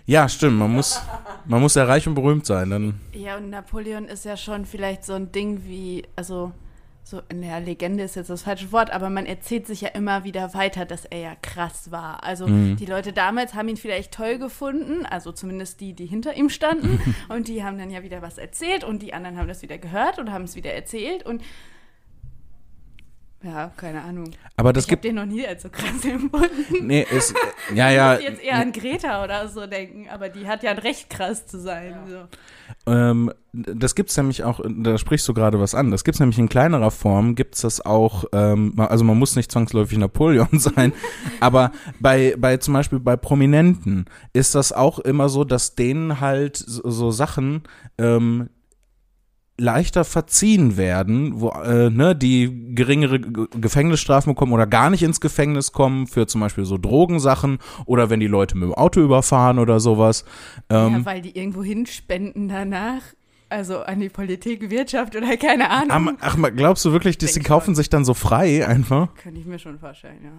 Ja, 0.04 0.28
stimmt, 0.28 0.58
man 0.58 0.72
muss, 0.72 1.00
man 1.46 1.60
muss 1.60 1.74
ja 1.76 1.84
reich 1.84 2.06
und 2.08 2.14
berühmt 2.14 2.44
sein, 2.46 2.70
dann. 2.70 3.00
Ja, 3.12 3.36
und 3.36 3.50
Napoleon 3.50 4.06
ist 4.06 4.24
ja 4.24 4.36
schon 4.36 4.64
vielleicht 4.66 5.04
so 5.04 5.14
ein 5.14 5.30
Ding 5.32 5.62
wie, 5.66 6.04
also 6.16 6.52
so 7.04 7.22
in 7.28 7.40
der 7.40 7.60
Legende 7.60 8.02
ist 8.02 8.16
jetzt 8.16 8.30
das 8.30 8.42
falsche 8.42 8.72
Wort, 8.72 8.90
aber 8.90 9.10
man 9.10 9.26
erzählt 9.26 9.64
sich 9.68 9.82
ja 9.82 9.90
immer 9.90 10.24
wieder 10.24 10.54
weiter, 10.54 10.84
dass 10.84 11.04
er 11.04 11.18
ja 11.20 11.34
krass 11.40 11.92
war. 11.92 12.24
Also 12.24 12.48
Mhm. 12.48 12.76
die 12.76 12.86
Leute 12.86 13.12
damals 13.12 13.54
haben 13.54 13.68
ihn 13.68 13.76
vielleicht 13.76 14.12
toll 14.12 14.38
gefunden, 14.38 15.06
also 15.06 15.30
zumindest 15.30 15.80
die, 15.80 15.92
die 15.92 16.06
hinter 16.06 16.34
ihm 16.36 16.50
standen. 16.50 16.98
und 17.28 17.46
die 17.46 17.62
haben 17.62 17.78
dann 17.78 17.90
ja 17.90 18.02
wieder 18.02 18.22
was 18.22 18.38
erzählt 18.38 18.82
und 18.82 19.02
die 19.02 19.14
anderen 19.14 19.38
haben 19.38 19.46
das 19.46 19.62
wieder 19.62 19.78
gehört 19.78 20.18
und 20.18 20.32
haben 20.32 20.42
es 20.44 20.56
wieder 20.56 20.72
erzählt 20.72 21.24
und 21.24 21.42
ja, 23.46 23.70
keine 23.76 24.02
Ahnung. 24.02 24.30
Aber 24.56 24.72
das 24.72 24.84
ich 24.84 24.88
gibt, 24.88 25.04
den 25.04 25.14
noch 25.14 25.26
nie 25.26 25.46
als 25.46 25.62
so 25.62 25.68
krass 25.68 26.04
empfunden. 26.04 26.86
nee, 26.86 27.06
ist, 27.10 27.34
ja, 27.74 27.90
Ich 27.90 27.96
ja, 27.96 28.14
muss 28.14 28.22
jetzt 28.22 28.42
eher 28.42 28.56
an 28.56 28.72
Greta 28.72 29.22
oder 29.22 29.48
so 29.48 29.66
denken, 29.66 30.08
aber 30.08 30.28
die 30.28 30.48
hat 30.48 30.62
ja 30.62 30.72
ein 30.72 30.78
Recht 30.78 31.10
krass 31.10 31.46
zu 31.46 31.60
sein. 31.60 31.94
So. 32.08 32.92
Ähm, 32.92 33.32
das 33.52 33.94
gibt's 33.94 34.16
nämlich 34.16 34.42
auch, 34.44 34.60
da 34.68 34.98
sprichst 34.98 35.26
du 35.28 35.34
gerade 35.34 35.60
was 35.60 35.74
an, 35.74 35.90
das 35.90 36.04
gibt's 36.04 36.18
nämlich 36.18 36.38
in 36.38 36.48
kleinerer 36.48 36.90
Form, 36.90 37.36
gibt's 37.36 37.60
das 37.60 37.84
auch, 37.84 38.24
ähm, 38.32 38.74
also 38.76 39.04
man 39.04 39.18
muss 39.18 39.36
nicht 39.36 39.52
zwangsläufig 39.52 39.98
Napoleon 39.98 40.48
sein, 40.52 40.92
aber 41.40 41.70
bei, 42.00 42.34
bei 42.36 42.56
zum 42.56 42.74
Beispiel 42.74 42.98
bei 42.98 43.16
Prominenten 43.16 44.06
ist 44.32 44.54
das 44.54 44.72
auch 44.72 44.98
immer 44.98 45.28
so, 45.28 45.44
dass 45.44 45.74
denen 45.74 46.20
halt 46.20 46.56
so, 46.56 46.88
so 46.90 47.10
Sachen 47.10 47.62
ähm, 47.98 48.50
leichter 49.58 50.04
verziehen 50.04 50.76
werden, 50.76 51.40
wo, 51.40 51.48
äh, 51.50 51.90
ne, 51.90 52.14
die 52.14 52.74
geringere 52.74 53.20
G 53.20 53.46
Gefängnisstrafen 53.58 54.34
bekommen 54.34 54.52
oder 54.52 54.66
gar 54.66 54.90
nicht 54.90 55.02
ins 55.02 55.20
Gefängnis 55.20 55.72
kommen 55.72 56.06
für 56.06 56.26
zum 56.26 56.40
Beispiel 56.42 56.64
so 56.64 56.76
Drogensachen 56.78 57.58
oder 57.86 58.10
wenn 58.10 58.20
die 58.20 58.26
Leute 58.26 58.56
mit 58.56 58.68
dem 58.68 58.74
Auto 58.74 59.00
überfahren 59.00 59.58
oder 59.58 59.80
sowas. 59.80 60.24
Ähm, 60.68 60.92
ja, 60.92 61.04
weil 61.04 61.22
die 61.22 61.36
irgendwo 61.36 61.62
hinspenden 61.62 62.48
danach. 62.48 63.02
Also 63.48 63.78
an 63.82 64.00
die 64.00 64.08
Politik, 64.08 64.70
Wirtschaft 64.70 65.14
oder 65.14 65.36
keine 65.36 65.70
Ahnung. 65.70 66.18
Ach, 66.20 66.36
glaubst 66.56 66.84
du 66.84 66.92
wirklich, 66.92 67.16
dass 67.16 67.32
die 67.32 67.40
kaufen 67.40 67.76
sich 67.76 67.88
dann 67.88 68.04
so 68.04 68.12
frei 68.12 68.66
einfach? 68.66 69.14
Könnte 69.14 69.38
ich 69.38 69.46
mir 69.46 69.60
schon 69.60 69.78
vorstellen, 69.78 70.18
ja. 70.24 70.30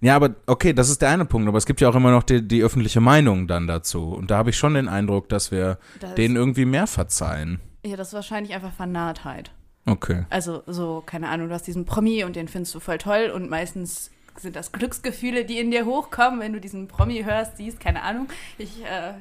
Ja, 0.00 0.16
aber 0.16 0.34
okay, 0.46 0.72
das 0.72 0.88
ist 0.88 1.02
der 1.02 1.10
eine 1.10 1.26
Punkt, 1.26 1.46
aber 1.46 1.58
es 1.58 1.66
gibt 1.66 1.80
ja 1.80 1.88
auch 1.88 1.94
immer 1.94 2.10
noch 2.10 2.22
die, 2.22 2.46
die 2.46 2.62
öffentliche 2.62 3.00
Meinung 3.00 3.46
dann 3.46 3.66
dazu. 3.66 4.08
Und 4.08 4.30
da 4.30 4.38
habe 4.38 4.50
ich 4.50 4.56
schon 4.56 4.74
den 4.74 4.88
Eindruck, 4.88 5.28
dass 5.28 5.50
wir 5.50 5.78
Das, 6.00 6.14
denen 6.14 6.34
irgendwie 6.34 6.64
mehr 6.64 6.86
verzeihen. 6.86 7.60
Ja, 7.86 7.96
das 7.96 8.08
ist 8.08 8.14
wahrscheinlich 8.14 8.54
einfach 8.54 8.72
Vernahtheit. 8.72 9.50
Okay. 9.86 10.24
Also 10.30 10.62
so, 10.66 11.02
keine 11.06 11.28
Ahnung, 11.28 11.48
du 11.48 11.54
hast 11.54 11.66
diesen 11.66 11.84
Promi 11.84 12.24
und 12.24 12.34
den 12.36 12.48
findest 12.48 12.74
du 12.74 12.80
voll 12.80 12.98
toll 12.98 13.30
und 13.34 13.48
meistens 13.48 14.10
sind 14.36 14.56
das 14.56 14.72
Glücksgefühle, 14.72 15.44
die 15.44 15.58
in 15.58 15.70
dir 15.70 15.86
hochkommen, 15.86 16.40
wenn 16.40 16.52
du 16.52 16.60
diesen 16.60 16.88
Promi 16.88 17.22
hörst, 17.22 17.56
siehst, 17.56 17.80
keine 17.80 18.02
Ahnung. 18.02 18.28
Ich, 18.58 18.84
äh, 18.84 19.12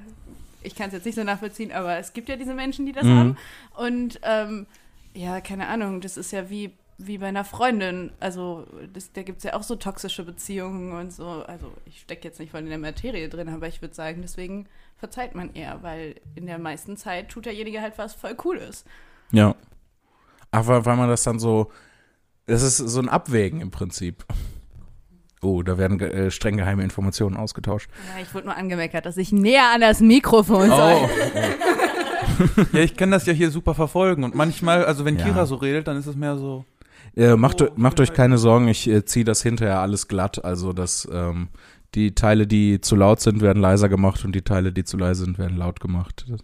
ich 0.61 0.75
kann 0.75 0.87
es 0.87 0.93
jetzt 0.93 1.05
nicht 1.05 1.15
so 1.15 1.23
nachvollziehen, 1.23 1.71
aber 1.71 1.97
es 1.99 2.11
gibt 2.13 2.27
ja 2.27 2.35
diese 2.35 2.53
Menschen, 2.53 2.85
die 2.85 2.91
das 2.91 3.05
Mhm. 3.05 3.17
haben. 3.17 3.37
Und 3.75 4.19
ähm, 4.23 4.65
ja, 5.13 5.39
keine 5.39 5.67
Ahnung, 5.67 6.01
das 6.01 6.17
ist 6.17 6.31
ja 6.31 6.49
wie, 6.49 6.71
wie 6.97 7.17
bei 7.17 7.27
einer 7.27 7.43
Freundin. 7.43 8.11
Also 8.19 8.65
das, 8.93 9.11
da 9.11 9.23
gibt 9.23 9.39
es 9.39 9.43
ja 9.43 9.53
auch 9.53 9.63
so 9.63 9.75
toxische 9.75 10.23
Beziehungen 10.23 10.93
und 10.93 11.11
so. 11.11 11.25
Also 11.27 11.71
ich 11.85 11.99
stecke 11.99 12.27
jetzt 12.27 12.39
nicht 12.39 12.51
voll 12.51 12.61
in 12.61 12.69
der 12.69 12.77
Materie 12.77 13.27
drin, 13.29 13.49
aber 13.49 13.67
ich 13.67 13.81
würde 13.81 13.93
sagen, 13.93 14.21
deswegen 14.21 14.67
verzeiht 14.97 15.35
man 15.35 15.53
eher, 15.53 15.83
weil 15.83 16.15
in 16.35 16.45
der 16.45 16.57
meisten 16.57 16.95
Zeit 16.97 17.29
tut 17.29 17.45
derjenige 17.45 17.81
halt 17.81 17.97
was 17.97 18.13
voll 18.13 18.35
Cooles. 18.35 18.85
Ja. 19.31 19.55
Aber 20.51 20.85
weil 20.85 20.95
man 20.95 21.09
das 21.09 21.23
dann 21.23 21.37
so, 21.39 21.71
das 22.45 22.61
ist 22.61 22.77
so 22.77 22.99
ein 23.01 23.09
Abwägen 23.09 23.59
im 23.59 23.71
Prinzip. 23.71 24.25
Oh, 25.41 25.61
da 25.63 25.77
werden 25.77 25.99
äh, 25.99 26.31
streng 26.31 26.55
geheime 26.57 26.83
Informationen 26.83 27.35
ausgetauscht. 27.35 27.89
Ja, 28.15 28.21
ich 28.21 28.33
wurde 28.33 28.47
nur 28.47 28.55
angemeckert, 28.55 29.05
dass 29.05 29.17
ich 29.17 29.31
näher 29.31 29.69
an 29.73 29.81
das 29.81 29.99
Mikrofon. 29.99 30.71
Oh, 30.71 31.09
Ja, 32.73 32.79
ich 32.79 32.95
kann 32.97 33.11
das 33.11 33.25
ja 33.25 33.33
hier 33.33 33.51
super 33.51 33.75
verfolgen. 33.75 34.23
Und 34.23 34.35
manchmal, 34.35 34.85
also 34.85 35.05
wenn 35.05 35.17
Ja. 35.17 35.25
Kira 35.25 35.45
so 35.45 35.55
redet, 35.55 35.87
dann 35.87 35.97
ist 35.97 36.05
es 36.07 36.15
mehr 36.15 36.37
so. 36.37 36.65
Äh, 37.15 37.35
macht, 37.35 37.61
Oh, 37.61 37.69
macht 37.75 37.99
euch 37.99 38.13
keine 38.13 38.37
Sorgen, 38.37 38.67
ich 38.67 38.87
äh, 38.89 39.05
ziehe 39.05 39.25
das 39.25 39.41
hinterher 39.41 39.79
alles 39.79 40.07
glatt. 40.07 40.43
Also 40.43 40.73
das, 40.73 41.07
ähm, 41.11 41.47
die 41.93 42.13
Teile, 42.13 42.45
die 42.47 42.81
zu 42.81 42.95
laut 42.95 43.21
sind, 43.21 43.41
werden 43.41 43.61
leiser 43.61 43.87
gemacht 43.89 44.25
und 44.25 44.33
die 44.35 44.41
Teile, 44.41 44.71
die 44.73 44.83
zu 44.83 44.97
leise 44.97 45.23
sind, 45.25 45.37
werden 45.37 45.57
laut 45.57 45.79
gemacht. 45.79 46.25
Das- 46.29 46.41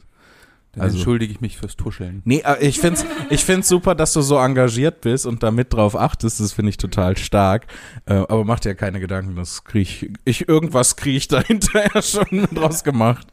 Dann 0.74 0.84
Also- 0.84 0.96
entschuldige 0.96 1.34
ich 1.34 1.42
mich 1.42 1.58
fürs 1.58 1.76
Tuscheln. 1.76 2.22
Nee, 2.24 2.44
äh, 2.46 2.66
ich 2.66 2.80
find's, 2.80 3.06
ich 3.30 3.44
find's 3.44 3.68
super, 3.68 3.94
dass 3.94 4.14
du 4.14 4.22
so 4.22 4.38
engagiert 4.38 5.02
bist 5.02 5.26
und 5.26 5.44
da 5.44 5.52
mit 5.52 5.74
drauf 5.74 5.98
achtest. 5.98 6.40
Das 6.40 6.54
finde 6.54 6.70
ich 6.70 6.78
total 6.78 7.18
stark. 7.18 7.68
Äh, 8.06 8.14
aber 8.14 8.46
mach 8.46 8.62
dir 8.62 8.74
keine 8.74 9.02
Gedanken, 9.02 9.36
das 9.36 9.66
krieg 9.66 9.82
ich, 9.82 10.10
ich 10.24 10.48
irgendwas 10.48 10.96
krieg 10.96 11.18
ich 11.18 11.28
da 11.28 11.42
hinterher 11.42 12.02
schon 12.02 12.48
draus 12.54 12.86
gemacht. 12.86 13.28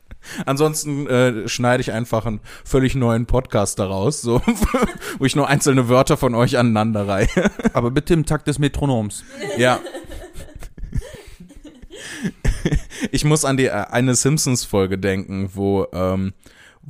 Ansonsten 0.46 1.06
äh, 1.06 1.48
schneide 1.48 1.80
ich 1.80 1.92
einfach 1.92 2.26
einen 2.26 2.40
völlig 2.64 2.94
neuen 2.94 3.26
Podcast 3.26 3.78
daraus, 3.78 4.20
so, 4.20 4.40
wo 5.18 5.24
ich 5.24 5.36
nur 5.36 5.48
einzelne 5.48 5.88
Wörter 5.88 6.16
von 6.16 6.34
euch 6.34 6.58
aneinanderreihe. 6.58 7.28
Aber 7.72 7.90
bitte 7.90 8.14
im 8.14 8.26
Takt 8.26 8.48
des 8.48 8.58
Metronoms. 8.58 9.24
Ja. 9.56 9.80
Ich 13.12 13.24
muss 13.24 13.44
an 13.44 13.56
die 13.56 13.66
äh, 13.66 13.70
eine 13.90 14.14
Simpsons-Folge 14.14 14.98
denken, 14.98 15.50
wo, 15.54 15.86
ähm, 15.92 16.32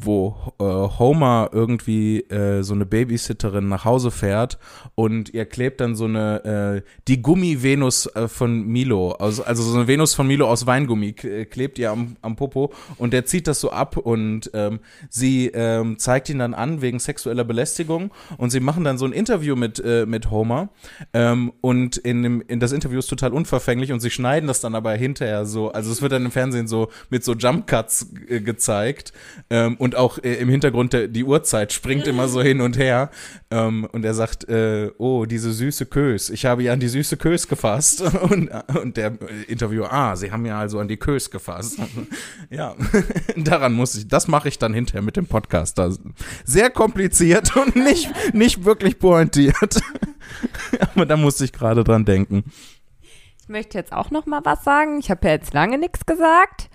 wo 0.01 0.37
äh, 0.61 0.65
Homer 0.65 1.51
irgendwie 1.53 2.21
äh, 2.21 2.63
so 2.63 2.75
eine 2.75 2.87
Babysitterin 2.87 3.69
nach 3.69 3.85
Hause 3.85 4.11
fährt 4.11 4.59
und 4.95 5.35
ihr 5.35 5.45
klebt 5.45 5.81
dann 5.81 5.97
so 5.97 6.05
eine, 6.05 6.83
äh, 6.85 6.89
die 7.09 7.21
Gummi-Venus 7.21 8.07
äh, 8.15 8.29
von 8.29 8.67
Milo, 8.67 9.13
aus, 9.13 9.41
also 9.41 9.63
so 9.63 9.77
eine 9.77 9.89
Venus 9.89 10.15
von 10.15 10.27
Milo 10.27 10.49
aus 10.49 10.67
Weingummi, 10.67 11.15
äh, 11.23 11.45
klebt 11.47 11.79
ihr 11.79 11.91
am, 11.91 12.17
am 12.23 12.37
Popo 12.37 12.73
und 12.97 13.13
der 13.13 13.27
zieht 13.27 13.49
das 13.49 13.61
so 13.61 13.71
ab 13.71 13.97
und 13.97 14.51
ähm, 14.55 14.79
sie 15.11 15.49
ähm, 15.49 15.99
zeigt 15.99 16.29
ihn 16.29 16.39
dann 16.39 16.55
an 16.55 16.81
wegen 16.81 17.01
sexueller 17.01 17.45
Belästigung 17.45 18.13
und 18.37 18.51
sie 18.51 18.61
machen 18.61 18.85
dann 18.85 18.99
so 18.99 19.05
ein 19.05 19.13
Interview 19.13 19.57
mit, 19.57 19.83
äh, 19.85 20.07
mit 20.07 20.31
Homer 20.31 20.69
ähm, 21.13 21.53
und 21.61 21.97
in, 21.97 22.23
dem, 22.23 22.41
in 22.47 22.61
das 22.61 22.71
Interview 22.71 23.01
ist 23.01 23.09
total 23.09 23.33
unverfänglich 23.33 23.91
und 23.93 24.01
sie 24.01 24.11
schneiden 24.11 24.47
das 24.47 24.61
dann 24.61 24.77
aber 24.77 24.93
hinterher 24.93 25.45
so, 25.45 25.73
also 25.73 25.91
es 25.91 26.03
wird 26.03 26.13
dann 26.13 26.25
im 26.25 26.31
Fernsehen 26.31 26.69
so 26.69 26.89
mit 27.11 27.25
so 27.25 27.35
Jump 27.35 27.67
Cuts 27.67 28.11
gezeigt 28.29 29.13
ähm, 29.51 29.77
und 29.89 29.97
auch 29.97 30.19
äh, 30.19 30.35
im 30.35 30.51
Hintergrund 30.51 30.93
der, 30.93 31.09
die 31.09 31.25
Uhrzeit 31.25 31.73
springt 31.73 32.07
immer 32.07 32.29
so 32.29 32.43
hin 32.43 32.61
und 32.61 32.77
her 32.77 33.11
ähm, 33.51 33.89
und 33.91 34.05
er 34.05 34.13
sagt, 34.13 34.47
äh, 34.47 34.91
oh, 34.99 35.25
diese 35.25 35.51
süße 35.51 35.87
Kös, 35.87 36.29
ich 36.29 36.45
habe 36.45 36.63
ja 36.63 36.75
an 36.75 36.81
die 36.81 36.89
süße 36.89 37.17
Kös 37.17 37.49
gefasst 37.49 38.03
und, 38.31 38.51
und 38.83 38.99
der 38.99 39.13
äh, 39.13 39.45
Interviewer, 39.51 39.91
ah, 39.91 40.15
sie 40.15 40.31
haben 40.31 40.45
ja 40.45 40.59
also 40.59 40.79
an 40.79 40.89
die 40.89 40.99
Kös 40.99 41.31
gefasst. 41.31 41.79
ja, 42.51 42.77
daran 43.37 43.73
muss 43.73 43.95
ich, 43.95 44.07
das 44.07 44.29
mache 44.29 44.49
ich 44.49 44.59
dann 44.59 44.75
hinterher 44.75 45.01
mit 45.01 45.17
dem 45.17 45.27
Podcast. 45.27 45.81
Sehr 46.45 46.69
kompliziert 46.69 47.57
und 47.57 47.75
nicht, 47.75 48.11
nicht 48.35 48.67
wirklich 48.67 48.99
pointiert. 48.99 49.81
Aber 50.95 51.07
da 51.07 51.17
musste 51.17 51.47
ich 51.47 51.53
gerade 51.53 51.83
dran 51.83 52.05
denken. 52.05 52.45
Ich 53.41 53.49
möchte 53.49 53.79
jetzt 53.79 53.95
auch 53.95 54.11
noch 54.11 54.27
mal 54.27 54.43
was 54.45 54.65
sagen. 54.65 54.99
Ich 54.99 55.11
habe 55.11 55.27
ja 55.27 55.33
jetzt 55.33 55.55
lange 55.55 55.79
nichts 55.79 56.05
gesagt. 56.05 56.69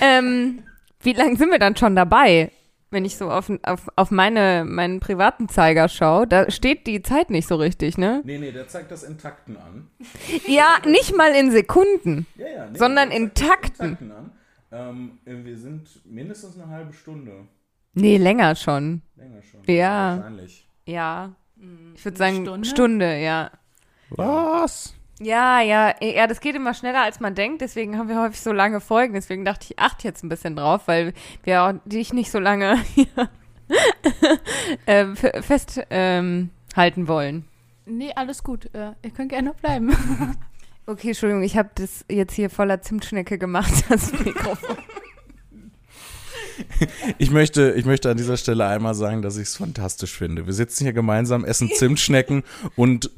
ähm, 0.00 0.62
wie 1.06 1.12
lange 1.14 1.36
sind 1.36 1.50
wir 1.50 1.58
dann 1.58 1.76
schon 1.76 1.96
dabei? 1.96 2.50
Wenn 2.90 3.04
ich 3.04 3.16
so 3.16 3.30
auf, 3.30 3.50
auf, 3.62 3.88
auf 3.96 4.10
meine, 4.12 4.64
meinen 4.64 5.00
privaten 5.00 5.48
Zeiger 5.48 5.88
schaue, 5.88 6.26
da 6.26 6.50
steht 6.50 6.86
die 6.86 7.02
Zeit 7.02 7.30
nicht 7.30 7.48
so 7.48 7.56
richtig, 7.56 7.98
ne? 7.98 8.22
Nee, 8.24 8.38
nee, 8.38 8.52
der 8.52 8.68
zeigt 8.68 8.90
das 8.92 9.02
in 9.02 9.18
Takten 9.18 9.56
an. 9.56 9.90
Ja, 10.46 10.68
nicht 10.86 11.16
mal 11.16 11.32
in 11.34 11.50
Sekunden. 11.50 12.26
Ja, 12.36 12.46
ja, 12.46 12.66
nee, 12.70 12.78
Sondern 12.78 13.08
der 13.10 13.18
in 13.18 13.34
zeigt 13.34 13.70
das 13.80 13.88
Takten. 13.88 14.12
an. 14.12 14.30
Ähm, 14.70 15.18
wir 15.24 15.56
sind 15.58 15.88
mindestens 16.04 16.56
eine 16.60 16.68
halbe 16.70 16.92
Stunde. 16.92 17.48
Nee, 17.94 18.18
länger 18.18 18.54
schon. 18.54 19.02
Länger 19.16 19.42
schon. 19.42 19.62
Ja. 19.66 20.16
Wahrscheinlich. 20.18 20.68
Ja. 20.86 21.34
Ich 21.94 22.04
würde 22.04 22.24
Eine 22.24 22.34
sagen, 22.34 22.44
Stunde? 22.46 22.68
Stunde? 22.68 23.18
ja. 23.18 23.50
Was? 24.10 24.94
Ja, 25.20 25.60
ja, 25.62 25.94
ja, 26.02 26.26
das 26.26 26.40
geht 26.40 26.54
immer 26.56 26.74
schneller, 26.74 27.02
als 27.02 27.20
man 27.20 27.34
denkt. 27.34 27.62
Deswegen 27.62 27.96
haben 27.96 28.08
wir 28.08 28.20
häufig 28.20 28.40
so 28.40 28.52
lange 28.52 28.80
Folgen. 28.80 29.14
Deswegen 29.14 29.44
dachte 29.44 29.66
ich, 29.70 29.78
achte 29.78 30.06
jetzt 30.06 30.22
ein 30.22 30.28
bisschen 30.28 30.56
drauf, 30.56 30.82
weil 30.86 31.14
wir 31.42 31.62
auch 31.62 31.72
dich 31.86 32.12
nicht 32.12 32.30
so 32.30 32.38
lange 32.38 32.78
hier 32.94 33.06
ähm, 34.86 35.14
f- 35.20 35.44
fest 35.44 35.80
ähm, 35.90 36.50
halten 36.76 37.08
wollen. 37.08 37.44
Nee, 37.86 38.12
alles 38.14 38.42
gut. 38.42 38.66
Äh, 38.74 38.92
ihr 39.02 39.10
könnt 39.10 39.30
gerne 39.30 39.48
noch 39.50 39.56
bleiben. 39.56 39.96
Okay, 40.88 41.08
Entschuldigung, 41.08 41.42
ich 41.42 41.56
habe 41.56 41.70
das 41.74 42.04
jetzt 42.08 42.32
hier 42.34 42.48
voller 42.48 42.80
Zimtschnecke 42.80 43.38
gemacht, 43.38 43.72
das 43.88 44.12
Mikrofon. 44.12 44.76
Ich 47.18 47.32
möchte, 47.32 47.72
ich 47.72 47.84
möchte 47.84 48.08
an 48.08 48.16
dieser 48.16 48.36
Stelle 48.36 48.66
einmal 48.68 48.94
sagen, 48.94 49.20
dass 49.20 49.36
ich 49.36 49.48
es 49.48 49.56
fantastisch 49.56 50.16
finde. 50.16 50.46
Wir 50.46 50.52
sitzen 50.52 50.84
hier 50.84 50.92
gemeinsam, 50.92 51.44
essen 51.44 51.70
Zimtschnecken 51.72 52.44
und 52.76 53.10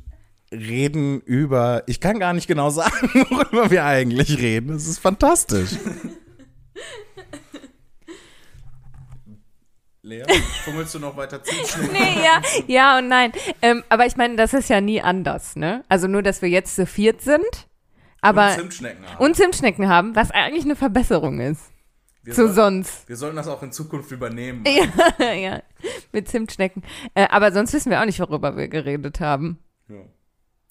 reden 0.52 1.20
über, 1.20 1.82
ich 1.86 2.00
kann 2.00 2.18
gar 2.18 2.32
nicht 2.32 2.46
genau 2.48 2.70
sagen, 2.70 3.10
worüber 3.30 3.70
wir 3.70 3.84
eigentlich 3.84 4.38
reden. 4.38 4.70
Es 4.74 4.86
ist 4.86 4.98
fantastisch. 4.98 5.70
Lea, 10.02 10.22
fummelst 10.64 10.94
du 10.94 11.00
noch 11.00 11.16
weiter 11.16 11.42
Zimtschnecken? 11.42 11.92
Nee, 11.92 12.22
ja, 12.24 12.40
ja 12.66 12.98
und 12.98 13.08
nein. 13.08 13.32
Ähm, 13.60 13.82
aber 13.88 14.06
ich 14.06 14.16
meine, 14.16 14.36
das 14.36 14.54
ist 14.54 14.70
ja 14.70 14.80
nie 14.80 15.02
anders, 15.02 15.56
ne? 15.56 15.84
Also 15.88 16.06
nur, 16.06 16.22
dass 16.22 16.40
wir 16.40 16.48
jetzt 16.48 16.76
zu 16.76 16.86
viert 16.86 17.20
sind, 17.20 17.44
aber 18.22 18.48
Und 18.50 18.54
Zimtschnecken 18.54 19.06
haben. 19.06 19.24
und 19.24 19.36
Zimtschnecken 19.36 19.88
haben, 19.88 20.16
was 20.16 20.30
eigentlich 20.30 20.64
eine 20.64 20.76
Verbesserung 20.76 21.40
ist. 21.40 21.60
wir, 22.22 22.32
Zu 22.32 22.46
soll, 22.46 22.54
sonst. 22.54 23.08
wir 23.08 23.16
sollen 23.16 23.36
das 23.36 23.48
auch 23.48 23.62
in 23.62 23.72
Zukunft 23.72 24.10
übernehmen. 24.10 24.64
Ja, 25.18 25.32
ja, 25.32 25.62
mit 26.12 26.28
Zimtschnecken. 26.28 26.82
Äh, 27.14 27.26
aber 27.28 27.52
sonst 27.52 27.72
wissen 27.74 27.90
wir 27.90 28.00
auch 28.00 28.06
nicht, 28.06 28.20
worüber 28.20 28.56
wir 28.56 28.68
geredet 28.68 29.20
haben. 29.20 29.58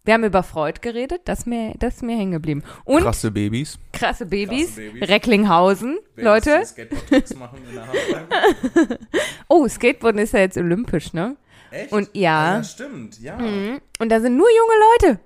Wir 0.08 0.14
haben 0.14 0.24
über 0.24 0.42
Freud 0.42 0.80
geredet, 0.80 1.24
das 1.26 1.40
ist 1.40 1.48
mir, 1.48 1.74
das 1.80 1.96
ist 1.96 2.02
mir 2.02 2.16
hängen 2.16 2.32
geblieben. 2.32 2.64
Und 2.86 3.02
Krasse 3.02 3.30
Babys. 3.30 3.78
krasse 3.92 4.26
Babys, 4.26 4.68
Krasse 4.68 4.90
Babys. 4.90 5.10
Recklinghausen, 5.10 6.00
Leute. 6.16 6.66
Skateboard-Tricks 6.66 7.36
machen 7.36 7.60
in 7.68 7.76
der 7.76 7.88
Halfpipe. 7.88 9.00
Oh, 9.50 9.68
Skateboarden 9.68 10.22
ist 10.22 10.32
ja 10.32 10.40
jetzt 10.40 10.56
olympisch, 10.56 11.12
ne? 11.12 11.36
Echt? 11.72 11.92
Und 11.92 12.10
ja. 12.14 12.56
ja 12.56 12.64
stimmt, 12.64 13.20
ja. 13.20 13.36
Mhm. 13.36 13.82
Und 14.00 14.08
da 14.08 14.22
sind 14.22 14.38
nur 14.38 14.48
junge 14.48 15.10
Leute. 15.12 15.20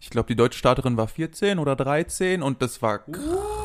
Ich 0.00 0.10
glaube, 0.10 0.26
die 0.26 0.34
deutsche 0.34 0.58
Starterin 0.58 0.96
war 0.96 1.06
14 1.06 1.60
oder 1.60 1.76
13 1.76 2.42
und 2.42 2.62
das 2.62 2.82
war 2.82 3.04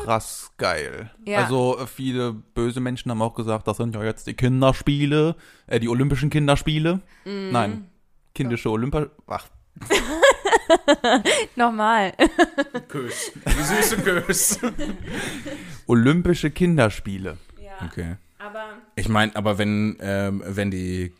krass 0.04 0.52
geil. 0.56 1.10
Ja. 1.26 1.38
Also 1.38 1.78
äh, 1.80 1.88
viele 1.88 2.32
böse 2.32 2.78
Menschen 2.78 3.10
haben 3.10 3.22
auch 3.22 3.34
gesagt, 3.34 3.66
das 3.66 3.78
sind 3.78 3.96
ja 3.96 4.04
jetzt 4.04 4.28
die 4.28 4.34
Kinderspiele, 4.34 5.34
äh, 5.66 5.80
die 5.80 5.88
Olympischen 5.88 6.30
Kinderspiele. 6.30 7.00
Mhm. 7.24 7.50
Nein, 7.50 7.90
kindische 8.36 8.70
Olympa... 8.70 9.06
Ach, 9.26 9.48
Nochmal. 11.56 12.12
Kös. 12.88 13.32
Die 13.46 13.62
süße 13.62 13.96
Kös. 13.98 14.58
Olympische 15.86 16.50
Kinderspiele. 16.50 17.38
Okay. 17.84 18.16
Aber 18.38 18.64
Ich 18.96 19.08
meine, 19.08 19.34
aber 19.36 19.58
wenn, 19.58 19.96
ähm, 20.00 20.42
wenn 20.44 20.70
die, 20.70 21.12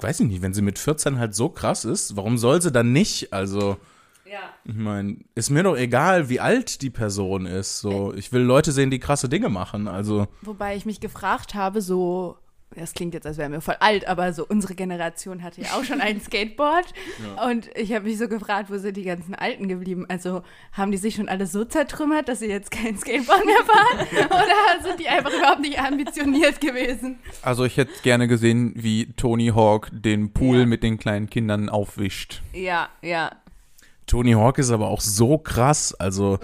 weiß 0.00 0.20
ich 0.20 0.26
nicht, 0.26 0.42
wenn 0.42 0.54
sie 0.54 0.62
mit 0.62 0.78
14 0.78 1.18
halt 1.18 1.34
so 1.34 1.48
krass 1.48 1.84
ist, 1.84 2.16
warum 2.16 2.38
soll 2.38 2.62
sie 2.62 2.70
dann 2.70 2.92
nicht? 2.92 3.32
Also, 3.32 3.76
ja. 4.24 4.38
ich 4.64 4.74
meine, 4.74 5.16
ist 5.34 5.50
mir 5.50 5.64
doch 5.64 5.76
egal, 5.76 6.28
wie 6.28 6.40
alt 6.40 6.82
die 6.82 6.90
Person 6.90 7.46
ist. 7.46 7.80
So, 7.80 8.14
ich 8.14 8.32
will 8.32 8.42
Leute 8.42 8.70
sehen, 8.72 8.90
die 8.90 9.00
krasse 9.00 9.28
Dinge 9.28 9.48
machen. 9.48 9.88
Also, 9.88 10.28
Wobei 10.42 10.76
ich 10.76 10.86
mich 10.86 11.00
gefragt 11.00 11.54
habe, 11.54 11.82
so, 11.82 12.38
das 12.76 12.94
klingt 12.94 13.14
jetzt, 13.14 13.26
als 13.26 13.36
wären 13.36 13.50
wir 13.52 13.60
voll 13.60 13.76
alt, 13.80 14.06
aber 14.06 14.32
so 14.32 14.46
unsere 14.46 14.74
Generation 14.74 15.42
hatte 15.42 15.60
ja 15.62 15.68
auch 15.72 15.82
schon 15.84 16.00
ein 16.00 16.20
Skateboard. 16.24 16.86
Und 17.48 17.68
ich 17.76 17.92
habe 17.92 18.04
mich 18.04 18.16
so 18.18 18.28
gefragt, 18.28 18.70
wo 18.70 18.78
sind 18.78 18.96
die 18.96 19.02
ganzen 19.02 19.34
Alten 19.34 19.66
geblieben? 19.68 20.06
Also 20.08 20.42
haben 20.72 20.92
die 20.92 20.98
sich 20.98 21.16
schon 21.16 21.28
alle 21.28 21.46
so 21.46 21.64
zertrümmert, 21.64 22.28
dass 22.28 22.38
sie 22.38 22.46
jetzt 22.46 22.70
kein 22.70 22.96
Skateboard 22.96 23.44
mehr 23.44 23.64
fahren? 23.64 24.06
Oder 24.26 24.82
sind 24.88 25.00
die 25.00 25.08
einfach 25.08 25.32
überhaupt 25.32 25.60
nicht 25.60 25.80
ambitioniert 25.80 26.60
gewesen? 26.60 27.18
Also 27.42 27.64
ich 27.64 27.76
hätte 27.76 27.92
gerne 28.02 28.28
gesehen, 28.28 28.72
wie 28.76 29.12
Tony 29.14 29.48
Hawk 29.48 29.88
den 29.92 30.32
Pool 30.32 30.60
Ja. 30.60 30.66
mit 30.66 30.82
den 30.84 30.98
kleinen 30.98 31.28
Kindern 31.28 31.68
aufwischt. 31.68 32.40
Ja, 32.52 32.88
ja. 33.02 33.32
Tony 34.06 34.32
Hawk 34.32 34.58
ist 34.58 34.70
aber 34.70 34.88
auch 34.88 35.00
so 35.00 35.38
krass. 35.38 35.94
Also. 35.94 36.38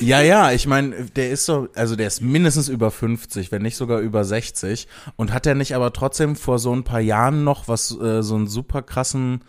Ja, 0.00 0.20
ja, 0.20 0.52
ich 0.52 0.66
meine, 0.66 1.04
der 1.16 1.30
ist 1.30 1.46
so, 1.46 1.68
also 1.74 1.96
der 1.96 2.06
ist 2.06 2.20
mindestens 2.20 2.68
über 2.68 2.90
50, 2.90 3.50
wenn 3.52 3.62
nicht 3.62 3.76
sogar 3.76 4.00
über 4.00 4.24
60. 4.24 4.88
Und 5.16 5.32
hat 5.32 5.46
er 5.46 5.54
nicht 5.54 5.74
aber 5.74 5.92
trotzdem 5.92 6.36
vor 6.36 6.58
so 6.58 6.74
ein 6.74 6.84
paar 6.84 7.00
Jahren 7.00 7.44
noch 7.44 7.68
was, 7.68 7.90
äh, 7.98 8.22
so 8.22 8.34
einen 8.34 8.46
super 8.46 8.82
krassen 8.82 9.42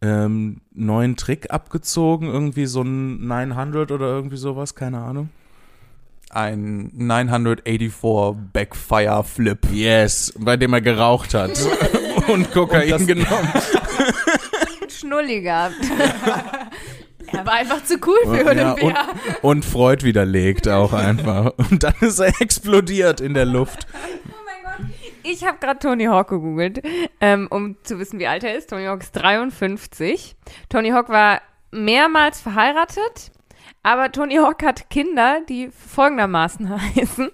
ähm, 0.00 0.60
neuen 0.72 1.16
Trick 1.16 1.50
abgezogen? 1.50 2.28
Irgendwie 2.28 2.66
so 2.66 2.82
ein 2.82 3.26
900 3.26 3.90
oder 3.90 4.06
irgendwie 4.06 4.36
sowas? 4.36 4.74
Keine 4.74 4.98
Ahnung. 4.98 5.30
Ein 6.30 6.90
984 6.94 8.36
Backfire 8.52 9.24
Flip. 9.24 9.58
Yes, 9.72 10.34
bei 10.38 10.56
dem 10.56 10.74
er 10.74 10.82
geraucht 10.82 11.34
hat 11.34 11.58
und 12.28 12.52
Kokain 12.52 13.06
genommen. 13.06 13.48
Schnulli 14.88 15.40
gehabt. 15.40 15.74
Er 17.32 17.44
war 17.46 17.52
einfach 17.54 17.82
zu 17.84 17.94
cool 18.06 18.18
für 18.24 18.44
Ja, 18.56 18.72
Olympia. 18.74 19.06
und, 19.42 19.44
und 19.56 19.64
Freud 19.64 20.04
widerlegt 20.04 20.68
auch 20.68 20.92
einfach. 20.92 21.52
Und 21.58 21.82
dann 21.82 21.94
ist 22.00 22.18
er 22.18 22.32
explodiert 22.40 23.20
in 23.20 23.34
der 23.34 23.44
Luft. 23.44 23.86
Oh 23.94 24.34
mein 24.44 24.62
Gott. 24.64 24.86
Ich 25.22 25.44
habe 25.44 25.58
gerade 25.58 25.78
Tony 25.78 26.04
Hawk 26.06 26.28
gegoogelt, 26.28 26.82
ähm, 27.20 27.48
um 27.50 27.76
zu 27.82 27.98
wissen, 27.98 28.18
wie 28.18 28.26
alt 28.26 28.44
er 28.44 28.56
ist. 28.56 28.70
Tony 28.70 28.86
Hawk 28.86 29.02
ist 29.02 29.12
53. 29.12 30.36
Tony 30.68 30.90
Hawk 30.90 31.08
war 31.10 31.42
mehrmals 31.70 32.40
verheiratet, 32.40 33.30
Aber 33.82 34.10
Tony 34.10 34.36
Hawk 34.36 34.62
hat 34.62 34.88
Kinder, 34.90 35.40
die 35.48 35.70
folgendermaßen 35.70 36.70
heißen. 36.96 37.30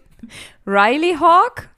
Riley 0.67 1.17
Hawk, 1.21 1.69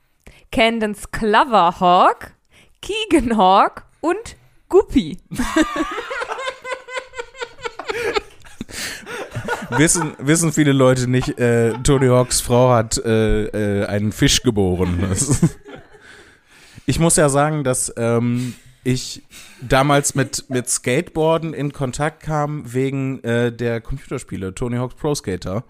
Candence 0.53 1.11
Clover 1.11 1.79
Hawk, 1.81 2.33
Keegan 2.81 3.37
Hawk 3.37 3.83
und 4.01 4.37
Guppy. 4.69 5.19
wissen, 9.71 10.15
wissen 10.19 10.53
viele 10.53 10.73
Leute 10.73 11.09
nicht, 11.09 11.39
äh, 11.39 11.73
Tony 11.83 12.09
Hawks 12.09 12.41
Frau 12.41 12.71
hat 12.71 12.99
äh, 12.99 13.45
äh, 13.47 13.87
einen 13.87 14.13
Fisch 14.13 14.43
geboren. 14.43 15.05
Ich 16.89 17.01
muss 17.01 17.17
ja 17.17 17.29
sagen, 17.29 17.65
dass 17.65 17.93
ähm, 17.97 18.55
ich 18.85 19.25
damals 19.61 20.15
mit, 20.15 20.49
mit 20.49 20.71
Skateboarden 20.71 21.53
in 21.53 21.73
Kontakt 21.73 22.23
kam 22.23 22.73
wegen 22.73 23.23
äh, 23.25 23.51
der 23.51 23.81
Computerspiele 23.81 24.55
Tony 24.55 24.77
Hawk's 24.77 24.95
Pro 24.95 25.13
Skater 25.13 25.65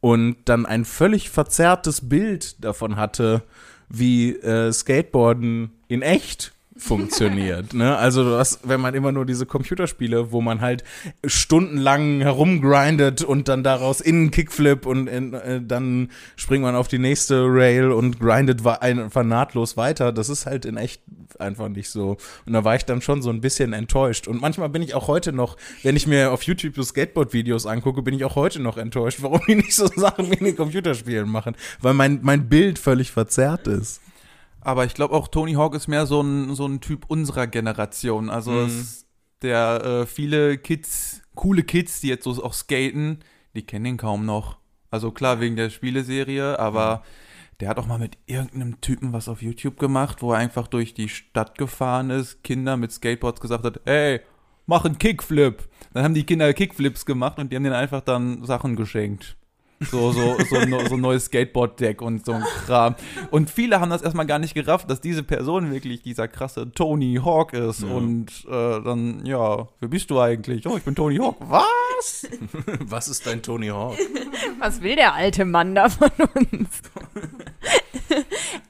und 0.00 0.38
dann 0.46 0.66
ein 0.66 0.84
völlig 0.84 1.30
verzerrtes 1.30 2.08
Bild 2.08 2.64
davon 2.64 2.96
hatte, 2.96 3.44
wie 3.88 4.32
äh, 4.32 4.72
Skateboarden 4.72 5.70
in 5.86 6.02
echt 6.02 6.55
funktioniert. 6.78 7.72
ne? 7.74 7.96
Also 7.96 8.24
du 8.24 8.36
hast, 8.36 8.68
wenn 8.68 8.80
man 8.80 8.94
immer 8.94 9.12
nur 9.12 9.24
diese 9.24 9.46
Computerspiele, 9.46 10.32
wo 10.32 10.40
man 10.40 10.60
halt 10.60 10.84
stundenlang 11.24 12.20
herumgrindet 12.20 13.22
und 13.22 13.48
dann 13.48 13.62
daraus 13.62 14.00
in 14.00 14.30
Kickflip 14.30 14.86
und 14.86 15.06
in, 15.06 15.34
äh, 15.34 15.60
dann 15.62 16.10
springt 16.36 16.62
man 16.62 16.74
auf 16.74 16.88
die 16.88 16.98
nächste 16.98 17.44
Rail 17.46 17.90
und 17.90 18.20
grindet 18.20 18.64
einfach 18.66 19.24
nahtlos 19.24 19.76
weiter. 19.76 20.12
Das 20.12 20.28
ist 20.28 20.46
halt 20.46 20.64
in 20.64 20.76
echt 20.76 21.02
einfach 21.38 21.68
nicht 21.68 21.90
so. 21.90 22.16
Und 22.46 22.52
da 22.52 22.64
war 22.64 22.76
ich 22.76 22.84
dann 22.84 23.00
schon 23.00 23.22
so 23.22 23.30
ein 23.30 23.40
bisschen 23.40 23.72
enttäuscht. 23.72 24.28
Und 24.28 24.40
manchmal 24.40 24.68
bin 24.68 24.82
ich 24.82 24.94
auch 24.94 25.08
heute 25.08 25.32
noch, 25.32 25.56
wenn 25.82 25.96
ich 25.96 26.06
mir 26.06 26.32
auf 26.32 26.42
YouTube 26.42 26.82
Skateboard-Videos 26.82 27.66
angucke, 27.66 28.02
bin 28.02 28.14
ich 28.14 28.24
auch 28.24 28.36
heute 28.36 28.60
noch 28.60 28.76
enttäuscht, 28.76 29.18
warum 29.22 29.40
die 29.48 29.56
nicht 29.56 29.74
so 29.74 29.86
Sachen 29.86 30.30
wie 30.30 30.34
in 30.34 30.44
den 30.44 30.56
Computerspielen 30.56 31.28
machen. 31.28 31.56
Weil 31.80 31.94
mein, 31.94 32.20
mein 32.22 32.48
Bild 32.48 32.78
völlig 32.78 33.10
verzerrt 33.10 33.66
ist. 33.66 34.00
Aber 34.66 34.84
ich 34.84 34.94
glaube 34.94 35.14
auch 35.14 35.28
Tony 35.28 35.52
Hawk 35.52 35.76
ist 35.76 35.86
mehr 35.86 36.06
so 36.06 36.20
ein, 36.20 36.56
so 36.56 36.66
ein 36.66 36.80
Typ 36.80 37.04
unserer 37.06 37.46
Generation. 37.46 38.30
Also 38.30 38.50
Mhm. 38.50 38.84
der 39.42 39.84
äh, 39.84 40.06
viele 40.06 40.58
Kids, 40.58 41.22
coole 41.36 41.62
Kids, 41.62 42.00
die 42.00 42.08
jetzt 42.08 42.24
so 42.24 42.42
auch 42.42 42.52
skaten, 42.52 43.20
die 43.54 43.62
kennen 43.62 43.86
ihn 43.86 43.96
kaum 43.96 44.26
noch. 44.26 44.58
Also 44.90 45.12
klar 45.12 45.38
wegen 45.40 45.54
der 45.54 45.70
Spieleserie, 45.70 46.58
aber 46.58 47.04
der 47.60 47.68
hat 47.68 47.78
auch 47.78 47.86
mal 47.86 47.98
mit 48.00 48.18
irgendeinem 48.26 48.80
Typen 48.80 49.12
was 49.12 49.28
auf 49.28 49.40
YouTube 49.40 49.78
gemacht, 49.78 50.20
wo 50.20 50.32
er 50.32 50.38
einfach 50.38 50.66
durch 50.66 50.94
die 50.94 51.08
Stadt 51.08 51.56
gefahren 51.58 52.10
ist, 52.10 52.42
Kinder 52.42 52.76
mit 52.76 52.90
Skateboards 52.90 53.40
gesagt 53.40 53.64
hat, 53.64 53.80
ey, 53.86 54.20
mach 54.66 54.84
einen 54.84 54.98
Kickflip. 54.98 55.68
Dann 55.92 56.02
haben 56.02 56.14
die 56.14 56.24
Kinder 56.26 56.52
Kickflips 56.52 57.06
gemacht 57.06 57.38
und 57.38 57.52
die 57.52 57.56
haben 57.56 57.62
denen 57.62 57.76
einfach 57.76 58.00
dann 58.00 58.44
Sachen 58.44 58.74
geschenkt. 58.74 59.36
So, 59.80 60.10
so, 60.10 60.38
so, 60.48 60.56
ein 60.56 60.70
so 60.88 60.94
ein 60.94 61.00
neues 61.00 61.26
Skateboard-Deck 61.26 62.00
und 62.00 62.24
so 62.24 62.32
ein 62.32 62.44
Kram. 62.64 62.94
Und 63.30 63.50
viele 63.50 63.78
haben 63.80 63.90
das 63.90 64.00
erstmal 64.00 64.26
gar 64.26 64.38
nicht 64.38 64.54
gerafft, 64.54 64.90
dass 64.90 65.02
diese 65.02 65.22
Person 65.22 65.70
wirklich 65.70 66.02
dieser 66.02 66.28
krasse 66.28 66.72
Tony 66.72 67.20
Hawk 67.22 67.52
ist. 67.52 67.82
Ja. 67.82 67.88
Und 67.88 68.46
äh, 68.46 68.80
dann, 68.82 69.26
ja, 69.26 69.68
wer 69.80 69.88
bist 69.88 70.10
du 70.10 70.18
eigentlich? 70.18 70.66
Oh, 70.66 70.76
ich 70.78 70.82
bin 70.82 70.94
Tony 70.94 71.16
Hawk. 71.16 71.36
Was? 71.40 72.26
Was 72.80 73.08
ist 73.08 73.26
dein 73.26 73.42
Tony 73.42 73.68
Hawk? 73.68 73.96
Was 74.58 74.80
will 74.80 74.96
der 74.96 75.12
alte 75.14 75.44
Mann 75.44 75.74
da 75.74 75.90
von 75.90 76.10
uns? 76.34 76.82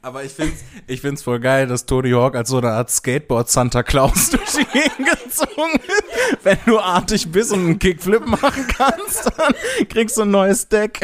Aber 0.06 0.22
ich 0.22 0.30
find's, 0.30 0.62
ich 0.86 1.00
find's 1.00 1.24
voll 1.24 1.40
geil, 1.40 1.66
dass 1.66 1.84
Tony 1.84 2.12
Hawk 2.12 2.36
als 2.36 2.50
so 2.50 2.58
eine 2.58 2.70
Art 2.70 2.92
Skateboard 2.92 3.50
Santa 3.50 3.82
Claus 3.82 4.30
durch 4.30 4.52
die 4.52 4.64
Gegend 4.64 5.20
gezogen 5.20 5.80
ist. 5.84 6.44
Wenn 6.44 6.58
du 6.64 6.78
artig 6.78 7.32
bist 7.32 7.52
und 7.52 7.58
einen 7.58 7.78
Kickflip 7.80 8.24
machen 8.24 8.68
kannst, 8.68 9.26
dann 9.36 9.52
kriegst 9.88 10.16
du 10.16 10.22
ein 10.22 10.30
neues 10.30 10.68
Deck. 10.68 11.00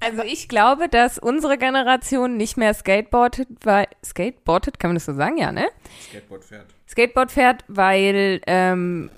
Also 0.00 0.22
ich 0.22 0.48
glaube, 0.48 0.88
dass 0.88 1.18
unsere 1.18 1.58
Generation 1.58 2.38
nicht 2.38 2.56
mehr 2.56 2.72
skateboardet, 2.72 3.48
weil 3.62 3.86
skateboardet, 4.02 4.78
kann 4.78 4.88
man 4.88 4.96
das 4.96 5.04
so 5.04 5.12
sagen, 5.12 5.36
ja, 5.36 5.52
ne? 5.52 5.68
Skateboard 6.08 6.42
fährt. 6.42 6.66
Skateboard 6.88 7.30
fährt, 7.30 7.64
weil 7.68 8.40
ähm, 8.46 9.10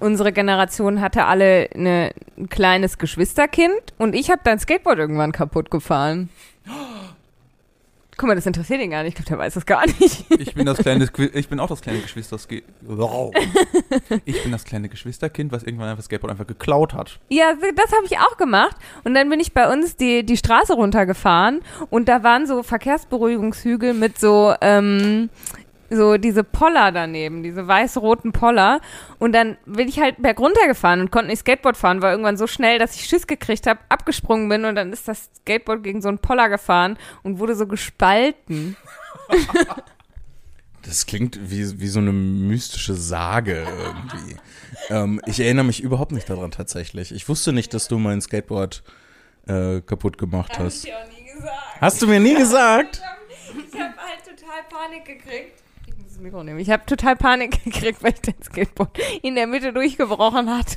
unsere 0.00 0.32
Generation 0.32 1.00
hatte 1.00 1.24
alle 1.24 1.68
eine, 1.74 2.12
ein 2.36 2.48
kleines 2.48 2.98
Geschwisterkind 2.98 3.94
und 3.98 4.14
ich 4.14 4.30
habe 4.30 4.40
dein 4.44 4.58
Skateboard 4.58 4.98
irgendwann 4.98 5.32
kaputt 5.32 5.70
gefahren. 5.70 6.28
Guck 8.18 8.26
mal, 8.26 8.34
das 8.34 8.46
interessiert 8.46 8.80
ihn 8.80 8.90
gar 8.90 9.04
nicht. 9.04 9.10
Ich 9.10 9.14
glaube, 9.14 9.28
der 9.28 9.38
weiß 9.38 9.54
das 9.54 9.64
gar 9.64 9.86
nicht. 9.86 10.24
Ich 10.28 10.52
bin 10.52 10.66
das 10.66 10.78
kleine, 10.78 11.08
ich 11.34 11.48
bin 11.48 11.60
auch 11.60 11.68
das 11.68 11.80
kleine 11.80 12.00
Geschwisterskind. 12.00 12.64
Wow. 12.80 13.32
Ich 14.24 14.42
bin 14.42 14.50
das 14.50 14.64
kleine 14.64 14.88
Geschwisterkind, 14.88 15.52
was 15.52 15.62
irgendwann 15.62 15.86
einfach 15.86 15.98
das 15.98 16.06
Skateboard 16.06 16.32
einfach 16.32 16.46
geklaut 16.46 16.94
hat. 16.94 17.20
Ja, 17.28 17.52
das 17.76 17.92
habe 17.92 18.06
ich 18.06 18.18
auch 18.18 18.36
gemacht. 18.36 18.76
Und 19.04 19.14
dann 19.14 19.30
bin 19.30 19.38
ich 19.38 19.52
bei 19.52 19.72
uns 19.72 19.94
die, 19.94 20.26
die 20.26 20.36
Straße 20.36 20.72
runtergefahren 20.72 21.60
und 21.90 22.08
da 22.08 22.24
waren 22.24 22.48
so 22.48 22.64
Verkehrsberuhigungshügel 22.64 23.94
mit 23.94 24.18
so, 24.18 24.52
ähm, 24.60 25.30
so 25.90 26.16
diese 26.18 26.44
Poller 26.44 26.92
daneben, 26.92 27.42
diese 27.42 27.66
weiß-roten 27.66 28.32
Poller. 28.32 28.80
Und 29.18 29.32
dann 29.32 29.56
bin 29.66 29.88
ich 29.88 30.00
halt 30.00 30.20
berg 30.20 30.38
runtergefahren 30.38 31.00
und 31.00 31.10
konnte 31.10 31.28
nicht 31.28 31.40
Skateboard 31.40 31.76
fahren, 31.76 32.02
war 32.02 32.10
irgendwann 32.10 32.36
so 32.36 32.46
schnell, 32.46 32.78
dass 32.78 32.94
ich 32.94 33.04
Schiss 33.06 33.26
gekriegt 33.26 33.66
habe, 33.66 33.80
abgesprungen 33.88 34.48
bin 34.48 34.64
und 34.64 34.74
dann 34.74 34.92
ist 34.92 35.08
das 35.08 35.30
Skateboard 35.40 35.82
gegen 35.82 36.02
so 36.02 36.08
einen 36.08 36.18
Poller 36.18 36.48
gefahren 36.48 36.98
und 37.22 37.38
wurde 37.38 37.54
so 37.54 37.66
gespalten. 37.66 38.76
Das 40.82 41.04
klingt 41.04 41.38
wie, 41.50 41.80
wie 41.80 41.88
so 41.88 41.98
eine 41.98 42.12
mystische 42.12 42.94
Sage 42.94 43.66
irgendwie. 43.66 44.36
ähm, 44.88 45.20
ich 45.26 45.40
erinnere 45.40 45.64
mich 45.66 45.82
überhaupt 45.82 46.12
nicht 46.12 46.30
daran 46.30 46.50
tatsächlich. 46.50 47.12
Ich 47.12 47.28
wusste 47.28 47.52
nicht, 47.52 47.74
dass 47.74 47.88
du 47.88 47.98
mein 47.98 48.22
Skateboard 48.22 48.82
äh, 49.48 49.80
kaputt 49.82 50.16
gemacht 50.16 50.58
hast. 50.58 50.86
ich 50.86 50.94
auch 50.94 50.98
nie 51.08 51.24
gesagt. 51.30 51.80
Hast 51.80 52.00
du 52.00 52.06
mir 52.06 52.20
nie 52.20 52.34
gesagt? 52.38 53.02
Ich 53.44 53.78
habe 53.78 53.94
halt 53.98 54.24
total 54.24 54.62
Panik 54.70 55.04
gekriegt. 55.04 55.62
Das 56.18 56.24
Mikro 56.24 56.42
nehmen. 56.42 56.58
Ich 56.58 56.68
habe 56.70 56.84
total 56.84 57.14
Panik 57.14 57.62
gekriegt, 57.64 58.02
weil 58.02 58.12
ich 58.12 58.20
das 58.20 58.46
Skateboard 58.46 58.98
in 59.22 59.36
der 59.36 59.46
Mitte 59.46 59.72
durchgebrochen 59.72 60.50
hat. 60.50 60.76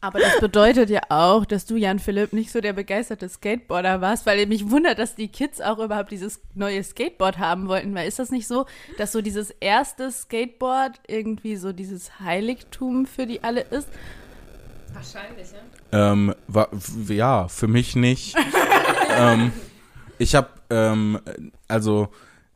Aber 0.00 0.20
das 0.20 0.38
bedeutet 0.38 0.88
ja 0.90 1.00
auch, 1.08 1.44
dass 1.44 1.66
du, 1.66 1.74
Jan 1.76 1.98
Philipp, 1.98 2.32
nicht 2.32 2.52
so 2.52 2.60
der 2.60 2.72
begeisterte 2.72 3.28
Skateboarder 3.28 4.00
warst, 4.00 4.26
weil 4.26 4.46
mich 4.46 4.70
wundert, 4.70 5.00
dass 5.00 5.16
die 5.16 5.26
Kids 5.26 5.60
auch 5.60 5.78
überhaupt 5.80 6.12
dieses 6.12 6.40
neue 6.54 6.84
Skateboard 6.84 7.38
haben 7.38 7.66
wollten. 7.66 7.92
Weil 7.96 8.06
ist 8.06 8.20
das 8.20 8.30
nicht 8.30 8.46
so, 8.46 8.64
dass 8.96 9.10
so 9.10 9.22
dieses 9.22 9.50
erste 9.50 10.10
Skateboard 10.12 11.00
irgendwie 11.08 11.56
so 11.56 11.72
dieses 11.72 12.20
Heiligtum 12.20 13.06
für 13.06 13.26
die 13.26 13.42
alle 13.42 13.62
ist? 13.62 13.88
Wahrscheinlich, 14.94 15.48
ja. 15.92 16.12
Ähm, 16.12 16.32
wa- 16.46 16.68
f- 16.72 17.10
ja, 17.10 17.48
für 17.48 17.66
mich 17.66 17.96
nicht. 17.96 18.36
ähm, 19.18 19.52
ich 20.18 20.36
habe, 20.36 20.48
ähm, 20.70 21.18
also, 21.66 22.08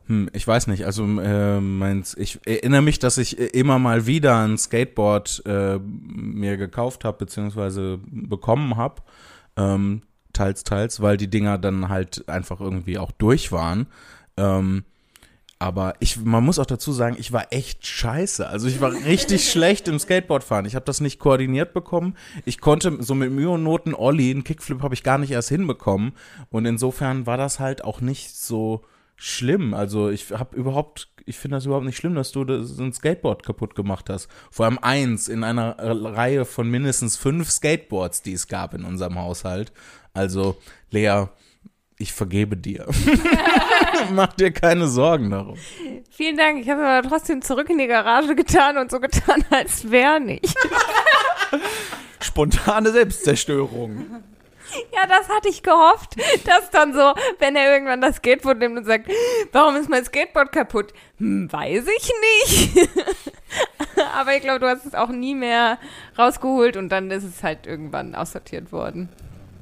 hm, 0.07 0.29
ich 0.33 0.47
weiß 0.47 0.67
nicht, 0.67 0.85
also 0.85 1.03
äh, 1.03 1.59
meins, 1.59 2.15
ich 2.15 2.39
erinnere 2.45 2.83
mich, 2.83 2.99
dass 2.99 3.17
ich 3.17 3.39
äh, 3.39 3.45
immer 3.47 3.79
mal 3.79 4.05
wieder 4.05 4.39
ein 4.39 4.57
Skateboard 4.57 5.43
äh, 5.45 5.79
mir 5.79 6.57
gekauft 6.57 7.05
habe, 7.05 7.17
beziehungsweise 7.17 7.99
bekommen 8.05 8.77
habe. 8.77 9.01
Ähm, 9.57 10.01
teils, 10.33 10.63
teils, 10.63 11.01
weil 11.01 11.17
die 11.17 11.29
Dinger 11.29 11.57
dann 11.57 11.89
halt 11.89 12.29
einfach 12.29 12.59
irgendwie 12.59 12.97
auch 12.99 13.11
durch 13.11 13.51
waren. 13.51 13.87
Ähm, 14.37 14.83
aber 15.57 15.95
ich, 15.99 16.17
man 16.17 16.43
muss 16.43 16.59
auch 16.59 16.65
dazu 16.65 16.91
sagen, 16.91 17.15
ich 17.17 17.31
war 17.31 17.51
echt 17.51 17.87
scheiße. 17.87 18.47
Also 18.47 18.67
ich 18.67 18.81
war 18.81 18.91
richtig 18.91 19.49
schlecht 19.51 19.87
im 19.87 19.97
Skateboardfahren. 19.97 20.65
Ich 20.65 20.75
habe 20.75 20.85
das 20.85 21.01
nicht 21.01 21.17
koordiniert 21.17 21.73
bekommen. 21.73 22.15
Ich 22.43 22.59
konnte 22.59 23.01
so 23.01 23.15
mit 23.15 23.31
Mühe 23.31 23.49
und 23.49 23.63
Noten 23.63 23.95
Olli, 23.95 24.29
einen 24.29 24.43
Kickflip 24.43 24.83
habe 24.83 24.93
ich 24.93 25.01
gar 25.01 25.17
nicht 25.17 25.31
erst 25.31 25.49
hinbekommen. 25.49 26.11
Und 26.49 26.65
insofern 26.65 27.25
war 27.25 27.37
das 27.37 27.59
halt 27.59 27.83
auch 27.83 28.01
nicht 28.01 28.35
so 28.35 28.83
schlimm. 29.15 29.73
Also 29.73 30.09
ich 30.09 30.31
habe 30.31 30.55
überhaupt, 30.55 31.09
ich 31.25 31.37
finde 31.37 31.57
das 31.57 31.65
überhaupt 31.65 31.85
nicht 31.85 31.97
schlimm, 31.97 32.15
dass 32.15 32.31
du 32.31 32.43
das, 32.43 32.77
ein 32.77 32.93
Skateboard 32.93 33.43
kaputt 33.43 33.75
gemacht 33.75 34.09
hast. 34.09 34.29
Vor 34.51 34.65
allem 34.65 34.79
eins 34.79 35.27
in 35.27 35.43
einer 35.43 35.77
Reihe 35.79 36.45
von 36.45 36.69
mindestens 36.69 37.17
fünf 37.17 37.49
Skateboards, 37.49 38.21
die 38.21 38.33
es 38.33 38.47
gab 38.47 38.73
in 38.73 38.83
unserem 38.83 39.19
Haushalt. 39.19 39.71
Also 40.13 40.57
Lea, 40.91 41.27
ich 41.97 42.13
vergebe 42.13 42.57
dir. 42.57 42.85
Mach 44.11 44.33
dir 44.33 44.51
keine 44.51 44.87
Sorgen 44.87 45.29
darum. 45.29 45.57
Vielen 46.11 46.37
Dank. 46.37 46.59
Ich 46.61 46.69
habe 46.69 46.85
aber 46.85 47.07
trotzdem 47.07 47.41
zurück 47.41 47.69
in 47.69 47.77
die 47.77 47.87
Garage 47.87 48.35
getan 48.35 48.77
und 48.77 48.91
so 48.91 48.99
getan, 48.99 49.45
als 49.49 49.89
wäre 49.89 50.19
nicht. 50.19 50.55
Spontane 52.19 52.91
Selbstzerstörung. 52.91 54.23
Ja, 54.93 55.07
das 55.07 55.29
hatte 55.29 55.49
ich 55.49 55.63
gehofft, 55.63 56.15
dass 56.45 56.69
dann 56.71 56.93
so, 56.93 57.13
wenn 57.39 57.55
er 57.55 57.73
irgendwann 57.73 58.01
das 58.01 58.17
Skateboard 58.17 58.59
nimmt 58.59 58.77
und 58.77 58.85
sagt, 58.85 59.09
warum 59.51 59.75
ist 59.75 59.89
mein 59.89 60.05
Skateboard 60.05 60.51
kaputt? 60.51 60.93
Hm, 61.17 61.51
weiß 61.51 61.85
ich 61.97 62.11
nicht. 62.75 62.89
aber 64.15 64.35
ich 64.35 64.41
glaube, 64.41 64.59
du 64.59 64.67
hast 64.67 64.85
es 64.85 64.95
auch 64.95 65.09
nie 65.09 65.35
mehr 65.35 65.77
rausgeholt 66.17 66.77
und 66.77 66.89
dann 66.89 67.11
ist 67.11 67.23
es 67.23 67.43
halt 67.43 67.67
irgendwann 67.67 68.15
aussortiert 68.15 68.71
worden. 68.71 69.09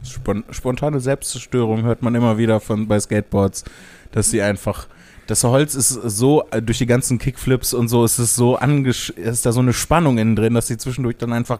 Spon 0.04 0.44
spontane 0.50 1.00
Selbstzerstörung 1.00 1.84
hört 1.84 2.02
man 2.02 2.14
immer 2.16 2.38
wieder 2.38 2.60
von 2.60 2.88
bei 2.88 3.00
Skateboards, 3.00 3.64
dass 4.12 4.30
sie 4.30 4.42
einfach 4.42 4.88
Das 5.28 5.44
Holz 5.44 5.74
ist 5.76 5.90
so, 5.90 6.44
äh, 6.52 6.62
durch 6.62 6.80
die 6.80 6.86
ganzen 6.86 7.18
Kickflips 7.18 7.74
und 7.74 7.88
so, 7.88 8.04
ist 8.04 8.20
es 8.20 8.36
so 8.36 8.58
angesch 8.58 9.10
ist 9.12 9.46
da 9.46 9.52
so 9.52 9.62
eine 9.62 9.74
Spannung 9.74 10.18
innen 10.18 10.36
drin, 10.36 10.54
dass 10.54 10.68
die 10.68 10.78
zwischendurch 10.78 11.18
dann 11.18 11.32
einfach 11.32 11.60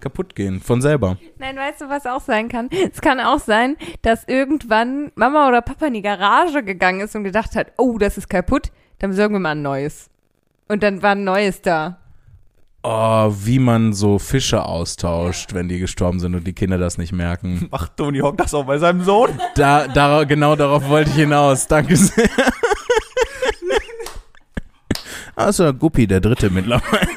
kaputt 0.00 0.34
gehen. 0.34 0.60
Von 0.60 0.82
selber. 0.82 1.16
Nein, 1.38 1.56
weißt 1.56 1.82
du, 1.82 1.88
was 1.88 2.06
auch 2.06 2.20
sein 2.20 2.48
kann? 2.48 2.68
Es 2.92 3.00
kann 3.00 3.20
auch 3.20 3.38
sein, 3.38 3.76
dass 4.02 4.24
irgendwann 4.26 5.12
Mama 5.14 5.48
oder 5.48 5.62
Papa 5.62 5.86
in 5.86 5.94
die 5.94 6.02
Garage 6.02 6.62
gegangen 6.64 7.00
ist 7.00 7.14
und 7.14 7.24
gedacht 7.24 7.54
hat, 7.54 7.72
oh, 7.76 7.98
das 7.98 8.18
ist 8.18 8.28
kaputt, 8.28 8.72
dann 8.98 9.10
besorgen 9.10 9.34
wir 9.34 9.40
mal 9.40 9.52
ein 9.52 9.62
neues. 9.62 10.10
Und 10.68 10.82
dann 10.82 11.02
war 11.02 11.12
ein 11.12 11.24
neues 11.24 11.62
da. 11.62 11.98
Oh, 12.82 13.32
wie 13.42 13.58
man 13.58 13.92
so 13.92 14.18
Fische 14.18 14.64
austauscht, 14.64 15.54
wenn 15.54 15.68
die 15.68 15.80
gestorben 15.80 16.20
sind 16.20 16.36
und 16.36 16.46
die 16.46 16.52
Kinder 16.52 16.78
das 16.78 16.98
nicht 16.98 17.12
merken. 17.12 17.68
Macht 17.70 17.96
Tony 17.96 18.20
Hawk 18.20 18.36
das 18.36 18.54
auch 18.54 18.64
bei 18.64 18.78
seinem 18.78 19.02
Sohn? 19.02 19.30
Da, 19.56 19.88
da, 19.88 20.24
genau 20.24 20.54
darauf 20.54 20.88
wollte 20.88 21.10
ich 21.10 21.16
hinaus. 21.16 21.66
Danke 21.66 21.96
sehr. 21.96 22.28
Also 25.36 25.72
Guppi, 25.74 26.06
der 26.06 26.20
dritte 26.20 26.50
mittlerweile. 26.50 27.14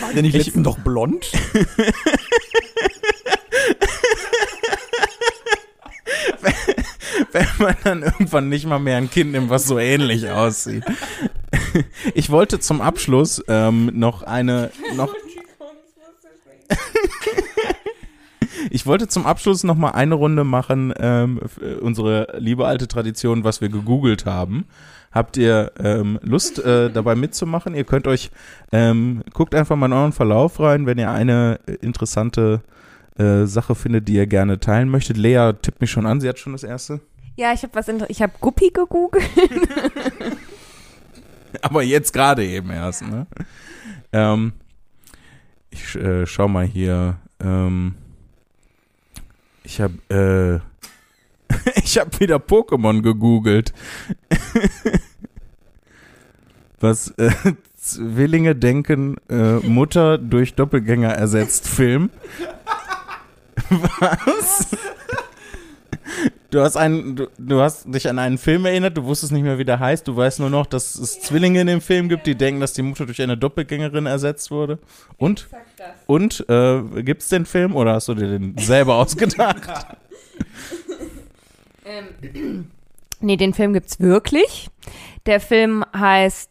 War 0.00 0.12
der 0.14 0.22
nicht 0.22 0.34
Ich- 0.34 0.46
letztens 0.46 0.64
doch 0.64 0.78
blond? 0.78 1.30
wenn 7.32 7.46
man 7.58 7.76
dann 7.84 8.02
irgendwann 8.02 8.48
nicht 8.48 8.66
mal 8.66 8.78
mehr 8.78 8.96
ein 8.96 9.10
Kind 9.10 9.32
nimmt, 9.32 9.50
was 9.50 9.64
so 9.66 9.78
ähnlich 9.78 10.30
aussieht. 10.30 10.84
Ich 12.14 12.30
wollte 12.30 12.58
zum 12.60 12.80
Abschluss 12.80 13.42
ähm, 13.48 13.90
noch 13.94 14.22
eine 14.22 14.70
noch 14.96 15.14
Ich 18.70 18.86
wollte 18.86 19.06
zum 19.08 19.26
Abschluss 19.26 19.62
noch 19.64 19.76
mal 19.76 19.90
eine 19.90 20.14
Runde 20.16 20.42
machen, 20.44 20.92
ähm, 20.98 21.40
für 21.46 21.80
unsere 21.80 22.36
liebe 22.38 22.66
alte 22.66 22.88
Tradition, 22.88 23.44
was 23.44 23.60
wir 23.60 23.68
gegoogelt 23.68 24.24
haben. 24.26 24.66
Habt 25.12 25.36
ihr 25.36 25.72
ähm, 25.78 26.18
Lust 26.22 26.58
äh, 26.58 26.90
dabei 26.90 27.14
mitzumachen? 27.14 27.74
Ihr 27.74 27.84
könnt 27.84 28.06
euch 28.06 28.30
ähm, 28.72 29.22
guckt 29.32 29.54
einfach 29.54 29.76
mal 29.76 29.86
in 29.86 29.92
euren 29.92 30.12
Verlauf 30.12 30.60
rein, 30.60 30.86
wenn 30.86 30.98
ihr 30.98 31.10
eine 31.10 31.60
äh, 31.66 31.72
interessante 31.74 32.62
äh, 33.18 33.46
Sache 33.46 33.74
findet, 33.74 34.08
die 34.08 34.14
ihr 34.14 34.26
gerne 34.26 34.60
teilen 34.60 34.88
möchtet. 34.88 35.16
Lea 35.16 35.52
tippt 35.60 35.80
mich 35.80 35.90
schon 35.90 36.06
an, 36.06 36.20
sie 36.20 36.28
hat 36.28 36.38
schon 36.38 36.52
das 36.52 36.64
erste. 36.64 37.00
Ja, 37.36 37.52
ich 37.52 37.62
habe 37.62 37.74
was 37.74 37.88
inter 37.88 38.08
ich 38.10 38.22
habe 38.22 38.32
Guppi 38.40 38.70
gegoogelt. 38.70 39.24
Aber 41.62 41.82
jetzt 41.82 42.12
gerade 42.12 42.44
eben 42.44 42.70
erst, 42.70 43.02
ne? 43.02 43.26
Ähm, 44.12 44.52
ich 45.70 45.94
äh, 45.96 46.26
schau 46.26 46.48
mal 46.48 46.66
hier. 46.66 47.18
Ähm, 47.40 47.94
ich 49.62 49.80
habe 49.80 50.62
äh, 50.62 50.75
ich 51.76 51.98
habe 51.98 52.18
wieder 52.20 52.36
Pokémon 52.36 53.02
gegoogelt. 53.02 53.72
Was 56.80 57.08
äh, 57.16 57.30
Zwillinge 57.78 58.54
denken, 58.54 59.16
äh, 59.30 59.56
Mutter 59.66 60.18
durch 60.18 60.54
Doppelgänger 60.54 61.12
ersetzt 61.12 61.66
Film. 61.68 62.10
Was? 63.70 64.68
Du 66.50 66.60
hast, 66.60 66.76
einen, 66.76 67.16
du, 67.16 67.26
du 67.38 67.60
hast 67.60 67.92
dich 67.92 68.08
an 68.08 68.18
einen 68.18 68.38
Film 68.38 68.64
erinnert, 68.66 68.96
du 68.96 69.04
wusstest 69.04 69.32
nicht 69.32 69.42
mehr, 69.42 69.58
wie 69.58 69.64
der 69.64 69.80
heißt. 69.80 70.06
Du 70.06 70.16
weißt 70.16 70.38
nur 70.40 70.50
noch, 70.50 70.66
dass 70.66 70.94
es 70.94 71.20
Zwillinge 71.20 71.60
in 71.60 71.66
dem 71.66 71.80
Film 71.80 72.08
gibt, 72.08 72.26
die 72.26 72.36
denken, 72.36 72.60
dass 72.60 72.72
die 72.72 72.82
Mutter 72.82 73.04
durch 73.04 73.20
eine 73.20 73.36
Doppelgängerin 73.36 74.06
ersetzt 74.06 74.50
wurde. 74.50 74.78
Und? 75.16 75.48
Und? 76.06 76.48
Äh, 76.48 77.02
gibt's 77.02 77.28
den 77.28 77.46
Film 77.46 77.74
oder 77.74 77.94
hast 77.94 78.08
du 78.08 78.14
dir 78.14 78.28
den 78.28 78.56
selber 78.58 78.94
ausgedacht? 78.96 79.96
Ähm, 81.86 82.70
nee, 83.20 83.36
den 83.36 83.54
Film 83.54 83.72
gibt's 83.72 84.00
wirklich. 84.00 84.68
Der 85.24 85.40
Film 85.40 85.84
heißt 85.96 86.50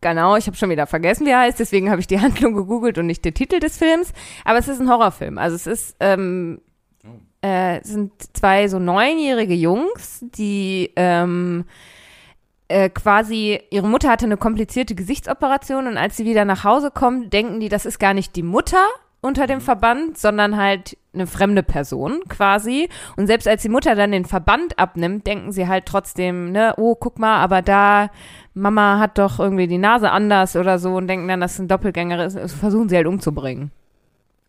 Genau, 0.00 0.36
ich 0.36 0.46
habe 0.46 0.56
schon 0.56 0.70
wieder 0.70 0.86
vergessen, 0.86 1.26
wie 1.26 1.30
er 1.30 1.40
heißt, 1.40 1.58
deswegen 1.58 1.90
habe 1.90 2.00
ich 2.00 2.06
die 2.06 2.20
Handlung 2.20 2.54
gegoogelt 2.54 2.98
und 2.98 3.06
nicht 3.06 3.24
den 3.24 3.34
Titel 3.34 3.58
des 3.58 3.78
Films. 3.78 4.12
Aber 4.44 4.58
es 4.58 4.68
ist 4.68 4.80
ein 4.80 4.88
Horrorfilm. 4.88 5.38
Also 5.38 5.56
es 5.56 5.66
ist, 5.66 5.96
ähm, 6.00 6.60
äh, 7.42 7.78
es 7.80 7.88
sind 7.88 8.12
zwei 8.36 8.68
so 8.68 8.78
neunjährige 8.78 9.54
Jungs, 9.54 10.24
die 10.36 10.92
ähm, 10.96 11.64
äh, 12.68 12.88
quasi, 12.90 13.60
ihre 13.70 13.88
Mutter 13.88 14.10
hatte 14.10 14.26
eine 14.26 14.36
komplizierte 14.36 14.94
Gesichtsoperation 14.94 15.86
und 15.86 15.96
als 15.96 16.16
sie 16.16 16.24
wieder 16.24 16.44
nach 16.44 16.64
Hause 16.64 16.90
kommen, 16.90 17.30
denken 17.30 17.60
die, 17.60 17.68
das 17.68 17.86
ist 17.86 17.98
gar 17.98 18.14
nicht 18.14 18.36
die 18.36 18.42
Mutter 18.42 18.86
unter 19.26 19.46
dem 19.46 19.60
Verband, 19.60 20.16
sondern 20.18 20.56
halt 20.56 20.96
eine 21.12 21.26
fremde 21.26 21.62
Person 21.62 22.20
quasi. 22.28 22.88
Und 23.16 23.26
selbst 23.26 23.48
als 23.48 23.62
die 23.62 23.68
Mutter 23.68 23.94
dann 23.94 24.12
den 24.12 24.24
Verband 24.24 24.78
abnimmt, 24.78 25.26
denken 25.26 25.52
sie 25.52 25.68
halt 25.68 25.86
trotzdem, 25.86 26.52
ne, 26.52 26.74
oh, 26.76 26.94
guck 26.94 27.18
mal, 27.18 27.38
aber 27.38 27.62
da, 27.62 28.10
Mama 28.54 28.98
hat 28.98 29.18
doch 29.18 29.38
irgendwie 29.38 29.66
die 29.66 29.78
Nase 29.78 30.10
anders 30.10 30.56
oder 30.56 30.78
so 30.78 30.94
und 30.94 31.08
denken 31.08 31.28
dann, 31.28 31.40
dass 31.40 31.54
es 31.54 31.58
ein 31.58 31.68
Doppelgänger 31.68 32.24
ist, 32.24 32.38
versuchen 32.54 32.88
sie 32.88 32.96
halt 32.96 33.06
umzubringen. 33.06 33.70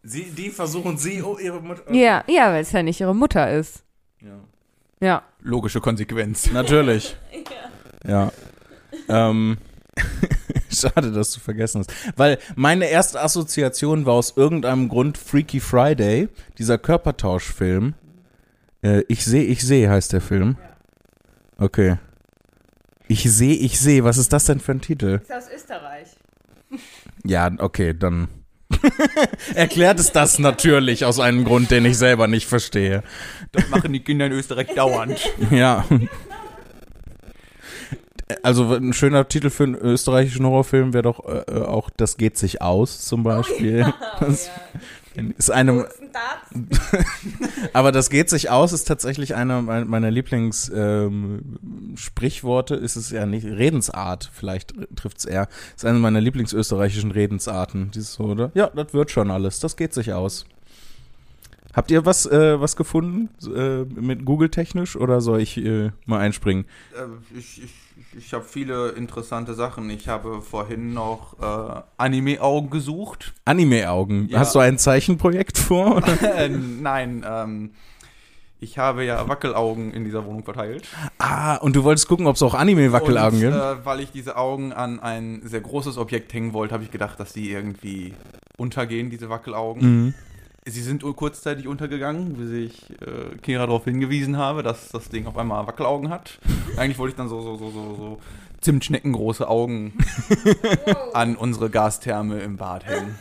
Sie, 0.04 0.24
die 0.32 0.50
versuchen 0.50 0.98
sie, 0.98 1.22
oh, 1.22 1.38
ihre 1.38 1.60
Mutter. 1.60 1.92
Ja, 1.94 2.24
ja, 2.28 2.52
weil 2.52 2.62
es 2.62 2.72
ja 2.72 2.84
nicht 2.84 3.02
ihre 3.02 3.16
Mutter 3.16 3.52
ist. 3.52 3.84
Ja. 4.22 4.40
Ja. 5.00 5.24
Logische 5.42 5.82
Konsequenz. 5.82 6.52
Natürlich. 6.52 7.18
Ja. 8.06 8.32
Ähm, 9.10 9.58
schade, 10.82 11.12
dass 11.12 11.32
du 11.32 11.40
vergessen 11.40 11.80
hast. 11.80 11.92
Weil 12.16 12.38
meine 12.56 12.90
erste 12.90 13.22
Assoziation 13.22 14.06
war 14.06 14.14
aus 14.14 14.36
irgendeinem 14.36 14.90
Grund 14.90 15.18
Freaky 15.18 15.60
Friday, 15.60 16.30
dieser 16.58 16.78
Körpertauschfilm. 16.78 17.94
Äh, 18.82 19.04
ich 19.08 19.26
sehe, 19.26 19.44
ich 19.44 19.62
sehe 19.62 19.90
heißt 19.90 20.14
der 20.14 20.22
Film. 20.22 20.58
Okay. 21.58 21.98
Ich 23.08 23.24
sehe, 23.24 23.56
ich 23.56 23.80
sehe. 23.80 24.04
Was 24.04 24.18
ist 24.18 24.34
das 24.34 24.46
denn 24.46 24.60
für 24.60 24.74
ein 24.74 24.82
Titel? 24.82 25.22
Ist 25.22 25.32
aus 25.32 25.50
Österreich. 25.54 26.08
Ja, 27.24 27.52
okay, 27.58 27.94
dann 27.98 28.30
erklärt 29.56 30.00
es 30.00 30.12
das 30.12 30.40
natürlich 30.40 31.04
aus 31.04 31.20
einem 31.20 31.44
Grund, 31.44 31.72
den 31.72 31.84
ich 31.84 31.98
selber 31.98 32.28
nicht 32.28 32.48
verstehe. 32.48 33.04
Das 33.52 33.68
machen 33.70 33.92
die 33.92 34.00
Kinder 34.00 34.28
in 34.28 34.32
Österreich 34.32 34.68
dauernd. 34.76 35.20
Ja. 35.52 35.86
Also 38.44 38.74
ein 38.74 38.92
schöner 38.94 39.28
Titel 39.30 39.50
für 39.50 39.64
einen 39.64 39.76
österreichischen 39.76 40.46
Horrorfilm 40.46 40.94
wäre 40.94 41.04
doch 41.04 41.24
äh, 41.26 41.62
auch 41.62 41.90
Das 41.90 42.18
geht 42.18 42.38
sich 42.38 42.62
aus 42.62 43.02
zum 43.06 43.24
Beispiel. 43.24 43.86
das 44.20 44.50
ist 45.38 45.50
einem, 45.50 45.86
aber 47.74 47.92
das 47.92 48.10
geht 48.10 48.30
sich 48.30 48.50
aus 48.50 48.74
ist 48.74 48.86
tatsächlich 48.86 49.34
einer 49.36 49.62
mein- 49.62 49.88
meiner 49.88 50.12
Lieblingssprichworte. 50.12 51.06
Ähm, 51.08 51.96
Sprichworte. 51.96 52.76
ist 52.76 52.96
es 52.98 53.10
ja 53.12 53.26
nicht 53.26 53.46
Redensart, 53.46 54.30
vielleicht 54.34 54.74
trifft 54.96 55.20
es 55.20 55.26
eher. 55.26 55.48
Ist 55.76 55.86
eine 55.86 56.00
meiner 56.00 56.22
Lieblingsösterreichischen 56.22 57.12
Redensarten. 57.12 57.92
Dieses 57.92 58.14
so, 58.14 58.26
oder? 58.26 58.52
Ja, 58.54 58.68
das 58.76 58.94
wird 58.94 59.10
schon 59.10 59.32
alles. 59.32 59.60
Das 59.60 59.76
geht 59.78 59.94
sich 59.94 60.14
aus. 60.14 60.46
Habt 61.74 61.92
ihr 61.92 62.06
was, 62.06 62.26
äh, 62.26 62.60
was 62.60 62.76
gefunden 62.76 63.30
äh, 63.56 63.84
mit 63.86 64.26
Google 64.26 64.50
technisch 64.50 64.96
oder 64.96 65.22
soll 65.22 65.42
ich 65.42 65.58
äh, 65.58 65.92
mal 66.06 66.20
einspringen? 66.20 66.66
Äh, 66.96 67.38
ich 67.38 67.64
ich, 67.64 67.72
ich 68.18 68.34
habe 68.34 68.44
viele 68.44 68.90
interessante 68.90 69.54
Sachen. 69.54 69.90
Ich 69.90 70.08
habe 70.08 70.42
vorhin 70.42 70.94
noch 70.94 71.36
äh, 71.40 71.82
Anime-Augen 71.98 72.70
gesucht. 72.70 73.34
Anime-Augen. 73.46 74.28
Ja. 74.30 74.40
Hast 74.40 74.56
du 74.56 74.60
ein 74.60 74.78
Zeichenprojekt 74.78 75.58
vor? 75.58 76.02
Nein, 76.50 77.26
ähm, 77.28 77.72
ich 78.60 78.78
habe 78.78 79.04
ja 79.04 79.28
Wackelaugen 79.28 79.94
in 79.94 80.04
dieser 80.04 80.26
Wohnung 80.26 80.44
verteilt. 80.44 80.88
ah, 81.20 81.58
und 81.58 81.76
du 81.76 81.84
wolltest 81.84 82.08
gucken, 82.08 82.26
ob 82.26 82.36
es 82.36 82.44
auch 82.44 82.56
Anime-Wackelaugen 82.56 83.40
gibt? 83.40 83.54
Äh, 83.54 83.86
weil 83.86 84.00
ich 84.00 84.12
diese 84.12 84.36
Augen 84.36 84.74
an 84.74 85.00
ein 85.00 85.42
sehr 85.44 85.62
großes 85.62 85.98
Objekt 85.98 86.34
hängen 86.34 86.54
wollte, 86.54 86.74
habe 86.74 86.84
ich 86.84 86.92
gedacht, 86.92 87.20
dass 87.20 87.34
die 87.34 87.52
irgendwie 87.52 88.14
untergehen, 88.58 89.10
diese 89.10 89.30
Wackelaugen. 89.30 89.82
Mhm. 90.06 90.14
Sie 90.70 90.82
sind 90.82 91.04
ur- 91.04 91.16
kurzzeitig 91.16 91.68
untergegangen, 91.68 92.34
bis 92.34 92.52
ich 92.52 92.90
äh, 93.02 93.38
Kira 93.42 93.66
darauf 93.66 93.86
hingewiesen 93.86 94.38
habe, 94.38 94.64
dass 94.64 94.90
das 94.90 95.10
Ding 95.10 95.26
auf 95.26 95.38
einmal 95.38 95.66
Wackelaugen 95.66 96.10
hat. 96.10 96.40
Eigentlich 96.78 96.98
wollte 96.98 97.12
ich 97.12 97.16
dann 97.18 97.30
so, 97.30 97.42
so, 97.42 97.56
so, 97.58 97.70
so, 97.72 97.96
so 97.96 98.18
Zimtschneckengroße 98.62 99.48
Augen 99.48 99.94
an 101.14 101.36
unsere 101.36 101.70
Gastherme 101.70 102.40
im 102.40 102.58
Bad 102.58 102.86
hängen. 102.86 103.16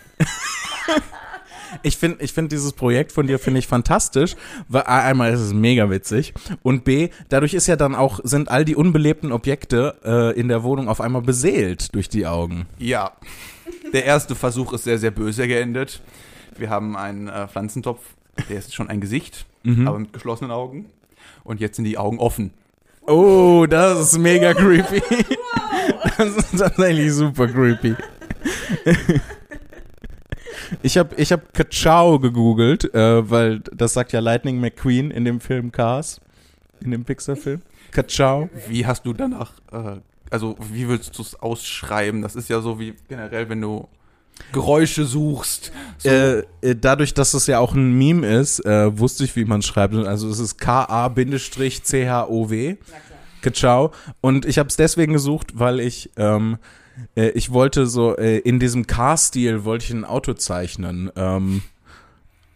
Ich 1.83 1.97
finde 1.99 2.23
ich 2.25 2.33
find 2.33 2.53
dieses 2.53 2.73
Projekt 2.73 3.13
von 3.13 3.27
dir 3.27 3.39
finde 3.39 3.59
ich 3.59 3.67
fantastisch, 3.67 4.35
weil 4.69 4.83
A, 4.83 5.01
einmal 5.01 5.33
ist 5.33 5.41
es 5.41 5.53
mega 5.53 5.91
witzig 5.91 6.33
und 6.63 6.85
B, 6.85 7.11
dadurch 7.29 7.55
ist 7.55 7.67
ja 7.67 7.77
dann 7.77 7.95
auch, 7.95 8.21
sind 8.23 8.49
all 8.49 8.65
die 8.65 8.77
unbelebten 8.77 9.31
Objekte 9.33 9.97
äh, 10.05 10.39
in 10.41 10.49
der 10.49 10.63
Wohnung 10.63 10.89
auf 10.89 11.01
einmal 11.01 11.23
beseelt 11.23 11.95
durch 11.95 12.09
die 12.09 12.27
Augen. 12.27 12.67
Ja, 12.79 13.13
der 13.93 14.05
erste 14.05 14.35
Versuch 14.37 14.73
ist 14.73 14.85
sehr, 14.85 14.99
sehr 14.99 15.11
böse 15.11 15.47
geendet. 15.49 16.01
Wir 16.59 16.71
haben 16.71 16.97
einen 16.97 17.29
äh, 17.29 17.47
Pflanzentopf, 17.49 18.01
der 18.49 18.59
ist 18.59 18.75
schon 18.75 18.89
ein 18.89 19.01
Gesicht, 19.01 19.47
Mhm. 19.63 19.89
aber 19.89 19.99
mit 19.99 20.13
geschlossenen 20.13 20.51
Augen. 20.53 20.87
Und 21.45 21.61
jetzt 21.61 21.77
sind 21.77 21.85
die 21.85 21.99
Augen 21.99 22.19
offen. 22.19 22.53
Oh, 23.07 23.67
das 23.69 24.13
ist 24.13 24.19
mega 24.19 24.53
creepy. 24.55 25.03
Das 26.19 26.35
ist 26.37 26.59
tatsächlich 26.59 27.13
super 27.13 27.47
creepy. 27.47 27.95
Ich 30.83 30.97
habe 30.99 31.15
ich 31.17 31.31
hab 31.33 31.53
Kachao 31.55 32.19
gegoogelt, 32.19 32.93
äh, 32.95 33.31
weil 33.31 33.61
das 33.61 33.93
sagt 33.95 34.13
ja 34.13 34.21
Lightning 34.21 34.61
McQueen 34.61 35.11
in 35.11 35.25
dem 35.25 35.41
Film 35.41 35.71
Cars. 35.73 36.21
in 36.81 36.91
dem 36.91 37.05
Pixar-Film. 37.05 37.63
Kachau. 37.93 38.49
Wie 38.69 38.85
hast 38.87 39.07
du 39.07 39.13
danach, 39.15 39.53
äh, 39.73 39.97
also 40.31 40.57
wie 40.73 40.89
willst 40.89 41.17
du 41.19 41.23
es 41.23 41.35
ausschreiben? 41.35 42.21
Das 42.23 42.37
ist 42.37 42.49
ja 42.51 42.61
so 42.61 42.79
wie 42.79 42.95
generell, 43.09 43.49
wenn 43.49 43.61
du 43.61 43.89
Geräusche 44.53 45.05
suchst. 45.05 45.73
So, 45.99 46.09
Äh, 46.09 46.39
äh, 46.61 46.77
dadurch, 46.81 47.15
dass 47.15 47.35
es 47.35 47.47
ja 47.47 47.59
auch 47.59 47.75
ein 47.75 47.97
Meme 47.97 48.27
ist, 48.27 48.65
äh, 48.65 48.99
wusste 48.99 49.25
ich, 49.25 49.37
wie 49.37 49.45
man 49.45 49.63
schreibt. 49.63 49.95
Also 49.95 50.29
es 50.29 50.39
ist 50.39 50.59
K-A-C-H-O-W. 50.59 51.17
Kachau. 53.43 53.93
Und 54.21 54.45
ich 54.47 54.59
habe 54.59 54.69
es 54.69 54.77
deswegen 54.77 55.13
gesucht, 55.13 55.59
weil 55.59 55.81
ich, 55.81 56.11
ähm, 56.17 56.59
äh, 57.15 57.29
ich 57.31 57.53
wollte 57.53 57.87
so, 57.87 58.17
äh, 58.17 58.39
in 58.39 58.59
diesem 58.59 58.87
Car-Stil 58.87 59.65
wollte 59.65 59.85
ich 59.85 59.91
ein 59.93 60.05
Auto 60.05 60.33
zeichnen. 60.35 61.11
Ähm, 61.17 61.63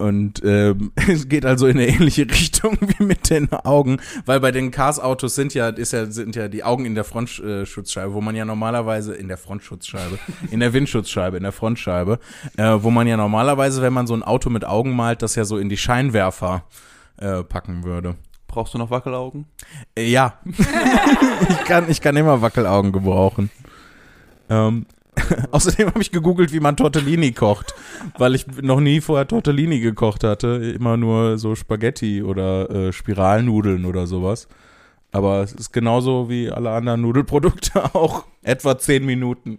und 0.00 0.42
ähm, 0.44 0.92
es 1.08 1.28
geht 1.28 1.44
also 1.44 1.66
in 1.66 1.76
eine 1.76 1.86
ähnliche 1.86 2.22
Richtung 2.22 2.78
wie 2.80 3.04
mit 3.04 3.30
den 3.30 3.52
Augen, 3.52 3.98
weil 4.24 4.40
bei 4.40 4.50
den 4.50 4.70
Cars-Autos 4.70 5.34
sind 5.34 5.54
ja, 5.54 5.68
ist 5.68 5.92
ja, 5.92 6.06
sind 6.06 6.34
ja 6.36 6.48
die 6.48 6.64
Augen 6.64 6.86
in 6.86 6.94
der 6.94 7.04
Frontschutzscheibe, 7.04 8.14
wo 8.14 8.20
man 8.20 8.34
ja 8.34 8.44
normalerweise 8.44 9.14
in 9.14 9.28
der 9.28 9.36
Frontschutzscheibe, 9.36 10.18
in 10.50 10.60
der 10.60 10.72
Windschutzscheibe, 10.72 11.36
in 11.36 11.42
der 11.42 11.52
Frontscheibe, 11.52 12.18
äh, 12.56 12.78
wo 12.78 12.90
man 12.90 13.06
ja 13.06 13.16
normalerweise, 13.16 13.82
wenn 13.82 13.92
man 13.92 14.06
so 14.06 14.14
ein 14.14 14.22
Auto 14.22 14.50
mit 14.50 14.64
Augen 14.64 14.96
malt, 14.96 15.22
das 15.22 15.34
ja 15.34 15.44
so 15.44 15.58
in 15.58 15.68
die 15.68 15.76
Scheinwerfer 15.76 16.64
äh, 17.18 17.44
packen 17.44 17.84
würde. 17.84 18.16
brauchst 18.46 18.72
du 18.72 18.78
noch 18.78 18.90
Wackelaugen? 18.90 19.44
Äh, 19.94 20.08
ja, 20.08 20.38
ich 20.46 21.64
kann, 21.64 21.90
ich 21.90 22.00
kann 22.00 22.16
immer 22.16 22.40
Wackelaugen 22.40 22.92
gebrauchen. 22.92 23.50
Ähm, 24.48 24.86
außerdem 25.50 25.88
habe 25.88 26.02
ich 26.02 26.10
gegoogelt, 26.10 26.52
wie 26.52 26.60
man 26.60 26.76
Tortellini 26.76 27.32
kocht, 27.32 27.74
weil 28.18 28.34
ich 28.34 28.46
noch 28.46 28.80
nie 28.80 29.00
vorher 29.00 29.26
Tortellini 29.26 29.80
gekocht 29.80 30.24
hatte, 30.24 30.48
immer 30.74 30.96
nur 30.96 31.38
so 31.38 31.54
Spaghetti 31.54 32.22
oder 32.22 32.70
äh, 32.70 32.92
Spiralnudeln 32.92 33.84
oder 33.84 34.06
sowas. 34.06 34.48
Aber 35.12 35.42
es 35.42 35.52
ist 35.52 35.72
genauso 35.72 36.28
wie 36.28 36.50
alle 36.50 36.70
anderen 36.70 37.00
Nudelprodukte 37.02 37.94
auch 37.94 38.24
etwa 38.42 38.78
10 38.78 39.04
Minuten. 39.04 39.58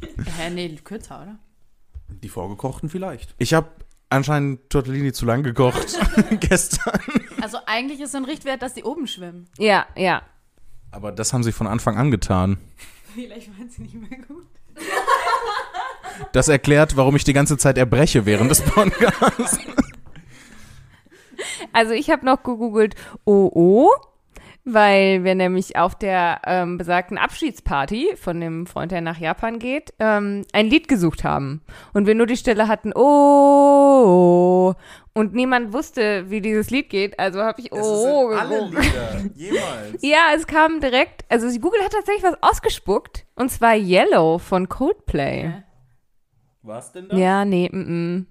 Hä, 0.36 0.50
nee, 0.50 0.76
kürzer, 0.82 1.22
oder? 1.22 1.38
Die 2.08 2.28
vorgekochten 2.28 2.88
vielleicht. 2.88 3.34
Ich 3.38 3.54
habe 3.54 3.68
anscheinend 4.10 4.70
Tortellini 4.70 5.12
zu 5.12 5.26
lang 5.26 5.42
gekocht 5.42 5.98
gestern. 6.40 7.00
Also 7.40 7.58
eigentlich 7.66 8.00
ist 8.00 8.12
so 8.12 8.18
ein 8.18 8.24
Richtwert, 8.24 8.62
dass 8.62 8.74
die 8.74 8.84
oben 8.84 9.06
schwimmen. 9.06 9.48
Ja, 9.58 9.86
ja. 9.96 10.22
Aber 10.90 11.10
das 11.10 11.32
haben 11.32 11.42
sie 11.42 11.52
von 11.52 11.66
Anfang 11.66 11.96
an 11.96 12.10
getan. 12.10 12.58
Vielleicht 13.14 13.56
waren 13.56 13.68
sie 13.68 13.82
nicht 13.82 13.94
mehr 13.94 14.18
gut. 14.26 14.46
Das 16.32 16.48
erklärt, 16.48 16.96
warum 16.96 17.14
ich 17.14 17.24
die 17.24 17.32
ganze 17.32 17.56
Zeit 17.56 17.78
erbreche 17.78 18.26
während 18.26 18.50
des 18.50 18.60
Podcasts. 18.62 19.58
Also 21.72 21.92
ich 21.92 22.10
habe 22.10 22.24
noch 22.24 22.42
gegoogelt 22.42 22.94
OO, 23.24 23.90
weil 24.64 25.24
wir 25.24 25.34
nämlich 25.34 25.76
auf 25.76 25.94
der 25.96 26.40
ähm, 26.46 26.78
besagten 26.78 27.18
Abschiedsparty 27.18 28.16
von 28.16 28.40
dem 28.40 28.66
Freund, 28.66 28.92
der 28.92 29.00
nach 29.00 29.18
Japan 29.18 29.58
geht, 29.58 29.92
ähm, 29.98 30.44
ein 30.52 30.66
Lied 30.66 30.88
gesucht 30.88 31.24
haben. 31.24 31.62
Und 31.92 32.06
wir 32.06 32.14
nur 32.14 32.26
die 32.26 32.36
Stelle 32.36 32.68
hatten 32.68 32.92
OO. 32.94 34.74
Und 35.16 35.32
niemand 35.32 35.72
wusste, 35.72 36.28
wie 36.28 36.40
dieses 36.40 36.70
Lied 36.70 36.90
geht, 36.90 37.20
also 37.20 37.40
habe 37.40 37.60
ich 37.60 37.72
OO 37.72 38.30
gegoogelt. 38.30 38.84
Lieder, 38.84 39.30
jemals. 39.36 40.02
Ja, 40.02 40.32
es 40.34 40.44
kam 40.48 40.80
direkt, 40.80 41.24
also 41.28 41.46
Google 41.60 41.82
hat 41.84 41.92
tatsächlich 41.92 42.24
was 42.24 42.42
ausgespuckt. 42.42 43.24
Und 43.36 43.48
zwar 43.50 43.76
Yellow 43.76 44.38
von 44.38 44.68
Coldplay. 44.68 45.42
Hä? 45.42 45.62
Was 46.62 46.90
denn 46.90 47.08
Ja, 47.12 47.44
nee, 47.44 47.68
mm, 47.70 48.16
mm. 48.16 48.26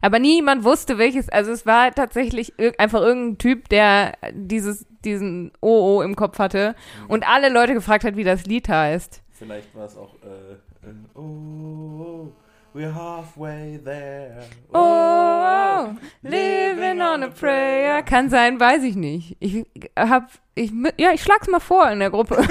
Aber 0.00 0.18
niemand 0.18 0.64
wusste 0.64 0.98
welches, 0.98 1.28
also 1.28 1.52
es 1.52 1.66
war 1.66 1.94
tatsächlich 1.94 2.58
ir 2.58 2.72
einfach 2.78 3.02
irgendein 3.02 3.38
Typ, 3.38 3.68
der 3.68 4.14
dieses, 4.32 4.86
diesen 5.04 5.52
OO 5.60 6.02
im 6.02 6.16
Kopf 6.16 6.38
hatte 6.38 6.74
und 7.06 7.28
alle 7.28 7.48
Leute 7.48 7.74
gefragt 7.74 8.02
hat, 8.02 8.16
wie 8.16 8.24
das 8.24 8.44
Lied 8.46 8.68
heißt. 8.68 9.22
Vielleicht 9.30 9.74
war 9.74 9.84
es 9.84 9.96
auch, 9.96 10.14
äh, 10.22 10.88
äh, 10.88 11.18
oh, 11.18 12.32
we're 12.74 12.92
halfway 12.92 13.78
there. 13.82 14.44
Oh, 14.72 15.94
living 16.22 17.00
on 17.00 17.22
a 17.22 17.28
prayer. 17.28 18.02
Kann 18.02 18.28
sein, 18.28 18.58
weiß 18.58 18.82
ich 18.82 18.96
nicht. 18.96 19.36
Ich 19.40 19.64
hab, 19.96 20.28
ich, 20.54 20.72
ja, 20.98 21.12
ich 21.12 21.22
schlag's 21.22 21.46
mal 21.48 21.60
vor 21.60 21.88
in 21.90 22.00
der 22.00 22.10
Gruppe. 22.10 22.36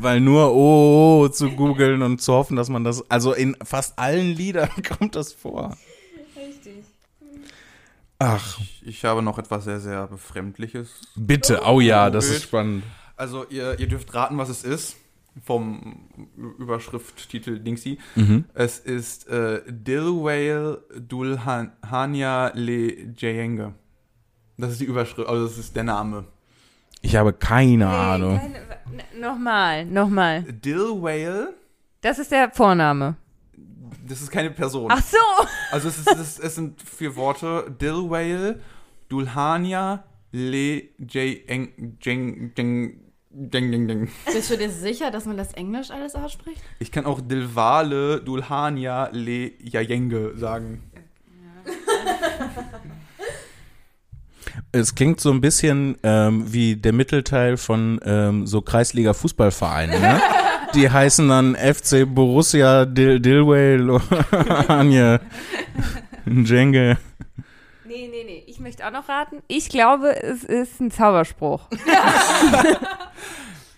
Weil 0.00 0.20
nur 0.20 0.52
oh, 0.52 1.22
oh 1.24 1.28
zu 1.28 1.50
googeln 1.50 2.02
und 2.02 2.20
zu 2.20 2.32
hoffen, 2.32 2.56
dass 2.56 2.68
man 2.68 2.82
das, 2.82 3.08
also 3.10 3.32
in 3.32 3.56
fast 3.62 3.96
allen 3.98 4.34
Liedern 4.34 4.70
kommt 4.98 5.14
das 5.14 5.32
vor. 5.32 5.76
Richtig. 6.36 6.84
Ach, 8.18 8.58
Ich 8.82 9.04
habe 9.04 9.22
noch 9.22 9.38
etwas 9.38 9.62
sehr, 9.64 9.78
sehr 9.78 10.08
Befremdliches. 10.08 11.00
bitte, 11.14 11.62
oh 11.64 11.80
ja, 11.80 12.10
das 12.10 12.26
ist 12.26 12.42
spannend. 12.42 12.82
Also 13.16 13.46
ihr, 13.50 13.78
ihr 13.78 13.86
dürft 13.86 14.12
raten, 14.14 14.36
was 14.38 14.48
es 14.48 14.64
ist. 14.64 14.96
Vom 15.44 16.08
Überschrifttitel 16.58 17.58
Dingsy. 17.60 17.98
Mhm. 18.16 18.44
Es 18.54 18.78
ist 18.80 19.28
äh, 19.28 19.62
Dilwale 19.68 20.82
Dulhania 20.98 22.50
Le 22.54 23.12
Jayenge. 23.16 23.74
Das 24.56 24.72
ist 24.72 24.80
die 24.80 24.86
Überschrift, 24.86 25.28
also 25.28 25.46
das 25.46 25.56
ist 25.58 25.76
der 25.76 25.84
Name. 25.84 26.24
Ich 27.02 27.14
habe 27.14 27.32
keine 27.32 27.88
Ahnung. 27.88 28.40
N- 28.40 29.20
Nochmal, 29.20 29.84
nochmal. 29.86 30.42
Dilwale, 30.42 31.54
Das 32.00 32.18
ist 32.18 32.32
der 32.32 32.50
Vorname. 32.50 33.14
das 34.08 34.20
ist 34.20 34.30
keine 34.30 34.50
Person. 34.50 34.90
Ach 34.90 35.02
so. 35.02 35.16
Also 35.70 35.88
es, 35.88 35.98
ist, 35.98 36.08
es, 36.16 36.38
es 36.40 36.54
sind 36.56 36.82
vier 36.82 37.14
Worte. 37.14 37.72
Dilwale, 37.80 38.58
Dulhania, 39.08 40.02
Le 40.32 40.82
Jayeng, 40.98 41.96
Jeng, 43.30 43.72
Jeng, 43.72 43.88
Jeng. 43.88 44.08
Bist 44.32 44.50
du 44.50 44.56
dir 44.56 44.70
sicher, 44.70 45.10
dass 45.10 45.26
man 45.26 45.36
das 45.36 45.52
Englisch 45.52 45.90
alles 45.90 46.14
ausspricht? 46.14 46.62
Ich 46.78 46.90
kann 46.90 47.04
auch 47.04 47.20
Dilwale, 47.20 48.20
Dulhania, 48.20 49.10
Le 49.12 49.52
Jayenge 49.62 50.36
sagen. 50.36 50.82
Es 54.72 54.94
klingt 54.94 55.20
so 55.20 55.30
ein 55.30 55.40
bisschen 55.40 55.96
ähm, 56.02 56.52
wie 56.52 56.76
der 56.76 56.92
Mittelteil 56.92 57.56
von 57.56 58.00
ähm, 58.04 58.46
so 58.46 58.60
Kreisliga-Fußballvereinen, 58.60 60.00
ne? 60.00 60.20
Die 60.74 60.90
heißen 60.90 61.26
dann 61.28 61.56
FC 61.56 62.04
Borussia 62.06 62.84
Dil 62.84 63.20
Dilwale, 63.20 64.00
Anje, 64.68 65.20
Jenge. 66.26 66.98
Nee, 67.88 68.06
nee, 68.08 68.22
nee. 68.24 68.44
Ich 68.46 68.60
möchte 68.60 68.86
auch 68.86 68.90
noch 68.92 69.08
raten. 69.08 69.42
Ich 69.48 69.68
glaube, 69.70 70.22
es 70.22 70.44
ist 70.44 70.80
ein 70.80 70.90
Zauberspruch. 70.90 71.62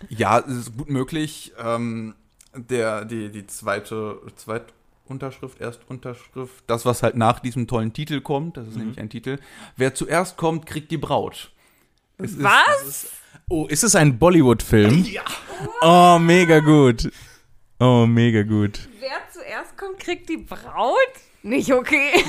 Ja, 0.09 0.39
es 0.39 0.47
ist 0.67 0.77
gut 0.77 0.89
möglich. 0.89 1.53
Ähm, 1.57 2.15
der, 2.53 3.05
die, 3.05 3.29
die 3.31 3.47
zweite, 3.47 4.19
Zweitunterschrift, 4.35 5.61
Erstunterschrift, 5.61 6.63
das, 6.67 6.85
was 6.85 7.01
halt 7.03 7.15
nach 7.15 7.39
diesem 7.39 7.67
tollen 7.67 7.93
Titel 7.93 8.19
kommt, 8.19 8.57
das 8.57 8.67
ist 8.67 8.75
nämlich 8.77 8.99
ein 8.99 9.09
Titel. 9.09 9.37
Wer 9.77 9.93
zuerst 9.95 10.35
kommt, 10.37 10.65
kriegt 10.65 10.91
die 10.91 10.97
Braut. 10.97 11.51
Es 12.17 12.31
ist- 12.31 12.43
Was? 12.43 12.81
es 12.81 12.87
ist- 13.03 13.11
Oh, 13.47 13.67
ist 13.67 13.83
es 13.83 13.95
ein 13.95 14.17
Bollywood-Film? 14.17 15.03
Ja. 15.05 15.23
Oh, 15.81 16.17
mega 16.19 16.59
gut. 16.59 17.09
Oh, 17.79 18.05
mega 18.05 18.43
gut. 18.43 18.87
Wer 18.99 19.17
zuerst 19.31 19.77
kommt, 19.77 19.99
kriegt 19.99 20.29
die 20.29 20.37
Braut? 20.37 20.97
Nicht 21.43 21.73
okay. 21.73 22.11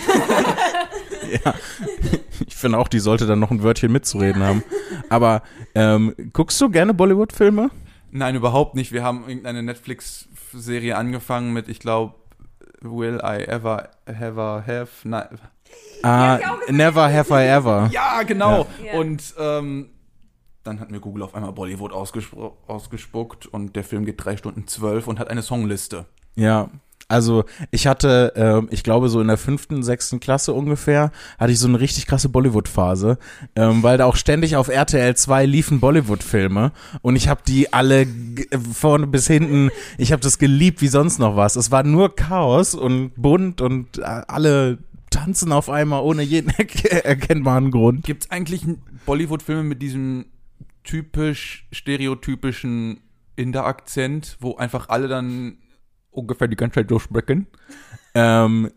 Ich 2.47 2.57
finde 2.57 2.79
auch, 2.79 2.89
die 2.89 2.99
sollte 2.99 3.27
dann 3.27 3.39
noch 3.41 3.51
ein 3.51 3.63
Wörtchen 3.63 3.91
mitzureden 3.91 4.43
haben. 4.43 4.63
Aber 5.09 5.43
ähm, 5.75 6.15
guckst 6.33 6.61
du 6.61 6.71
gerne 6.71 6.95
Bollywood-Filme? 6.95 7.71
Nein, 8.11 8.35
überhaupt 8.35 8.75
nicht. 8.75 8.93
Wir 8.93 9.03
haben 9.03 9.25
irgendeine 9.27 9.63
Netflix-Serie 9.63 10.97
angefangen 10.97 11.53
mit, 11.53 11.69
ich 11.69 11.81
glaube, 11.81 12.15
Will 12.81 13.21
I 13.23 13.45
ever, 13.45 13.91
ever 14.07 14.65
have? 14.67 14.89
Nein. 15.05 15.39
Ah, 16.03 16.39
Never 16.69 17.13
Have 17.13 17.33
I 17.33 17.47
Ever. 17.47 17.89
Ja, 17.93 18.23
genau. 18.25 18.67
Ja. 18.85 18.99
Und 18.99 19.35
ähm, 19.39 19.91
dann 20.65 20.81
hat 20.81 20.91
mir 20.91 21.01
Google 21.01 21.23
auf 21.23 21.35
einmal 21.35 21.53
Bollywood 21.53 21.93
ausgespuckt 21.93 23.47
und 23.47 23.77
der 23.77 23.85
Film 23.85 24.05
geht 24.05 24.25
drei 24.25 24.37
Stunden 24.37 24.67
zwölf 24.67 25.07
und 25.07 25.19
hat 25.19 25.29
eine 25.29 25.43
Songliste. 25.43 26.07
Ja, 26.35 26.71
also 27.13 27.45
ich 27.71 27.87
hatte, 27.87 28.33
ähm, 28.35 28.69
ich 28.73 28.83
glaube 28.83 29.09
so 29.09 29.21
in 29.21 29.29
der 29.29 29.37
fünften, 29.37 29.83
sechsten 29.83 30.19
Klasse 30.19 30.53
ungefähr, 30.53 31.13
hatte 31.39 31.53
ich 31.53 31.59
so 31.61 31.69
eine 31.69 31.79
richtig 31.79 32.07
krasse 32.07 32.29
Bollywood-Phase, 32.29 33.19
ähm, 33.55 33.83
weil 33.83 33.99
da 33.99 34.07
auch 34.07 34.17
ständig 34.17 34.57
auf 34.57 34.69
RTL 34.69 35.15
2 35.15 35.47
liefen 35.47 35.79
Bollywood-Filme 35.79 36.73
und 37.03 37.15
ich 37.17 37.29
habe 37.29 37.43
die 37.47 37.73
alle 37.73 38.07
g- 38.07 38.47
vorne 38.73 39.07
bis 39.07 39.27
hinten, 39.27 39.71
ich 39.99 40.11
habe 40.13 40.23
das 40.23 40.39
geliebt 40.39 40.81
wie 40.83 40.89
sonst 40.89 41.19
noch 41.19 41.37
was. 41.37 41.57
Es 41.57 41.71
war 41.71 41.83
nur 41.85 42.17
Chaos 42.17 42.75
und 42.75 43.13
bunt 43.17 43.61
und 43.61 43.99
äh, 43.99 44.03
alle 44.03 44.79
tanzen 45.11 45.53
auf 45.53 45.69
einmal 45.69 46.03
ohne 46.03 46.23
jeden 46.23 46.51
erk- 46.53 46.89
erkennbaren 46.89 47.71
Grund. 47.71 48.05
Gibt 48.05 48.25
es 48.25 48.31
eigentlich 48.31 48.63
Bollywood-Filme 49.07 49.63
mit 49.63 49.83
diesem 49.83 50.25
typisch 50.85 51.67
stereotypischen 51.71 53.01
Inder-Akzent, 53.37 54.37
wo 54.41 54.57
einfach 54.57 54.89
alle 54.89 55.09
dann 55.09 55.57
ungefähr 56.13 56.47
die 56.49 56.57
ganze 56.57 56.75
Zeit 56.77 56.89
so? 56.89 57.01
Ähm, 58.15 58.71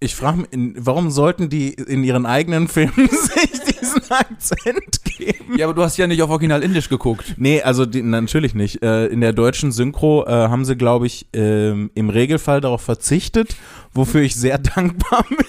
Ich 0.00 0.14
frage 0.14 0.38
mich, 0.38 0.48
warum 0.76 1.10
sollten 1.10 1.48
die 1.48 1.74
in 1.74 2.04
ihren 2.04 2.26
eigenen 2.26 2.68
Filmen 2.68 3.08
sich 3.10 3.60
diesen 3.60 4.02
Akzent 4.10 5.04
geben? 5.04 5.56
Ja, 5.56 5.66
aber 5.66 5.74
du 5.74 5.82
hast 5.82 5.96
ja 5.96 6.06
nicht 6.06 6.22
auf 6.22 6.30
Original 6.30 6.62
Indisch 6.62 6.88
geguckt. 6.88 7.34
Nee, 7.36 7.62
also 7.62 7.84
die, 7.84 8.02
natürlich 8.02 8.54
nicht. 8.54 8.82
Äh, 8.82 9.06
in 9.06 9.20
der 9.20 9.32
deutschen 9.32 9.72
Synchro 9.72 10.24
äh, 10.26 10.30
haben 10.30 10.64
sie, 10.64 10.76
glaube 10.76 11.06
ich, 11.06 11.26
ähm, 11.32 11.90
im 11.94 12.10
Regelfall 12.10 12.60
darauf 12.60 12.82
verzichtet, 12.82 13.56
wofür 13.92 14.20
ich 14.22 14.36
sehr 14.36 14.58
dankbar 14.76 15.24
bin. 15.28 15.38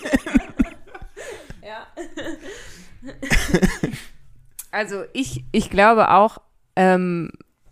Also 4.71 5.03
ich, 5.13 5.43
ich 5.51 5.69
glaube 5.71 6.11
auch, 6.11 6.37
ähm, 6.75 7.31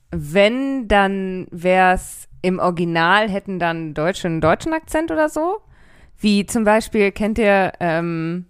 wenn, 0.10 0.88
dann 0.88 1.48
wäre 1.52 1.94
es 1.94 2.28
im 2.42 2.60
Original, 2.60 3.30
hätten 3.30 3.60
dann 3.60 3.94
Deutsche 3.94 4.28
einen 4.28 4.42
deutschen 4.42 4.74
Akzent 4.74 5.12
oder 5.12 5.30
so. 5.30 5.62
Wie 6.20 6.46
zum 6.46 6.64
Beispiel, 6.64 7.12
kennt 7.12 7.38
ihr 7.38 7.74
ähm, 7.80 8.46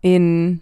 in, 0.00 0.60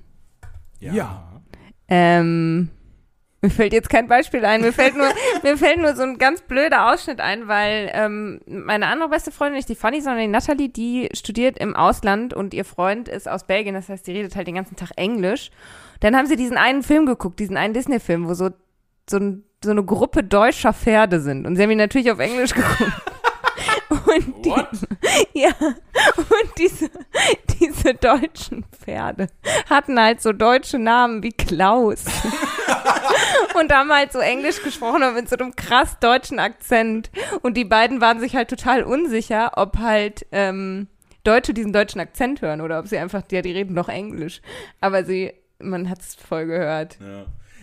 Ja. 0.79 1.41
ähm, 1.89 2.69
mir 3.43 3.51
fällt 3.51 3.73
jetzt 3.73 3.89
kein 3.89 4.07
Beispiel 4.07 4.45
ein, 4.45 4.61
mir 4.61 4.73
fällt 4.73 4.95
nur, 4.97 5.09
mir 5.43 5.57
fällt 5.57 5.79
nur 5.79 5.97
so 5.97 6.03
ein 6.03 6.19
ganz 6.19 6.43
blöder 6.43 6.93
Ausschnitt 6.93 7.21
ein, 7.21 7.49
weil 7.49 7.91
ähm, 7.95 8.41
meine 8.47 8.87
andere 8.89 9.09
beste 9.09 9.31
Freundin, 9.31 9.57
nicht 9.57 9.71
die 9.71 9.75
Fanny, 9.75 10.03
sondern 10.03 10.21
die 10.21 10.29
Natalie, 10.29 10.69
die 10.69 11.09
studiert 11.15 11.59
im 11.59 11.75
Ausland 11.75 12.35
und 12.35 12.53
ihr 12.53 12.67
Freund 12.67 13.09
ist 13.09 13.29
aus 13.29 13.47
Belgien, 13.47 13.75
das 13.75 13.89
heißt, 13.89 14.07
die 14.07 14.13
redet 14.13 14.37
halt 14.37 14.47
den 14.47 14.57
ganzen 14.57 14.77
Tag 14.77 14.91
Englisch. 14.97 15.51
Dann 16.01 16.15
haben 16.17 16.27
sie 16.27 16.37
diesen 16.37 16.59
einen 16.59 16.83
Film 16.83 17.07
geguckt, 17.07 17.41
diesen 17.41 17.57
einen 17.57 17.73
Disney-Film, 17.75 18.29
wo 18.29 18.35
so, 18.35 18.51
so, 19.09 19.17
ein, 19.17 19.45
so 19.63 19.71
eine 19.71 19.85
Gruppe 19.85 20.25
deutscher 20.25 20.73
Pferde 20.73 21.21
sind. 21.21 21.47
Und 21.47 21.57
sie 21.57 21.63
haben 21.63 21.71
ihn 21.71 21.79
natürlich 21.79 22.11
auf 22.11 22.19
Englisch 22.19 22.55
geguckt. 22.55 22.93
Und 23.91 24.45
die, 24.45 24.55
ja, 25.41 25.51
und 25.61 26.59
diese, 26.59 26.91
diese 27.61 27.95
deutschen 27.95 28.65
Pferde 28.73 29.27
hatten 29.69 30.01
halt 30.01 30.23
so 30.23 30.33
deutsche 30.33 30.79
Namen 30.79 31.23
wie 31.23 31.33
Klaus. 31.33 32.05
und 33.61 33.73
haben 33.73 33.93
halt 33.93 34.13
so 34.13 34.21
Englisch 34.21 34.63
gesprochen, 34.63 35.03
aber 35.03 35.15
mit 35.15 35.29
so 35.29 35.37
einem 35.37 35.55
krass 35.55 35.99
deutschen 36.01 36.39
Akzent. 36.39 37.11
Und 37.43 37.57
die 37.57 37.65
beiden 37.65 38.01
waren 38.01 38.21
sich 38.21 38.37
halt 38.37 38.49
total 38.49 38.83
unsicher, 38.83 39.53
ob 39.57 39.79
halt 39.79 40.27
ähm, 40.33 40.89
Deutsche 41.25 41.53
diesen 41.53 41.73
deutschen 41.73 42.01
Akzent 42.01 42.41
hören 42.41 42.61
oder 42.63 42.79
ob 42.79 42.89
sie 42.89 42.97
einfach, 42.97 43.23
ja, 43.31 43.43
die 43.43 43.53
reden 43.53 43.75
doch 43.75 43.89
Englisch. 43.89 44.41
Aber 44.81 45.05
sie, 45.05 45.35
man 45.59 45.91
hat 45.91 46.01
es 46.01 46.15
voll 46.15 46.47
gehört. 46.47 46.97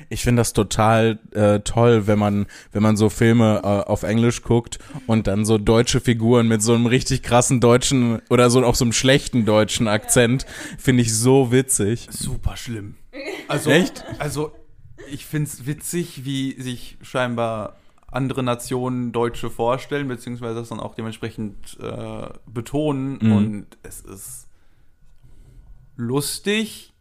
Ich 0.10 0.24
finde 0.24 0.42
das 0.42 0.54
total 0.54 1.20
äh, 1.32 1.60
toll, 1.62 2.08
wenn 2.08 2.20
man, 2.20 2.46
wenn 2.72 2.84
man 2.84 2.98
so 2.98 3.10
Filme 3.10 3.62
äh, 3.64 3.68
auf 3.90 4.04
Englisch 4.04 4.42
guckt 4.42 4.80
und 5.06 5.28
dann 5.28 5.46
so 5.46 5.58
deutsche 5.58 6.00
Figuren 6.00 6.48
mit 6.48 6.62
so 6.62 6.74
einem 6.74 6.86
richtig 6.86 7.24
krassen 7.24 7.60
deutschen 7.60 8.22
oder 8.30 8.50
so 8.50 8.64
auch 8.64 8.76
so 8.76 8.86
einem 8.86 8.94
schlechten 8.94 9.46
deutschen 9.46 9.88
Akzent, 9.88 10.46
finde 10.78 11.02
ich 11.04 11.16
so 11.16 11.52
witzig. 11.52 12.08
Super 12.12 12.58
schlimm. 12.58 12.96
Also, 13.48 13.70
Echt? 13.70 14.04
Also, 14.20 14.52
ich 15.12 15.26
finde 15.26 15.50
es 15.50 15.66
witzig, 15.66 16.26
wie 16.26 16.60
sich 16.62 16.98
scheinbar 17.02 17.78
andere 18.10 18.44
Nationen 18.44 19.12
Deutsche 19.12 19.50
vorstellen, 19.50 20.08
beziehungsweise 20.08 20.56
das 20.56 20.70
dann 20.70 20.80
auch 20.80 20.96
dementsprechend 20.96 21.78
äh, 21.82 22.30
betonen. 22.46 23.20
Mhm. 23.22 23.32
Und 23.32 23.66
es 23.84 24.02
ist 24.02 24.48
lustig, 25.96 26.94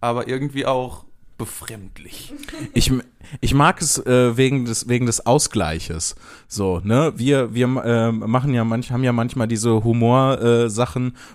aber 0.00 0.28
irgendwie 0.28 0.66
auch 0.66 1.04
befremdlich. 1.40 2.34
Ich, 2.74 2.92
ich 3.40 3.54
mag 3.54 3.80
es 3.80 3.96
äh, 4.04 4.36
wegen 4.36 4.66
des 4.66 4.90
wegen 4.90 5.06
des 5.06 5.24
Ausgleiches. 5.24 6.14
So, 6.48 6.82
ne? 6.84 7.14
Wir 7.16 7.54
wir 7.54 7.64
äh, 7.64 8.12
machen 8.12 8.52
ja 8.52 8.62
manch 8.62 8.92
haben 8.92 9.04
ja 9.04 9.12
manchmal 9.12 9.48
diese 9.48 9.82
Humor 9.82 10.38
äh, 10.38 10.68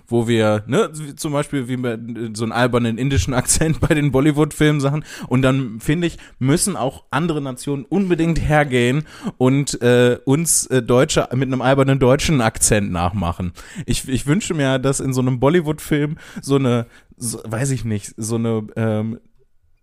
wo 0.07 0.27
wir 0.27 0.63
ne 0.67 0.91
zum 1.15 1.33
Beispiel 1.33 1.67
wie 1.67 1.81
wir 1.81 1.99
so 2.35 2.43
einen 2.43 2.51
albernen 2.51 2.99
indischen 2.99 3.33
Akzent 3.41 3.79
bei 3.79 3.95
den 3.95 4.11
Bollywood 4.11 4.53
Filmen 4.53 4.79
Sachen 4.79 5.03
und 5.27 5.41
dann 5.41 5.79
finde 5.79 6.05
ich 6.05 6.19
müssen 6.37 6.77
auch 6.77 7.05
andere 7.09 7.41
Nationen 7.41 7.83
unbedingt 7.83 8.39
hergehen 8.39 9.05
und 9.37 9.81
äh, 9.81 10.19
uns 10.23 10.67
äh, 10.67 10.83
Deutsche 10.83 11.27
mit 11.33 11.51
einem 11.51 11.63
albernen 11.63 11.97
deutschen 11.97 12.41
Akzent 12.41 12.91
nachmachen. 12.91 13.53
Ich 13.87 14.07
ich 14.07 14.27
wünsche 14.27 14.53
mir, 14.53 14.77
dass 14.77 14.99
in 14.99 15.13
so 15.13 15.21
einem 15.21 15.39
Bollywood 15.39 15.81
Film 15.81 16.19
so 16.43 16.57
eine 16.57 16.85
so, 17.17 17.39
weiß 17.43 17.71
ich 17.71 17.85
nicht 17.85 18.13
so 18.17 18.35
eine 18.35 18.67
ähm, 18.75 19.19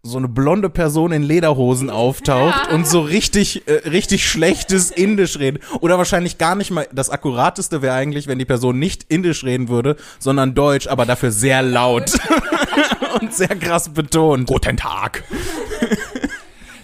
so 0.04 0.18
eine 0.18 0.26
blonde 0.26 0.68
Person 0.68 1.12
in 1.12 1.22
Lederhosen 1.22 1.88
auftaucht 1.88 2.72
und 2.72 2.88
so 2.88 3.02
richtig, 3.02 3.68
äh, 3.68 3.88
richtig 3.88 4.28
schlechtes 4.28 4.90
Indisch 4.90 5.38
redet. 5.38 5.62
Oder 5.80 5.96
wahrscheinlich 5.96 6.38
gar 6.38 6.56
nicht 6.56 6.72
mal, 6.72 6.88
das 6.92 7.08
Akkurateste 7.08 7.82
wäre 7.82 7.94
eigentlich, 7.94 8.26
wenn 8.26 8.40
die 8.40 8.44
Person 8.44 8.80
nicht 8.80 9.04
Indisch 9.04 9.44
reden 9.44 9.68
würde, 9.68 9.96
sondern 10.18 10.54
Deutsch, 10.54 10.88
aber 10.88 11.06
dafür 11.06 11.30
sehr 11.30 11.62
laut 11.62 12.18
und 13.20 13.32
sehr 13.32 13.54
krass 13.54 13.90
betont. 13.90 14.48
Guten 14.48 14.76
Tag. 14.76 15.22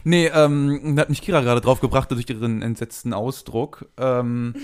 Nee, 0.05 0.31
ähm, 0.33 0.95
da 0.95 1.03
hat 1.03 1.11
mich 1.11 1.21
Kira 1.21 1.41
gerade 1.41 1.61
drauf 1.61 1.81
gebracht 1.81 2.13
durch 2.13 2.31
ihren 2.31 2.63
entsetzten 2.63 3.13
Ausdruck. 3.13 3.87
Ähm, 3.97 4.55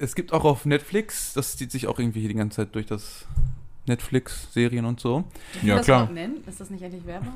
es 0.00 0.16
gibt 0.16 0.32
auch 0.32 0.44
auf 0.44 0.66
Netflix, 0.66 1.32
das 1.32 1.56
zieht 1.56 1.70
sich 1.70 1.86
auch 1.86 2.00
irgendwie 2.00 2.18
hier 2.18 2.28
die 2.28 2.34
ganze 2.34 2.56
Zeit 2.56 2.74
durch 2.74 2.86
das 2.86 3.24
Netflix-Serien 3.86 4.84
und 4.84 4.98
so. 4.98 5.22
Ja, 5.62 5.76
das 5.76 5.84
klar. 5.84 6.10
Ist 6.48 6.60
das 6.60 6.70
nicht 6.70 6.82
endlich 6.82 7.06
Werbung? 7.06 7.34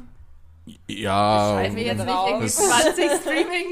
Ja, 0.89 1.59
wir 1.63 1.83
jetzt 1.83 2.05
nicht 2.05 2.17
irgendwie 2.29 2.49
20 2.49 3.11
Streaming 3.21 3.67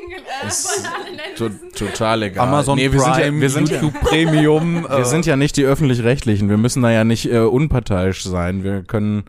Ist 0.47 0.89
to 1.37 1.51
total 1.75 2.23
egal. 2.25 2.49
Amazon 2.49 2.77
nee, 2.77 2.93
wir 2.93 3.01
Prime, 3.01 3.15
sind 3.15 3.25
ja, 3.25 3.41
wir 3.41 3.51
sind 3.51 3.71
YouTube 3.71 4.01
Premium. 4.01 4.87
wir 4.89 5.05
sind 5.05 5.27
ja 5.27 5.37
nicht 5.37 5.57
die 5.57 5.65
Öffentlich-Rechtlichen. 5.65 6.51
Wir 6.51 6.57
müssen 6.57 6.83
da 6.83 6.91
ja 6.91 7.05
nicht 7.05 7.31
äh, 7.31 7.39
unparteiisch 7.39 8.23
sein. 8.25 8.65
Wir 8.65 8.83
können, 8.83 9.25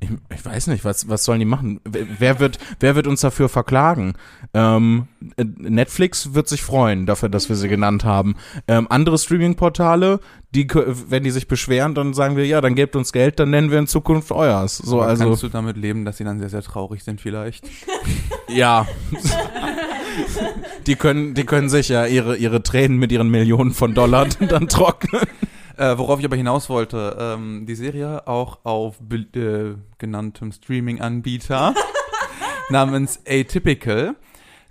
ich, 0.00 0.10
ich 0.32 0.44
weiß 0.44 0.68
nicht, 0.68 0.84
was, 0.84 1.08
was 1.08 1.24
sollen 1.24 1.40
die 1.40 1.44
machen? 1.44 1.80
Wer, 1.84 2.38
wird, 2.38 2.58
wer 2.80 2.94
wird 2.94 3.06
uns 3.06 3.20
dafür 3.20 3.48
verklagen? 3.48 4.14
Ähm, 4.54 5.08
äh, 5.36 5.44
Netflix 5.44 6.34
wird 6.34 6.48
sich 6.48 6.62
freuen 6.62 7.06
dafür, 7.06 7.28
dass 7.28 7.48
wir 7.48 7.56
sie 7.56 7.68
genannt 7.68 8.04
haben. 8.04 8.36
Ähm, 8.68 8.86
andere 8.90 9.18
Streaming-Portale, 9.18 10.20
die, 10.54 10.68
wenn 10.68 11.24
die 11.24 11.30
sich 11.30 11.48
beschweren, 11.48 11.94
dann 11.94 12.14
sagen 12.14 12.36
wir, 12.36 12.46
ja, 12.46 12.60
dann 12.60 12.74
gebt 12.74 12.96
uns 12.96 13.12
Geld, 13.12 13.40
dann 13.40 13.50
nennen 13.50 13.70
wir 13.70 13.78
in 13.78 13.86
Zukunft 13.86 14.30
euers. 14.30 14.78
So, 14.78 15.00
Aber 15.00 15.10
also, 15.10 15.24
Kannst 15.24 15.42
du 15.42 15.48
damit 15.48 15.76
leben, 15.76 16.04
dass 16.04 16.18
sie 16.18 16.24
dann 16.24 16.38
sehr, 16.38 16.50
sehr 16.50 16.62
traurig 16.62 17.02
sind 17.02 17.20
vielleicht? 17.20 17.66
ja. 18.48 18.86
die 20.86 20.96
können, 20.96 21.34
die 21.34 21.44
können 21.44 21.68
sich 21.68 21.88
ja 21.88 22.06
ihre, 22.06 22.36
ihre 22.36 22.62
Tränen 22.62 22.98
mit 22.98 23.12
ihren 23.12 23.28
Millionen 23.28 23.72
von 23.72 23.94
Dollar 23.94 24.26
dann 24.48 24.68
trocknen. 24.68 25.22
Äh, 25.78 25.96
worauf 25.96 26.18
ich 26.18 26.24
aber 26.24 26.34
hinaus 26.34 26.68
wollte, 26.68 27.16
ähm, 27.20 27.64
die 27.64 27.76
Serie 27.76 28.26
auch 28.26 28.58
auf 28.64 28.96
äh, 29.10 29.74
genanntem 29.98 30.50
Streaming-Anbieter 30.50 31.72
namens 32.68 33.20
Atypical. 33.28 34.16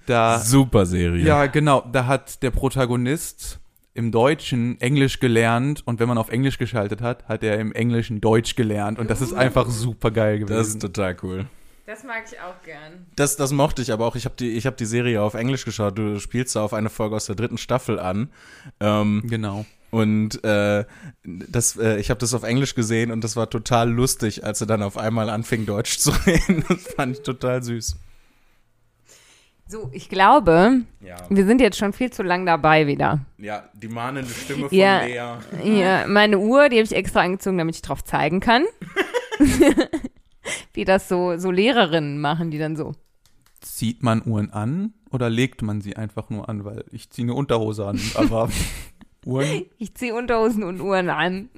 Da, 0.06 0.40
Super 0.40 0.86
Serie. 0.86 1.26
ja, 1.26 1.46
genau, 1.46 1.82
da 1.92 2.08
hat 2.08 2.44
der 2.44 2.52
Protagonist 2.52 3.60
im 3.94 4.12
Deutschen 4.12 4.80
Englisch 4.82 5.20
gelernt 5.20 5.82
und 5.86 6.02
wenn 6.02 6.10
man 6.10 6.18
auf 6.18 6.30
Englisch 6.30 6.58
geschaltet 6.58 7.02
hat, 7.02 7.28
hat 7.30 7.42
er 7.42 7.58
im 7.58 7.72
Englischen 7.72 8.20
Deutsch 8.20 8.56
gelernt 8.56 9.00
und 9.00 9.10
das 9.10 9.22
ist 9.22 9.34
einfach 9.34 9.70
super 9.70 10.12
geil 10.12 10.40
gewesen. 10.40 10.58
Das 10.58 10.68
ist 10.68 10.82
total 10.82 11.16
cool. 11.24 11.46
Das 11.86 12.04
mag 12.04 12.26
ich 12.30 12.38
auch 12.42 12.62
gern. 12.66 13.06
Das, 13.16 13.38
das 13.38 13.54
mochte 13.54 13.82
ich 13.82 13.94
aber 13.94 14.06
auch. 14.06 14.18
Ich 14.18 14.26
habe 14.26 14.36
die, 14.38 14.52
ich 14.52 14.66
hab 14.66 14.76
die 14.76 14.86
Serie 14.86 15.22
auf 15.22 15.36
Englisch 15.36 15.64
geschaut. 15.64 15.98
Du 15.98 16.20
spielst 16.20 16.54
da 16.58 16.64
auf 16.64 16.74
eine 16.74 16.90
Folge 16.90 17.16
aus 17.16 17.28
der 17.28 17.36
dritten 17.36 17.58
Staffel 17.58 17.98
an. 17.98 18.30
Ähm, 18.82 19.24
genau. 19.26 19.66
Und 19.92 20.44
äh, 20.44 20.86
das, 21.24 21.78
äh, 21.78 21.98
ich 22.00 22.10
habe 22.10 22.20
das 22.20 22.34
auf 22.34 22.44
Englisch 22.44 22.76
gesehen 22.76 23.12
und 23.12 23.24
das 23.24 23.36
war 23.36 23.50
total 23.50 23.90
lustig, 23.90 24.44
als 24.46 24.62
er 24.62 24.68
dann 24.68 24.82
auf 24.84 24.98
einmal 24.98 25.30
anfing, 25.30 25.66
Deutsch 25.66 25.98
zu 26.00 26.12
reden. 26.26 26.64
Das 26.68 26.94
fand 26.96 27.18
ich 27.18 27.24
total 27.24 27.64
süß. 27.64 27.96
So, 29.70 29.90
ich 29.92 30.08
glaube, 30.08 30.84
Ja, 31.02 31.18
wir 31.30 31.46
sind 31.46 31.60
jetzt 31.60 31.78
schon 31.78 31.92
viel 31.92 32.10
zu 32.10 32.24
lang 32.24 32.46
dabei 32.46 32.88
wieder. 32.88 33.26
ja 33.38 33.66
die 33.74 33.90
mahnende 33.90 34.32
Stimme 34.32 34.70
von 34.70 34.78
Ja. 34.78 35.02
Lea. 35.04 35.80
Ja, 35.82 36.08
meine 36.08 36.40
Uhr, 36.40 36.70
die 36.70 36.78
habe 36.78 36.86
ich 36.86 36.96
extra 36.96 37.20
angezogen, 37.22 37.58
damit 37.58 37.76
ich 37.76 37.82
drauf 37.82 38.02
zeigen 38.04 38.40
kann. 38.40 38.64
Wie 40.74 40.86
das 40.86 41.10
so, 41.10 41.38
so 41.38 41.52
Lehrerinnen 41.52 42.20
machen, 42.22 42.52
die 42.52 42.58
dann 42.58 42.76
so. 42.78 42.96
Zieht 43.60 44.04
man 44.04 44.22
Uhren 44.26 44.54
an 44.54 44.94
oder 45.12 45.30
legt 45.30 45.62
man 45.62 45.82
sie 45.82 45.98
einfach 45.98 46.30
nur 46.30 46.48
an? 46.48 46.64
Weil 46.64 46.86
ich 46.92 47.10
ziehe 47.10 47.26
eine 47.26 47.34
Unterhose 47.34 47.86
an, 47.86 48.00
aber 48.16 48.50
Uhren. 49.28 49.66
Ich 49.78 49.94
ziehe 49.94 50.16
Unterhosen 50.16 50.64
und 50.64 50.82
Uhren 50.82 51.10
an. 51.10 51.50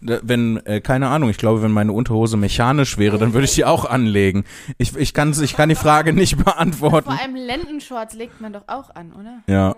Wenn, 0.00 0.64
äh, 0.66 0.80
keine 0.80 1.08
Ahnung, 1.08 1.30
ich 1.30 1.36
glaube, 1.36 1.62
wenn 1.62 1.70
meine 1.70 1.92
Unterhose 1.92 2.36
mechanisch 2.36 2.96
wäre, 2.98 3.18
dann 3.18 3.32
würde 3.34 3.44
ich 3.44 3.54
die 3.54 3.64
auch 3.64 3.84
anlegen. 3.84 4.44
Ich, 4.78 4.96
ich, 4.96 5.14
kann, 5.14 5.34
ich 5.40 5.56
kann 5.56 5.68
die 5.68 5.74
Frage 5.74 6.12
nicht 6.12 6.42
beantworten. 6.44 7.10
Vor 7.10 7.20
allem 7.20 7.34
Lendenshorts 7.34 8.14
legt 8.14 8.40
man 8.40 8.52
doch 8.52 8.64
auch 8.66 8.94
an, 8.94 9.12
oder? 9.12 9.42
Ja. 9.46 9.74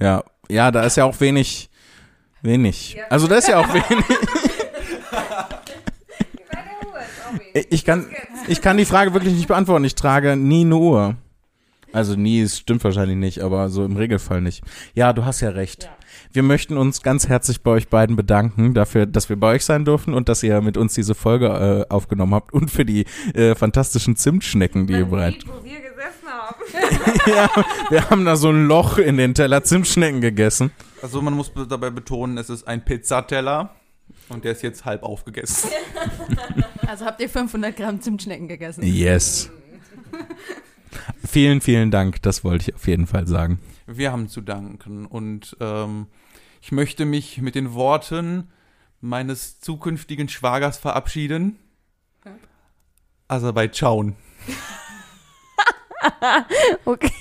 Ja, 0.00 0.24
ja, 0.48 0.70
da 0.70 0.82
ist 0.84 0.96
ja 0.96 1.04
auch 1.04 1.20
wenig, 1.20 1.68
wenig. 2.42 2.96
Also 3.10 3.26
da 3.26 3.36
ist 3.36 3.48
ja 3.48 3.58
auch 3.58 3.68
wenig. 3.72 4.04
Ich 7.70 7.84
kann, 7.84 8.06
ich 8.48 8.60
kann 8.60 8.76
die 8.76 8.84
Frage 8.84 9.14
wirklich 9.14 9.34
nicht 9.34 9.48
beantworten. 9.48 9.84
Ich 9.84 9.94
trage 9.94 10.36
nie 10.36 10.62
eine 10.62 10.76
Uhr. 10.76 11.16
Also 11.92 12.14
nie, 12.14 12.40
es 12.40 12.58
stimmt 12.58 12.84
wahrscheinlich 12.84 13.16
nicht, 13.16 13.40
aber 13.40 13.68
so 13.68 13.84
im 13.84 13.96
Regelfall 13.96 14.40
nicht. 14.40 14.62
Ja, 14.94 15.12
du 15.12 15.24
hast 15.24 15.40
ja 15.40 15.50
recht. 15.50 15.90
Wir 16.32 16.42
möchten 16.42 16.76
uns 16.76 17.02
ganz 17.02 17.28
herzlich 17.28 17.62
bei 17.62 17.72
euch 17.72 17.88
beiden 17.88 18.14
bedanken 18.14 18.74
dafür, 18.74 19.06
dass 19.06 19.28
wir 19.28 19.36
bei 19.36 19.54
euch 19.54 19.64
sein 19.64 19.84
durften 19.84 20.14
und 20.14 20.28
dass 20.28 20.42
ihr 20.42 20.60
mit 20.60 20.76
uns 20.76 20.94
diese 20.94 21.14
Folge 21.14 21.86
äh, 21.88 21.92
aufgenommen 21.92 22.34
habt 22.34 22.52
und 22.52 22.70
für 22.70 22.84
die 22.84 23.06
äh, 23.34 23.54
fantastischen 23.54 24.16
Zimtschnecken, 24.16 24.86
die 24.86 24.94
ihr 24.94 25.06
bereit. 25.06 25.44
wo 25.46 25.64
wir 25.64 25.80
gesessen 25.80 26.28
haben. 26.28 27.20
ja, 27.26 27.64
wir 27.90 28.10
haben 28.10 28.24
da 28.24 28.36
so 28.36 28.50
ein 28.50 28.66
Loch 28.66 28.98
in 28.98 29.16
den 29.16 29.34
Teller 29.34 29.64
Zimtschnecken 29.64 30.20
gegessen. 30.20 30.70
Also 31.02 31.20
man 31.22 31.34
muss 31.34 31.52
dabei 31.68 31.90
betonen, 31.90 32.38
es 32.38 32.50
ist 32.50 32.66
ein 32.68 32.84
Pizzateller 32.84 33.74
und 34.28 34.44
der 34.44 34.52
ist 34.52 34.62
jetzt 34.62 34.84
halb 34.84 35.02
aufgegessen. 35.02 35.70
Also 36.86 37.04
habt 37.04 37.20
ihr 37.20 37.28
500 37.28 37.76
Gramm 37.76 38.00
Zimtschnecken 38.00 38.48
gegessen? 38.48 38.82
Yes. 38.82 39.48
Vielen, 41.24 41.60
vielen 41.60 41.90
Dank. 41.90 42.22
Das 42.22 42.44
wollte 42.44 42.70
ich 42.70 42.74
auf 42.74 42.86
jeden 42.86 43.06
Fall 43.06 43.26
sagen. 43.26 43.60
Wir 43.86 44.12
haben 44.12 44.28
zu 44.28 44.40
danken 44.40 45.06
und 45.06 45.56
ähm, 45.60 46.06
ich 46.60 46.72
möchte 46.72 47.04
mich 47.04 47.40
mit 47.40 47.54
den 47.54 47.74
Worten 47.74 48.50
meines 49.00 49.60
zukünftigen 49.60 50.28
Schwagers 50.28 50.78
verabschieden. 50.78 51.58
Also 53.28 53.52
bei 53.52 53.64
Aserbaidschan. 53.64 54.16
Okay. 56.84 57.12